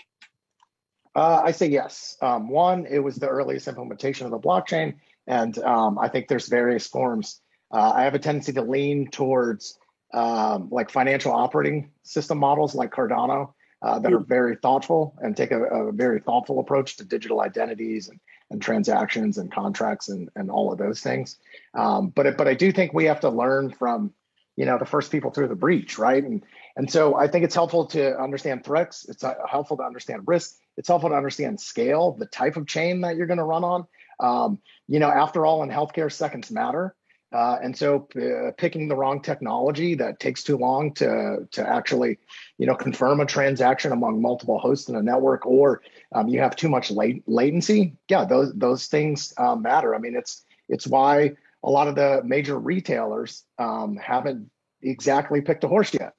Uh, 1.15 1.41
I 1.43 1.51
say 1.51 1.67
yes. 1.67 2.17
Um, 2.21 2.49
one, 2.49 2.85
it 2.87 2.99
was 2.99 3.15
the 3.15 3.27
earliest 3.27 3.67
implementation 3.67 4.25
of 4.25 4.31
the 4.31 4.39
blockchain, 4.39 4.95
and 5.27 5.57
um, 5.59 5.97
I 5.99 6.07
think 6.07 6.27
there's 6.27 6.47
various 6.47 6.87
forms. 6.87 7.39
Uh, 7.73 7.91
I 7.95 8.03
have 8.03 8.13
a 8.13 8.19
tendency 8.19 8.53
to 8.53 8.61
lean 8.61 9.09
towards 9.09 9.77
um, 10.13 10.69
like 10.71 10.91
financial 10.91 11.31
operating 11.31 11.89
system 12.03 12.37
models 12.37 12.75
like 12.75 12.91
Cardano 12.91 13.53
uh, 13.81 13.99
that 13.99 14.13
are 14.13 14.19
hmm. 14.19 14.29
very 14.29 14.55
thoughtful 14.55 15.15
and 15.19 15.35
take 15.35 15.51
a, 15.51 15.61
a, 15.61 15.91
very 15.91 16.19
thoughtful 16.19 16.59
approach 16.59 16.97
to 16.97 17.03
digital 17.03 17.41
identities 17.41 18.07
and, 18.07 18.19
and 18.49 18.61
transactions 18.61 19.37
and 19.37 19.51
contracts 19.51 20.07
and, 20.09 20.29
and 20.35 20.49
all 20.49 20.71
of 20.71 20.77
those 20.77 21.01
things. 21.01 21.37
Um, 21.73 22.09
but 22.09 22.37
but 22.37 22.47
I 22.47 22.53
do 22.53 22.71
think 22.71 22.93
we 22.93 23.05
have 23.05 23.21
to 23.21 23.29
learn 23.29 23.71
from 23.71 24.13
you 24.55 24.65
know 24.65 24.77
the 24.77 24.85
first 24.85 25.11
people 25.11 25.31
through 25.31 25.47
the 25.47 25.55
breach, 25.55 25.97
right? 25.97 26.23
And 26.23 26.43
and 26.77 26.89
so 26.89 27.15
I 27.15 27.27
think 27.27 27.43
it's 27.43 27.55
helpful 27.55 27.87
to 27.87 28.17
understand 28.17 28.63
threats. 28.63 29.09
It's 29.09 29.23
uh, 29.23 29.33
helpful 29.49 29.77
to 29.77 29.83
understand 29.83 30.23
risk. 30.27 30.55
It's 30.77 30.87
helpful 30.87 31.09
to 31.09 31.15
understand 31.15 31.59
scale, 31.59 32.15
the 32.17 32.25
type 32.27 32.55
of 32.55 32.67
chain 32.67 33.01
that 33.01 33.15
you're 33.15 33.27
going 33.27 33.37
to 33.37 33.43
run 33.43 33.63
on. 33.63 33.87
Um, 34.19 34.59
you 34.87 34.99
know, 34.99 35.09
after 35.09 35.45
all, 35.45 35.63
in 35.63 35.69
healthcare, 35.69 36.11
seconds 36.11 36.51
matter. 36.51 36.95
Uh, 37.33 37.57
and 37.63 37.75
so 37.75 38.07
uh, 38.15 38.51
picking 38.57 38.87
the 38.87 38.95
wrong 38.95 39.21
technology 39.21 39.95
that 39.95 40.19
takes 40.19 40.43
too 40.43 40.55
long 40.55 40.93
to, 40.93 41.47
to 41.51 41.67
actually, 41.67 42.19
you 42.59 42.67
know, 42.67 42.75
confirm 42.75 43.19
a 43.19 43.25
transaction 43.25 43.91
among 43.91 44.21
multiple 44.21 44.59
hosts 44.59 44.87
in 44.87 44.95
a 44.95 45.01
network, 45.01 45.45
or 45.45 45.81
um, 46.13 46.27
you 46.27 46.39
have 46.39 46.55
too 46.55 46.69
much 46.69 46.91
late, 46.91 47.23
latency. 47.25 47.95
Yeah, 48.07 48.25
those 48.25 48.53
those 48.53 48.85
things 48.85 49.33
uh, 49.37 49.55
matter. 49.55 49.95
I 49.95 49.97
mean, 49.97 50.15
it's 50.15 50.45
it's 50.69 50.85
why 50.85 51.31
a 51.63 51.69
lot 51.69 51.87
of 51.87 51.95
the 51.95 52.21
major 52.23 52.57
retailers 52.59 53.43
um, 53.57 53.97
haven't 53.97 54.51
exactly 54.81 55.41
picked 55.41 55.63
a 55.63 55.67
horse 55.67 55.93
yet 55.93 56.13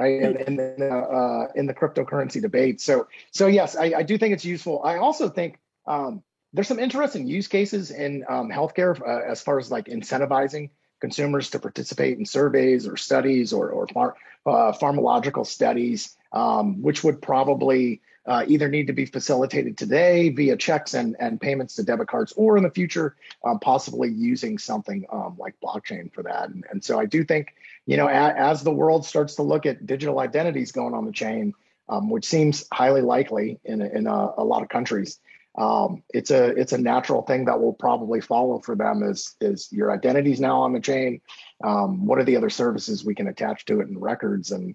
right? 0.00 0.22
And, 0.22 0.36
in 0.36 0.56
the 0.56 0.88
uh, 0.88 1.48
in 1.54 1.66
the 1.66 1.74
cryptocurrency 1.74 2.40
debate. 2.40 2.80
So 2.80 3.06
so 3.32 3.46
yes, 3.46 3.76
I, 3.76 3.92
I 3.98 4.02
do 4.02 4.18
think 4.18 4.32
it's 4.32 4.44
useful. 4.44 4.82
I 4.82 4.96
also 4.96 5.28
think 5.28 5.58
um, 5.86 6.22
there's 6.52 6.68
some 6.68 6.78
interesting 6.78 7.26
use 7.26 7.48
cases 7.48 7.90
in 7.90 8.24
um, 8.28 8.50
healthcare 8.50 9.00
uh, 9.00 9.30
as 9.30 9.40
far 9.40 9.58
as 9.58 9.70
like 9.70 9.86
incentivizing 9.86 10.70
consumers 11.00 11.50
to 11.50 11.58
participate 11.58 12.18
in 12.18 12.26
surveys 12.26 12.86
or 12.86 12.96
studies 12.96 13.52
or 13.52 13.70
or 13.70 13.86
phar- 13.88 14.16
uh, 14.46 14.72
pharmacological 14.72 15.46
studies, 15.46 16.16
um, 16.32 16.82
which 16.82 17.04
would 17.04 17.20
probably 17.20 18.00
uh, 18.26 18.44
either 18.46 18.68
need 18.68 18.86
to 18.86 18.92
be 18.92 19.06
facilitated 19.06 19.76
today 19.76 20.28
via 20.28 20.56
checks 20.56 20.94
and, 20.94 21.16
and 21.18 21.40
payments 21.40 21.74
to 21.74 21.82
debit 21.82 22.08
cards, 22.08 22.32
or 22.36 22.56
in 22.56 22.62
the 22.62 22.70
future, 22.70 23.16
um, 23.44 23.58
possibly 23.58 24.10
using 24.10 24.58
something 24.58 25.06
um, 25.10 25.36
like 25.38 25.54
blockchain 25.62 26.12
for 26.12 26.22
that. 26.22 26.48
And, 26.50 26.64
and, 26.70 26.84
so 26.84 27.00
I 27.00 27.06
do 27.06 27.24
think, 27.24 27.54
you 27.86 27.96
know, 27.96 28.06
a, 28.06 28.10
as 28.10 28.62
the 28.62 28.70
world 28.70 29.06
starts 29.06 29.36
to 29.36 29.42
look 29.42 29.64
at 29.66 29.86
digital 29.86 30.20
identities 30.20 30.70
going 30.70 30.94
on 30.94 31.06
the 31.06 31.12
chain, 31.12 31.54
um, 31.88 32.10
which 32.10 32.26
seems 32.26 32.66
highly 32.72 33.00
likely 33.00 33.58
in, 33.64 33.80
in 33.80 34.06
a, 34.06 34.34
a 34.36 34.44
lot 34.44 34.62
of 34.62 34.68
countries, 34.68 35.18
um, 35.60 36.02
it's 36.14 36.30
a 36.30 36.46
it's 36.58 36.72
a 36.72 36.78
natural 36.78 37.22
thing 37.22 37.44
that 37.44 37.60
will 37.60 37.74
probably 37.74 38.20
follow 38.20 38.60
for 38.60 38.74
them. 38.74 39.02
Is 39.02 39.36
is 39.40 39.68
your 39.70 39.92
identities 39.92 40.40
now 40.40 40.62
on 40.62 40.72
the 40.72 40.80
chain? 40.80 41.20
Um, 41.62 42.06
what 42.06 42.18
are 42.18 42.24
the 42.24 42.36
other 42.36 42.50
services 42.50 43.04
we 43.04 43.14
can 43.14 43.28
attach 43.28 43.66
to 43.66 43.80
it 43.80 43.88
and 43.88 44.00
records, 44.00 44.52
and 44.52 44.74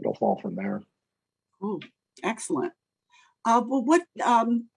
it'll 0.00 0.14
fall 0.14 0.40
from 0.40 0.56
there. 0.56 0.82
Cool. 1.60 1.80
Excellent. 2.22 2.72
Uh, 3.44 3.62
well, 3.64 3.84
what, 3.84 4.02
um, 4.24 4.68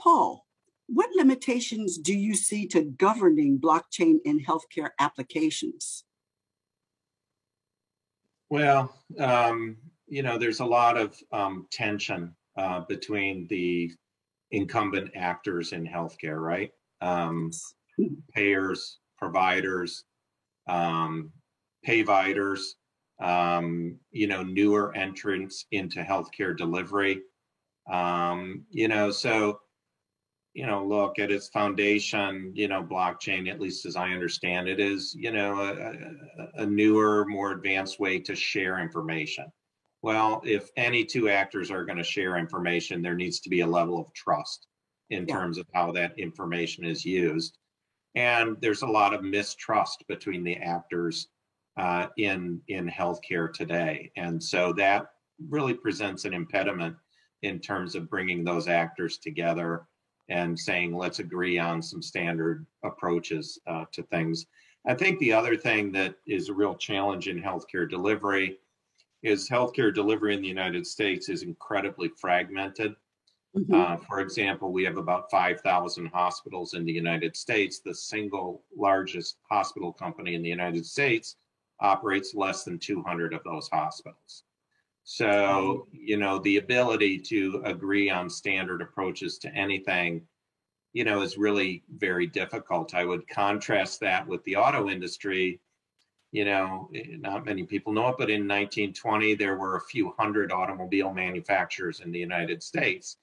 Paul, 0.00 0.44
what 0.86 1.10
limitations 1.16 1.98
do 1.98 2.14
you 2.14 2.34
see 2.34 2.66
to 2.68 2.82
governing 2.82 3.58
blockchain 3.58 4.18
in 4.24 4.44
healthcare 4.44 4.90
applications? 5.00 6.04
Well, 8.50 8.94
um, 9.18 9.78
you 10.06 10.22
know, 10.22 10.38
there's 10.38 10.60
a 10.60 10.64
lot 10.66 10.96
of 10.96 11.16
um, 11.32 11.66
tension 11.72 12.35
uh, 12.56 12.80
between 12.88 13.46
the 13.48 13.90
incumbent 14.50 15.10
actors 15.14 15.72
in 15.72 15.86
healthcare, 15.86 16.40
right? 16.40 16.70
Um, 17.00 17.50
payers, 18.34 18.98
providers, 19.18 20.04
um, 20.68 21.30
payviders, 21.86 22.60
um, 23.20 23.96
you 24.10 24.26
know, 24.26 24.42
newer 24.42 24.94
entrants 24.94 25.66
into 25.72 26.02
healthcare 26.02 26.56
delivery. 26.56 27.22
Um, 27.90 28.64
you 28.70 28.88
know, 28.88 29.10
so, 29.10 29.60
you 30.54 30.66
know, 30.66 30.84
look 30.84 31.18
at 31.18 31.30
its 31.30 31.48
foundation, 31.48 32.52
you 32.54 32.68
know, 32.68 32.82
blockchain, 32.82 33.48
at 33.50 33.60
least 33.60 33.86
as 33.86 33.94
I 33.94 34.10
understand 34.10 34.68
it, 34.68 34.80
is, 34.80 35.14
you 35.14 35.30
know, 35.30 35.60
a, 35.60 36.62
a 36.62 36.66
newer, 36.66 37.26
more 37.28 37.52
advanced 37.52 38.00
way 38.00 38.18
to 38.20 38.34
share 38.34 38.78
information. 38.78 39.46
Well, 40.06 40.40
if 40.44 40.70
any 40.76 41.04
two 41.04 41.28
actors 41.28 41.68
are 41.68 41.84
going 41.84 41.98
to 41.98 42.04
share 42.04 42.36
information, 42.36 43.02
there 43.02 43.16
needs 43.16 43.40
to 43.40 43.50
be 43.50 43.62
a 43.62 43.66
level 43.66 43.98
of 43.98 44.14
trust 44.14 44.68
in 45.10 45.26
yeah. 45.26 45.34
terms 45.34 45.58
of 45.58 45.66
how 45.74 45.90
that 45.92 46.16
information 46.16 46.84
is 46.84 47.04
used. 47.04 47.58
And 48.14 48.56
there's 48.60 48.82
a 48.82 48.86
lot 48.86 49.14
of 49.14 49.24
mistrust 49.24 50.04
between 50.06 50.44
the 50.44 50.58
actors 50.58 51.26
uh, 51.76 52.06
in 52.18 52.60
in 52.68 52.88
healthcare 52.88 53.52
today, 53.52 54.12
and 54.16 54.40
so 54.40 54.72
that 54.74 55.06
really 55.48 55.74
presents 55.74 56.24
an 56.24 56.34
impediment 56.34 56.94
in 57.42 57.58
terms 57.58 57.96
of 57.96 58.08
bringing 58.08 58.44
those 58.44 58.68
actors 58.68 59.18
together 59.18 59.88
and 60.28 60.56
saying 60.56 60.94
let's 60.94 61.18
agree 61.18 61.58
on 61.58 61.82
some 61.82 62.00
standard 62.00 62.64
approaches 62.84 63.58
uh, 63.66 63.86
to 63.90 64.04
things. 64.04 64.46
I 64.86 64.94
think 64.94 65.18
the 65.18 65.32
other 65.32 65.56
thing 65.56 65.90
that 65.92 66.14
is 66.28 66.48
a 66.48 66.54
real 66.54 66.76
challenge 66.76 67.26
in 67.26 67.42
healthcare 67.42 67.90
delivery 67.90 68.60
is 69.26 69.48
healthcare 69.48 69.92
delivery 69.92 70.34
in 70.34 70.40
the 70.40 70.48
United 70.48 70.86
States 70.86 71.28
is 71.28 71.42
incredibly 71.42 72.08
fragmented. 72.16 72.94
Mm-hmm. 73.56 73.74
Uh, 73.74 73.96
for 73.96 74.20
example, 74.20 74.70
we 74.70 74.84
have 74.84 74.98
about 74.98 75.30
5,000 75.30 76.06
hospitals 76.06 76.74
in 76.74 76.84
the 76.84 76.92
United 76.92 77.36
States. 77.36 77.80
The 77.80 77.94
single 77.94 78.62
largest 78.76 79.38
hospital 79.50 79.92
company 79.92 80.36
in 80.36 80.42
the 80.42 80.48
United 80.48 80.86
States 80.86 81.36
operates 81.80 82.34
less 82.34 82.62
than 82.64 82.78
200 82.78 83.34
of 83.34 83.42
those 83.42 83.68
hospitals. 83.68 84.44
So, 85.02 85.88
you 85.92 86.16
know, 86.16 86.38
the 86.38 86.58
ability 86.58 87.18
to 87.20 87.62
agree 87.64 88.10
on 88.10 88.30
standard 88.30 88.80
approaches 88.80 89.38
to 89.38 89.54
anything, 89.54 90.22
you 90.92 91.04
know, 91.04 91.22
is 91.22 91.36
really 91.36 91.82
very 91.96 92.26
difficult. 92.26 92.94
I 92.94 93.04
would 93.04 93.26
contrast 93.28 94.00
that 94.00 94.26
with 94.26 94.42
the 94.44 94.56
auto 94.56 94.88
industry. 94.88 95.60
You 96.36 96.44
know, 96.44 96.90
eh, 96.94 97.16
not 97.18 97.46
many 97.46 97.62
people 97.62 97.94
know 97.94 98.08
it, 98.08 98.16
but 98.18 98.28
in 98.28 98.42
1920, 98.42 99.36
there 99.36 99.56
were 99.56 99.76
a 99.76 99.80
few 99.80 100.12
hundred 100.18 100.52
automobile 100.52 101.10
manufacturers 101.10 102.00
in 102.00 102.12
the 102.12 102.18
United 102.18 102.62
States. 102.62 103.16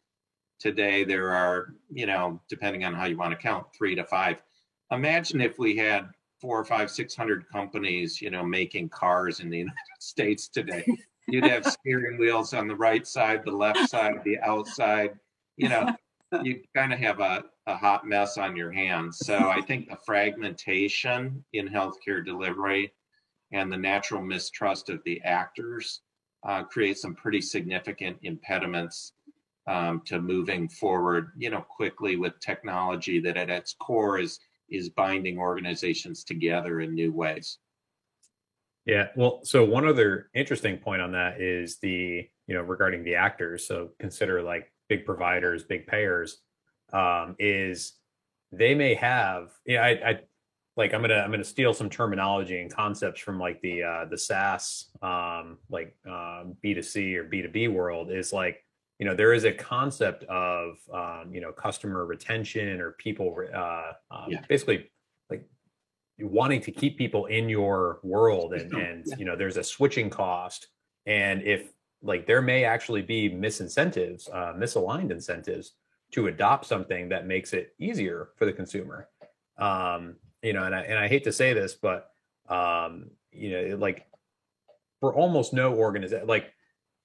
Today, 0.59 1.03
there 1.03 1.31
are, 1.31 1.75
you 1.91 2.07
know, 2.07 2.41
depending 2.49 2.85
on 2.85 2.95
how 2.95 3.05
you 3.05 3.15
want 3.15 3.29
to 3.29 3.37
count, 3.37 3.67
three 3.77 3.93
to 3.93 4.03
five. 4.03 4.41
Imagine 4.89 5.41
if 5.41 5.59
we 5.59 5.77
had 5.77 6.09
four 6.41 6.59
or 6.59 6.65
five, 6.65 6.89
six 6.89 7.15
hundred 7.15 7.47
companies, 7.49 8.19
you 8.19 8.31
know, 8.31 8.43
making 8.43 8.89
cars 8.89 9.41
in 9.41 9.51
the 9.51 9.57
United 9.67 9.99
States 9.99 10.47
today. 10.47 10.83
You'd 11.27 11.45
have 11.45 11.67
steering 11.67 12.17
wheels 12.17 12.51
on 12.55 12.67
the 12.67 12.75
right 12.75 13.05
side, 13.05 13.45
the 13.45 13.51
left 13.51 13.89
side, 13.89 14.23
the 14.25 14.39
outside. 14.39 15.19
You 15.57 15.69
know, 15.69 15.95
you 16.41 16.63
kind 16.75 16.91
of 16.91 16.97
have 16.97 17.19
a, 17.19 17.43
a 17.67 17.75
hot 17.75 18.07
mess 18.07 18.39
on 18.39 18.55
your 18.55 18.71
hands. 18.71 19.19
So 19.19 19.37
I 19.37 19.61
think 19.61 19.87
the 19.87 19.97
fragmentation 20.03 21.45
in 21.53 21.69
healthcare 21.69 22.25
delivery 22.25 22.91
and 23.53 23.71
the 23.71 23.77
natural 23.77 24.21
mistrust 24.21 24.89
of 24.89 24.99
the 25.05 25.21
actors 25.23 26.01
uh, 26.45 26.63
create 26.63 26.97
some 26.97 27.15
pretty 27.15 27.39
significant 27.39 28.17
impediments 28.23 29.13
um, 29.67 30.01
to 30.05 30.19
moving 30.19 30.67
forward, 30.67 31.31
you 31.37 31.49
know, 31.49 31.61
quickly 31.61 32.17
with 32.17 32.37
technology 32.39 33.19
that 33.19 33.37
at 33.37 33.49
its 33.49 33.75
core 33.79 34.19
is 34.19 34.39
is 34.69 34.89
binding 34.89 35.37
organizations 35.37 36.23
together 36.23 36.81
in 36.81 36.93
new 36.93 37.13
ways. 37.13 37.59
Yeah, 38.85 39.07
well, 39.15 39.41
so 39.43 39.63
one 39.63 39.87
other 39.87 40.29
interesting 40.33 40.77
point 40.77 41.01
on 41.01 41.11
that 41.13 41.39
is 41.39 41.77
the 41.77 42.27
you 42.47 42.55
know 42.55 42.61
regarding 42.61 43.03
the 43.03 43.15
actors. 43.15 43.65
So 43.65 43.91
consider 43.99 44.41
like 44.41 44.71
big 44.89 45.05
providers, 45.05 45.63
big 45.63 45.87
payers, 45.87 46.41
um, 46.91 47.35
is 47.39 47.93
they 48.51 48.75
may 48.75 48.95
have. 48.95 49.51
Yeah, 49.65 49.83
I, 49.83 49.89
I 49.89 50.19
like 50.75 50.93
I'm 50.93 51.01
gonna 51.01 51.15
I'm 51.15 51.31
gonna 51.31 51.43
steal 51.43 51.73
some 51.73 51.89
terminology 51.89 52.59
and 52.59 52.73
concepts 52.73 53.21
from 53.21 53.39
like 53.39 53.61
the 53.61 53.83
uh, 53.83 54.05
the 54.05 54.17
SaaS 54.17 54.89
um, 55.01 55.57
like 55.69 55.95
um, 56.05 56.55
B2C 56.63 57.15
or 57.15 57.25
B2B 57.25 57.71
world 57.71 58.11
is 58.11 58.33
like 58.33 58.63
you 58.99 59.05
know 59.05 59.15
there 59.15 59.33
is 59.33 59.43
a 59.43 59.51
concept 59.51 60.23
of 60.25 60.77
um, 60.93 61.33
you 61.33 61.41
know 61.41 61.51
customer 61.51 62.05
retention 62.05 62.81
or 62.81 62.91
people 62.93 63.35
uh, 63.53 63.91
um, 64.11 64.25
yeah. 64.29 64.41
basically 64.49 64.89
like 65.29 65.47
wanting 66.19 66.61
to 66.61 66.71
keep 66.71 66.97
people 66.97 67.27
in 67.27 67.49
your 67.49 67.99
world 68.03 68.53
and 68.53 68.71
and 68.73 69.03
yeah. 69.05 69.15
you 69.17 69.25
know 69.25 69.35
there's 69.35 69.57
a 69.57 69.63
switching 69.63 70.09
cost 70.09 70.67
and 71.05 71.43
if 71.43 71.71
like 72.01 72.25
there 72.25 72.41
may 72.41 72.65
actually 72.65 73.01
be 73.01 73.29
misincentives 73.29 74.27
uh, 74.33 74.53
misaligned 74.53 75.11
incentives 75.11 75.73
to 76.11 76.27
adopt 76.27 76.65
something 76.65 77.09
that 77.09 77.27
makes 77.27 77.53
it 77.53 77.73
easier 77.79 78.29
for 78.37 78.45
the 78.45 78.53
consumer 78.53 79.07
um, 79.57 80.15
you 80.43 80.53
know 80.53 80.63
and 80.63 80.75
I, 80.75 80.81
and 80.81 80.99
I 80.99 81.07
hate 81.07 81.23
to 81.23 81.31
say 81.31 81.53
this 81.53 81.75
but 81.75 82.09
um, 82.49 83.09
you 83.31 83.51
know 83.51 83.77
like 83.77 84.05
for 84.99 85.15
almost 85.15 85.53
no 85.53 85.73
organization 85.73 86.27
like 86.27 86.53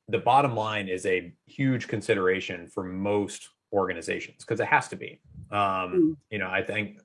the 0.08 0.18
bottom 0.18 0.54
line 0.54 0.88
is 0.88 1.04
a 1.06 1.32
huge 1.46 1.86
consideration 1.86 2.66
for 2.66 2.82
most 2.82 3.48
organizations 3.72 4.38
because 4.44 4.60
it 4.60 4.66
has 4.66 4.88
to 4.88 4.96
be. 4.96 5.20
Um, 5.50 5.58
mm. 5.60 6.16
You 6.30 6.38
know, 6.38 6.48
I 6.48 6.62
think 6.62 7.00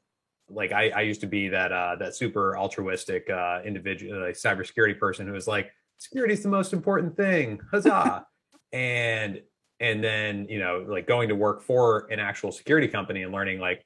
like 0.50 0.72
I, 0.72 0.90
I 0.90 1.02
used 1.02 1.22
to 1.22 1.28
be 1.28 1.50
that 1.50 1.72
uh, 1.72 1.96
that 1.98 2.16
super 2.16 2.58
altruistic 2.58 3.30
uh, 3.30 3.60
individual, 3.66 4.22
like 4.22 4.36
cybersecurity 4.36 4.98
person 4.98 5.28
who 5.28 5.34
was 5.34 5.48
like, 5.48 5.72
security 5.98 6.34
is 6.34 6.44
the 6.44 6.50
most 6.50 6.74
important 6.74 7.16
thing, 7.16 7.60
huzzah! 7.72 8.26
and 8.74 9.42
and 9.80 10.04
then 10.04 10.48
you 10.50 10.60
know, 10.60 10.86
like 10.88 11.08
going 11.08 11.30
to 11.30 11.36
work 11.36 11.62
for 11.62 12.08
an 12.12 12.20
actual 12.20 12.52
security 12.52 12.88
company 12.88 13.24
and 13.24 13.34
learning 13.34 13.60
like 13.60 13.86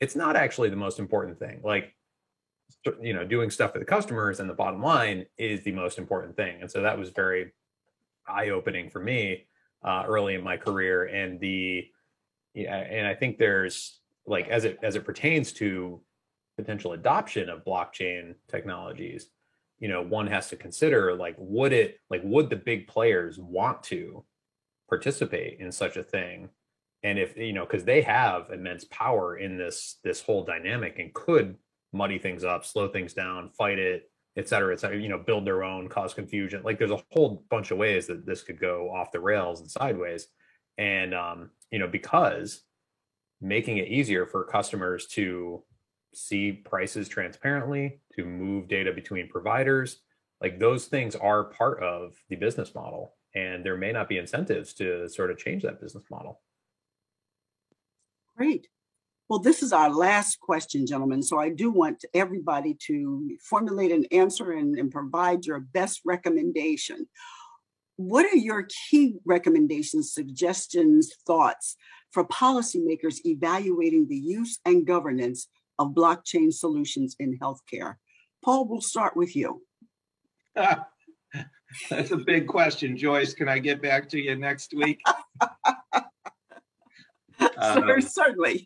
it's 0.00 0.16
not 0.16 0.36
actually 0.36 0.70
the 0.70 0.76
most 0.76 0.98
important 0.98 1.38
thing. 1.38 1.60
Like 1.64 1.94
you 3.02 3.14
know, 3.14 3.24
doing 3.24 3.50
stuff 3.50 3.72
for 3.72 3.78
the 3.78 3.84
customers 3.84 4.40
and 4.40 4.48
the 4.48 4.54
bottom 4.54 4.82
line 4.82 5.26
is 5.36 5.62
the 5.62 5.72
most 5.72 5.98
important 5.98 6.36
thing. 6.36 6.60
And 6.60 6.70
so 6.70 6.82
that 6.82 6.98
was 6.98 7.10
very 7.10 7.52
eye 8.28 8.50
opening 8.50 8.90
for 8.90 9.00
me 9.00 9.46
uh, 9.82 10.04
early 10.06 10.34
in 10.34 10.44
my 10.44 10.56
career. 10.56 11.04
And 11.04 11.40
the 11.40 11.86
yeah, 12.54 12.76
and 12.76 13.06
I 13.06 13.14
think 13.14 13.38
there's 13.38 14.00
like 14.26 14.48
as 14.48 14.64
it 14.64 14.78
as 14.82 14.96
it 14.96 15.04
pertains 15.04 15.52
to 15.54 16.00
potential 16.56 16.92
adoption 16.92 17.48
of 17.48 17.64
blockchain 17.64 18.34
technologies, 18.48 19.26
you 19.78 19.88
know, 19.88 20.02
one 20.02 20.26
has 20.26 20.48
to 20.48 20.56
consider 20.56 21.14
like 21.14 21.36
would 21.38 21.72
it 21.72 22.00
like 22.10 22.20
would 22.24 22.50
the 22.50 22.56
big 22.56 22.86
players 22.86 23.38
want 23.38 23.82
to 23.84 24.24
participate 24.88 25.60
in 25.60 25.72
such 25.72 25.96
a 25.96 26.02
thing? 26.02 26.48
And 27.02 27.18
if 27.18 27.36
you 27.36 27.52
know, 27.52 27.64
because 27.64 27.84
they 27.84 28.02
have 28.02 28.50
immense 28.50 28.84
power 28.84 29.38
in 29.38 29.56
this 29.56 29.98
this 30.02 30.20
whole 30.20 30.44
dynamic 30.44 30.98
and 30.98 31.14
could 31.14 31.56
muddy 31.92 32.18
things 32.18 32.44
up, 32.44 32.64
slow 32.64 32.88
things 32.88 33.14
down, 33.14 33.50
fight 33.50 33.78
it, 33.78 34.10
et 34.36 34.48
cetera, 34.48 34.72
et 34.72 34.80
cetera, 34.80 34.98
you 34.98 35.08
know, 35.08 35.18
build 35.18 35.44
their 35.46 35.62
own, 35.64 35.88
cause 35.88 36.12
confusion. 36.14 36.62
Like 36.62 36.78
there's 36.78 36.90
a 36.90 37.02
whole 37.12 37.44
bunch 37.50 37.70
of 37.70 37.78
ways 37.78 38.06
that 38.06 38.26
this 38.26 38.42
could 38.42 38.60
go 38.60 38.90
off 38.90 39.12
the 39.12 39.20
rails 39.20 39.60
and 39.60 39.70
sideways. 39.70 40.26
And, 40.76 41.14
um, 41.14 41.50
you 41.70 41.78
know, 41.78 41.88
because 41.88 42.62
making 43.40 43.78
it 43.78 43.88
easier 43.88 44.26
for 44.26 44.44
customers 44.44 45.06
to 45.06 45.62
see 46.14 46.52
prices 46.52 47.08
transparently, 47.08 48.00
to 48.14 48.24
move 48.24 48.68
data 48.68 48.92
between 48.92 49.28
providers, 49.28 50.02
like 50.40 50.58
those 50.58 50.86
things 50.86 51.16
are 51.16 51.44
part 51.44 51.82
of 51.82 52.14
the 52.28 52.36
business 52.36 52.74
model. 52.74 53.14
And 53.34 53.64
there 53.64 53.76
may 53.76 53.92
not 53.92 54.08
be 54.08 54.18
incentives 54.18 54.72
to 54.74 55.08
sort 55.08 55.30
of 55.30 55.38
change 55.38 55.62
that 55.62 55.80
business 55.80 56.04
model. 56.10 56.40
Great. 58.38 58.68
Well, 59.28 59.40
this 59.40 59.64
is 59.64 59.72
our 59.72 59.90
last 59.90 60.38
question, 60.38 60.86
gentlemen. 60.86 61.24
So 61.24 61.40
I 61.40 61.48
do 61.48 61.72
want 61.72 62.04
everybody 62.14 62.76
to 62.86 63.36
formulate 63.42 63.90
an 63.90 64.04
answer 64.12 64.52
and, 64.52 64.78
and, 64.78 64.92
provide 64.92 65.44
your 65.44 65.58
best 65.58 66.02
recommendation. 66.06 67.08
What 67.96 68.26
are 68.26 68.36
your 68.36 68.68
key 68.88 69.16
recommendations, 69.26 70.14
suggestions, 70.14 71.12
thoughts 71.26 71.76
for 72.12 72.24
policymakers 72.24 73.16
evaluating 73.24 74.06
the 74.08 74.16
use 74.16 74.60
and 74.64 74.86
governance 74.86 75.48
of 75.80 75.88
blockchain 75.88 76.52
solutions 76.52 77.16
in 77.18 77.40
healthcare? 77.42 77.96
Paul, 78.44 78.68
we'll 78.68 78.80
start 78.80 79.16
with 79.16 79.34
you. 79.34 79.62
That's 81.90 82.12
a 82.12 82.16
big 82.16 82.46
question, 82.46 82.96
Joyce. 82.96 83.34
Can 83.34 83.48
I 83.48 83.58
get 83.58 83.82
back 83.82 84.08
to 84.10 84.18
you 84.18 84.36
next 84.36 84.72
week? 84.74 85.00
um, 87.58 88.00
certainly. 88.00 88.64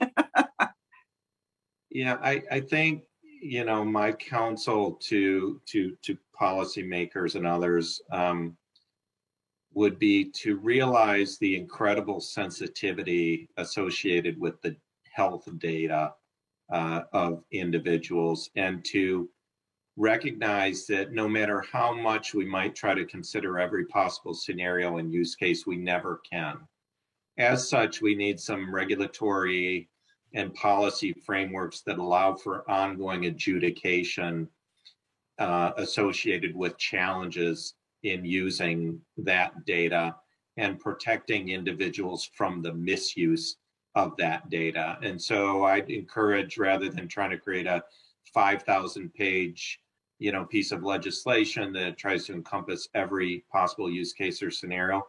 yeah, 1.91 2.18
I, 2.23 2.43
I 2.51 2.61
think 2.61 3.05
you 3.43 3.64
know 3.64 3.85
my 3.85 4.12
counsel 4.12 4.93
to 5.03 5.61
to 5.66 5.97
to 6.03 6.16
policymakers 6.39 7.35
and 7.35 7.47
others 7.47 8.01
um, 8.11 8.57
would 9.75 9.99
be 9.99 10.31
to 10.31 10.57
realize 10.57 11.39
the 11.39 11.57
incredible 11.57 12.20
sensitivity 12.20 13.49
associated 13.57 14.39
with 14.39 14.61
the 14.62 14.77
health 15.11 15.49
data 15.59 16.12
uh, 16.73 17.03
of 17.12 17.45
individuals 17.53 18.51
and 18.57 18.85
to 18.85 19.29
recognize 19.97 20.87
that 20.87 21.12
no 21.12 21.29
matter 21.29 21.62
how 21.70 21.95
much 21.95 22.35
we 22.35 22.45
might 22.45 22.75
try 22.75 22.95
to 22.95 23.05
consider 23.05 23.59
every 23.59 23.85
possible 23.87 24.33
scenario 24.35 24.97
and 24.97 25.12
use 25.12 25.35
case, 25.35 25.66
we 25.66 25.77
never 25.77 26.20
can. 26.31 26.59
As 27.39 27.68
such, 27.68 28.03
we 28.03 28.14
need 28.14 28.39
some 28.39 28.74
regulatory 28.74 29.89
and 30.35 30.55
policy 30.55 31.12
frameworks 31.24 31.80
that 31.83 31.99
allow 31.99 32.35
for 32.35 32.68
ongoing 32.70 33.26
adjudication 33.26 34.49
uh, 35.39 35.72
associated 35.76 36.55
with 36.55 36.78
challenges 36.78 37.74
in 38.03 38.24
using 38.24 39.01
that 39.16 39.64
data 39.64 40.14
and 40.57 40.78
protecting 40.78 41.49
individuals 41.49 42.28
from 42.37 42.61
the 42.61 42.72
misuse 42.74 43.57
of 43.95 44.16
that 44.18 44.49
data. 44.51 44.99
And 45.03 45.20
so 45.20 45.64
I'd 45.64 45.91
encourage 45.91 46.59
rather 46.59 46.89
than 46.89 47.09
trying 47.09 47.30
to 47.30 47.39
create 47.39 47.66
a 47.66 47.83
5,000 48.33 49.12
page 49.14 49.80
you 50.18 50.30
know 50.30 50.45
piece 50.45 50.70
of 50.70 50.85
legislation 50.85 51.72
that 51.72 51.99
tries 51.99 52.26
to 52.26 52.33
encompass 52.33 52.89
every 52.95 53.45
possible 53.51 53.91
use 53.91 54.12
case 54.12 54.41
or 54.41 54.53
scenario 54.53 55.03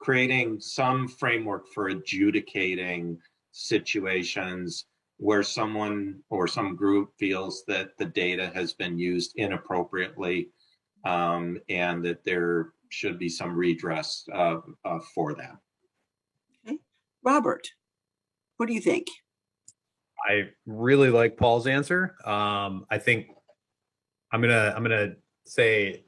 creating 0.00 0.60
some 0.60 1.06
framework 1.06 1.68
for 1.74 1.88
adjudicating 1.88 3.18
situations 3.52 4.86
where 5.18 5.42
someone 5.42 6.18
or 6.30 6.48
some 6.48 6.74
group 6.74 7.10
feels 7.18 7.62
that 7.68 7.90
the 7.98 8.06
data 8.06 8.50
has 8.54 8.72
been 8.72 8.98
used 8.98 9.32
inappropriately 9.36 10.48
um, 11.04 11.58
and 11.68 12.02
that 12.04 12.24
there 12.24 12.72
should 12.88 13.18
be 13.18 13.28
some 13.28 13.54
redress 13.54 14.24
uh, 14.32 14.56
uh, 14.84 14.98
for 15.14 15.34
that. 15.34 15.56
Okay. 16.66 16.78
Robert, 17.22 17.68
what 18.56 18.66
do 18.66 18.72
you 18.72 18.80
think? 18.80 19.06
I 20.28 20.48
really 20.66 21.10
like 21.10 21.36
Paul's 21.36 21.66
answer. 21.66 22.14
Um, 22.24 22.86
I 22.90 22.98
think 22.98 23.28
I'm 24.32 24.40
gonna 24.40 24.72
I'm 24.76 24.82
gonna 24.82 25.14
say 25.44 26.04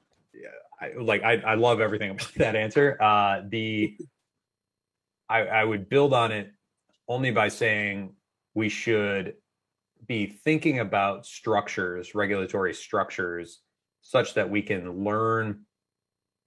I, 0.83 0.91
like 1.01 1.22
I, 1.22 1.35
I 1.35 1.55
love 1.55 1.80
everything 1.80 2.11
about 2.11 2.33
that 2.37 2.57
answer. 2.57 3.01
Uh, 3.01 3.43
the 3.49 3.97
I, 5.28 5.41
I 5.41 5.64
would 5.64 5.89
build 5.89 6.12
on 6.12 6.33
it 6.33 6.53
only 7.09 7.30
by 7.30 7.49
saying 7.49 8.14
we 8.55 8.68
should 8.68 9.35
be 10.07 10.26
thinking 10.26 10.80
about 10.80 11.24
structures, 11.24 12.14
regulatory 12.14 12.74
structures, 12.74 13.61
such 14.03 14.35
that 14.35 14.51
we 14.51 14.62
can 14.62 15.05
learn 15.05 15.61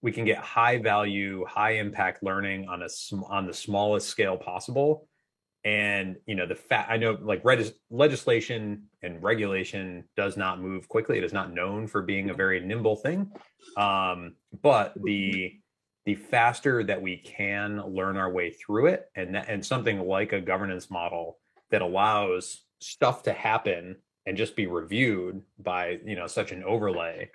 we 0.01 0.11
can 0.11 0.25
get 0.25 0.37
high 0.37 0.77
value 0.77 1.43
high 1.45 1.77
impact 1.77 2.21
learning 2.21 2.67
on 2.67 2.83
a 2.83 2.89
on 3.27 3.47
the 3.47 3.53
smallest 3.53 4.07
scale 4.07 4.37
possible 4.37 5.07
and 5.65 6.15
you 6.27 6.35
know 6.35 6.45
the 6.45 6.55
fact 6.55 6.91
i 6.91 6.95
know 6.95 7.17
like 7.21 7.43
legislation 7.89 8.83
and 9.05 9.21
regulation 9.23 10.03
does 10.17 10.35
not 10.35 10.59
move 10.59 10.89
quickly. 10.89 11.17
It 11.17 11.23
is 11.23 11.31
not 11.31 11.53
known 11.53 11.87
for 11.87 12.01
being 12.01 12.29
a 12.29 12.33
very 12.33 12.59
nimble 12.59 12.95
thing. 12.95 13.31
Um, 13.77 14.35
but 14.61 14.93
the 15.01 15.53
the 16.05 16.15
faster 16.15 16.83
that 16.83 17.01
we 17.01 17.17
can 17.17 17.81
learn 17.81 18.15
our 18.15 18.31
way 18.31 18.51
through 18.51 18.87
it 18.87 19.09
and 19.15 19.33
that, 19.33 19.49
and 19.49 19.65
something 19.65 19.99
like 19.99 20.33
a 20.33 20.41
governance 20.41 20.91
model 20.91 21.39
that 21.71 21.81
allows 21.81 22.63
stuff 22.79 23.23
to 23.23 23.33
happen 23.33 23.95
and 24.27 24.37
just 24.37 24.55
be 24.55 24.67
reviewed 24.67 25.41
by 25.59 25.99
you 26.05 26.15
know 26.15 26.27
such 26.27 26.51
an 26.51 26.63
overlay 26.63 27.29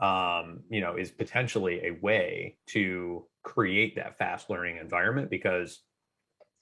um, 0.00 0.60
you 0.68 0.80
know 0.80 0.96
is 0.96 1.10
potentially 1.10 1.80
a 1.86 1.98
way 2.02 2.56
to 2.66 3.24
create 3.42 3.96
that 3.96 4.18
fast 4.18 4.48
learning 4.50 4.78
environment 4.78 5.30
because 5.30 5.80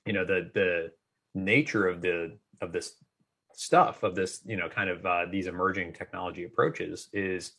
you 0.07 0.13
know 0.13 0.25
the 0.25 0.51
the 0.55 0.91
nature 1.35 1.89
of 1.89 2.03
the 2.03 2.39
of 2.61 2.73
this 2.73 2.95
stuff 3.55 4.03
of 4.03 4.15
this 4.15 4.41
you 4.45 4.57
know 4.57 4.69
kind 4.69 4.91
of 4.91 5.05
uh, 5.05 5.27
these 5.31 5.47
emerging 5.47 5.93
technology 5.93 6.45
approaches 6.45 7.09
is 7.13 7.53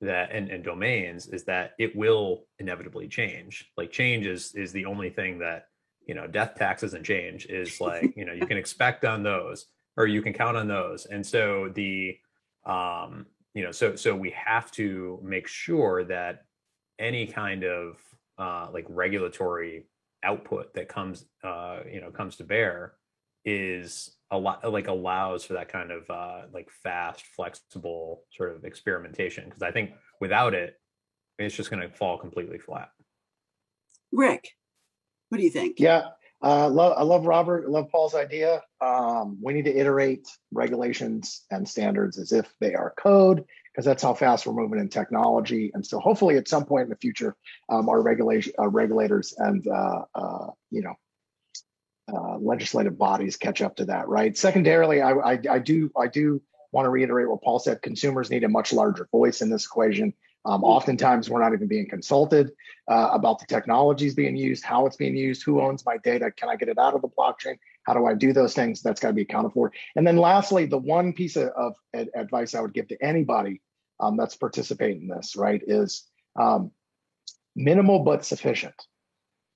that 0.00 0.30
and, 0.32 0.50
and 0.50 0.64
domains 0.64 1.26
is 1.26 1.44
that 1.44 1.72
it 1.78 1.94
will 1.94 2.44
inevitably 2.58 3.06
change. 3.06 3.70
Like 3.76 3.90
change 3.90 4.26
is 4.26 4.54
is 4.54 4.72
the 4.72 4.86
only 4.86 5.10
thing 5.10 5.38
that 5.40 5.66
you 6.06 6.14
know 6.14 6.26
death 6.26 6.54
taxes 6.56 6.94
and 6.94 7.04
change 7.04 7.46
is 7.46 7.80
like 7.80 8.16
you 8.16 8.24
know 8.24 8.32
you 8.32 8.46
can 8.46 8.56
expect 8.56 9.04
on 9.04 9.22
those 9.22 9.66
or 9.96 10.06
you 10.06 10.22
can 10.22 10.32
count 10.32 10.56
on 10.56 10.68
those. 10.68 11.06
And 11.06 11.26
so 11.26 11.70
the 11.74 12.16
um 12.64 13.26
you 13.54 13.62
know 13.62 13.72
so 13.72 13.96
so 13.96 14.14
we 14.14 14.30
have 14.30 14.70
to 14.72 15.18
make 15.22 15.46
sure 15.46 16.04
that 16.04 16.44
any 16.98 17.26
kind 17.26 17.64
of 17.64 17.96
uh 18.38 18.68
like 18.72 18.86
regulatory 18.88 19.84
output 20.22 20.72
that 20.74 20.88
comes 20.88 21.24
uh 21.44 21.80
you 21.90 22.00
know 22.00 22.10
comes 22.10 22.36
to 22.36 22.44
bear 22.44 22.94
is 23.44 24.16
a 24.30 24.38
lot 24.38 24.70
like 24.70 24.88
allows 24.88 25.44
for 25.44 25.54
that 25.54 25.68
kind 25.68 25.90
of 25.90 26.08
uh, 26.08 26.42
like 26.52 26.70
fast, 26.82 27.24
flexible 27.34 28.24
sort 28.32 28.54
of 28.54 28.64
experimentation. 28.64 29.44
Because 29.44 29.62
I 29.62 29.70
think 29.70 29.92
without 30.20 30.54
it, 30.54 30.78
it's 31.38 31.54
just 31.54 31.70
going 31.70 31.82
to 31.82 31.94
fall 31.94 32.18
completely 32.18 32.58
flat. 32.58 32.90
Rick, 34.12 34.50
what 35.28 35.38
do 35.38 35.44
you 35.44 35.50
think? 35.50 35.78
Yeah, 35.78 36.02
uh, 36.42 36.68
love, 36.68 36.94
I 36.96 37.02
love 37.02 37.26
Robert. 37.26 37.64
I 37.66 37.70
love 37.70 37.90
Paul's 37.90 38.14
idea. 38.14 38.62
Um, 38.80 39.38
we 39.42 39.52
need 39.52 39.66
to 39.66 39.76
iterate 39.76 40.26
regulations 40.52 41.44
and 41.50 41.68
standards 41.68 42.18
as 42.18 42.32
if 42.32 42.52
they 42.60 42.74
are 42.74 42.94
code, 42.96 43.44
because 43.72 43.84
that's 43.84 44.02
how 44.02 44.14
fast 44.14 44.46
we're 44.46 44.54
moving 44.54 44.80
in 44.80 44.88
technology. 44.88 45.70
And 45.74 45.86
so, 45.86 46.00
hopefully, 46.00 46.36
at 46.36 46.48
some 46.48 46.64
point 46.64 46.84
in 46.84 46.90
the 46.90 46.96
future, 46.96 47.36
um, 47.68 47.88
our 47.88 48.00
regulation, 48.00 48.54
uh, 48.58 48.68
regulators, 48.68 49.34
and 49.36 49.66
uh, 49.68 50.04
uh 50.14 50.46
you 50.70 50.82
know, 50.82 50.94
uh, 52.12 52.38
legislative 52.38 52.98
bodies 52.98 53.36
catch 53.36 53.62
up 53.62 53.76
to 53.76 53.84
that, 53.86 54.08
right? 54.08 54.36
Secondarily, 54.36 55.00
I, 55.00 55.12
I, 55.12 55.38
I 55.50 55.58
do 55.58 55.90
I 55.96 56.06
do 56.06 56.40
want 56.72 56.86
to 56.86 56.90
reiterate 56.90 57.28
what 57.28 57.42
Paul 57.42 57.58
said. 57.58 57.82
Consumers 57.82 58.30
need 58.30 58.44
a 58.44 58.48
much 58.48 58.72
larger 58.72 59.08
voice 59.10 59.42
in 59.42 59.50
this 59.50 59.64
equation. 59.66 60.14
Um, 60.44 60.64
oftentimes, 60.64 61.28
we're 61.28 61.42
not 61.42 61.52
even 61.52 61.68
being 61.68 61.88
consulted 61.88 62.52
uh, 62.88 63.10
about 63.12 63.40
the 63.40 63.46
technologies 63.46 64.14
being 64.14 64.36
used, 64.36 64.64
how 64.64 64.86
it's 64.86 64.96
being 64.96 65.16
used, 65.16 65.42
who 65.42 65.60
owns 65.60 65.84
my 65.84 65.98
data, 65.98 66.30
can 66.30 66.48
I 66.48 66.56
get 66.56 66.68
it 66.68 66.78
out 66.78 66.94
of 66.94 67.02
the 67.02 67.08
blockchain? 67.08 67.58
How 67.84 67.92
do 67.92 68.06
I 68.06 68.14
do 68.14 68.32
those 68.32 68.54
things? 68.54 68.80
That's 68.82 69.00
got 69.00 69.08
to 69.08 69.14
be 69.14 69.22
accounted 69.22 69.52
for. 69.52 69.72
And 69.96 70.06
then, 70.06 70.16
lastly, 70.16 70.64
the 70.66 70.78
one 70.78 71.12
piece 71.12 71.36
of, 71.36 71.48
of 71.48 71.74
advice 72.14 72.54
I 72.54 72.60
would 72.60 72.72
give 72.72 72.88
to 72.88 73.02
anybody 73.04 73.60
um, 73.98 74.16
that's 74.16 74.36
participating 74.36 75.02
in 75.02 75.08
this, 75.08 75.36
right, 75.36 75.62
is 75.66 76.04
um, 76.36 76.70
minimal 77.54 78.00
but 78.00 78.24
sufficient, 78.24 78.74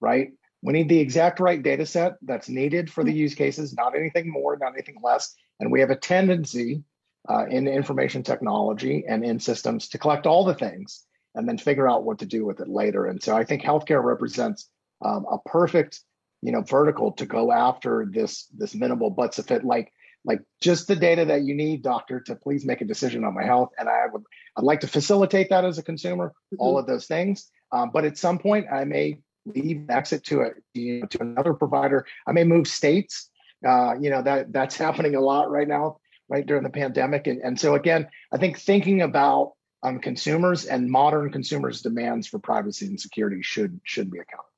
right? 0.00 0.32
We 0.64 0.72
need 0.72 0.88
the 0.88 0.98
exact 0.98 1.40
right 1.40 1.62
data 1.62 1.84
set 1.84 2.14
that's 2.22 2.48
needed 2.48 2.90
for 2.90 3.04
the 3.04 3.10
mm-hmm. 3.10 3.18
use 3.18 3.34
cases, 3.34 3.74
not 3.74 3.94
anything 3.94 4.30
more, 4.30 4.56
not 4.56 4.72
anything 4.72 4.96
less. 5.04 5.34
And 5.60 5.70
we 5.70 5.80
have 5.80 5.90
a 5.90 5.96
tendency 5.96 6.82
uh, 7.28 7.44
in 7.50 7.68
information 7.68 8.22
technology 8.22 9.04
and 9.06 9.22
in 9.22 9.40
systems 9.40 9.88
to 9.90 9.98
collect 9.98 10.26
all 10.26 10.46
the 10.46 10.54
things 10.54 11.04
and 11.34 11.46
then 11.46 11.58
figure 11.58 11.86
out 11.86 12.04
what 12.04 12.20
to 12.20 12.26
do 12.26 12.46
with 12.46 12.60
it 12.60 12.68
later. 12.68 13.04
And 13.04 13.22
so 13.22 13.36
I 13.36 13.44
think 13.44 13.62
healthcare 13.62 14.02
represents 14.02 14.70
um, 15.04 15.26
a 15.30 15.36
perfect, 15.46 16.00
you 16.40 16.50
know, 16.50 16.62
vertical 16.62 17.12
to 17.12 17.26
go 17.26 17.52
after 17.52 18.06
this 18.10 18.46
this 18.56 18.74
minimal 18.74 19.10
but 19.10 19.34
sufficient, 19.34 19.66
like 19.66 19.92
like 20.24 20.40
just 20.62 20.88
the 20.88 20.96
data 20.96 21.26
that 21.26 21.42
you 21.42 21.54
need, 21.54 21.82
doctor, 21.82 22.20
to 22.20 22.36
please 22.36 22.64
make 22.64 22.80
a 22.80 22.86
decision 22.86 23.24
on 23.24 23.34
my 23.34 23.44
health. 23.44 23.68
And 23.78 23.86
I 23.86 24.06
would 24.10 24.22
I'd 24.56 24.64
like 24.64 24.80
to 24.80 24.88
facilitate 24.88 25.50
that 25.50 25.66
as 25.66 25.76
a 25.76 25.82
consumer, 25.82 26.28
mm-hmm. 26.28 26.56
all 26.58 26.78
of 26.78 26.86
those 26.86 27.06
things. 27.06 27.50
Um, 27.70 27.90
but 27.92 28.06
at 28.06 28.16
some 28.16 28.38
point, 28.38 28.66
I 28.72 28.84
may 28.84 29.18
leave, 29.46 29.88
exit 29.90 30.24
to 30.24 30.42
a 30.42 30.50
you 30.72 31.00
know, 31.00 31.06
to 31.06 31.22
another 31.22 31.54
provider. 31.54 32.06
I 32.26 32.32
may 32.32 32.44
move 32.44 32.66
states. 32.66 33.30
Uh, 33.66 33.94
you 34.00 34.10
know 34.10 34.22
that 34.22 34.52
that's 34.52 34.76
happening 34.86 35.14
a 35.14 35.20
lot 35.20 35.50
right 35.50 35.68
now, 35.68 35.98
right 36.28 36.44
during 36.44 36.62
the 36.62 36.70
pandemic. 36.70 37.26
And 37.26 37.40
and 37.42 37.58
so 37.58 37.74
again, 37.74 38.08
I 38.32 38.38
think 38.38 38.58
thinking 38.58 39.02
about 39.02 39.52
um, 39.82 40.00
consumers 40.00 40.64
and 40.64 40.90
modern 40.90 41.30
consumers' 41.30 41.82
demands 41.82 42.26
for 42.26 42.38
privacy 42.38 42.86
and 42.86 43.00
security 43.00 43.42
should 43.42 43.80
should 43.84 44.10
be 44.10 44.18
accounted. 44.18 44.50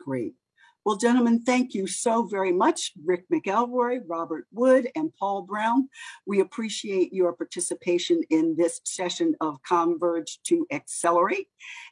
Great. 0.00 0.34
Well, 0.86 0.96
gentlemen, 0.96 1.42
thank 1.42 1.74
you 1.74 1.88
so 1.88 2.22
very 2.22 2.52
much, 2.52 2.92
Rick 3.04 3.24
McElroy, 3.28 4.02
Robert 4.06 4.46
Wood, 4.52 4.88
and 4.94 5.12
Paul 5.18 5.42
Browne. 5.42 5.88
We 6.26 6.38
appreciate 6.38 7.12
your 7.12 7.32
participation 7.32 8.22
in 8.30 8.54
this 8.54 8.80
session 8.84 9.34
of 9.40 9.60
Converge 9.64 10.38
to 10.44 10.64
Accelerate. 10.70 11.48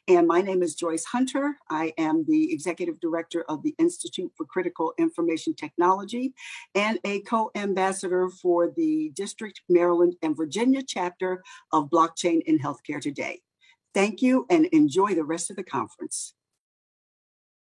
And 0.07 0.25
my 0.25 0.39
name 0.39 0.63
is 0.63 0.75
Joyce 0.75 1.03
Hunter. 1.03 1.57
I 1.69 1.91
am 1.97 2.23
the 2.25 2.53
Executive 2.53 3.01
Director 3.01 3.43
of 3.49 3.63
the 3.63 3.75
Institute 3.79 4.31
for 4.37 4.45
Critical 4.45 4.93
Information 4.97 5.53
Technology 5.55 6.33
and 6.73 6.97
a 7.03 7.19
co 7.23 7.51
ambassador 7.53 8.29
for 8.29 8.71
the 8.77 9.11
District, 9.13 9.59
Maryland, 9.67 10.15
and 10.21 10.37
Virginia 10.37 10.81
chapter 10.81 11.43
of 11.73 11.89
Blockchain 11.89 12.43
in 12.45 12.59
Healthcare 12.59 13.01
Today. 13.01 13.41
Thank 13.93 14.21
you 14.21 14.45
and 14.49 14.67
enjoy 14.67 15.15
the 15.15 15.25
rest 15.25 15.49
of 15.49 15.57
the 15.57 15.63
conference. 15.65 16.33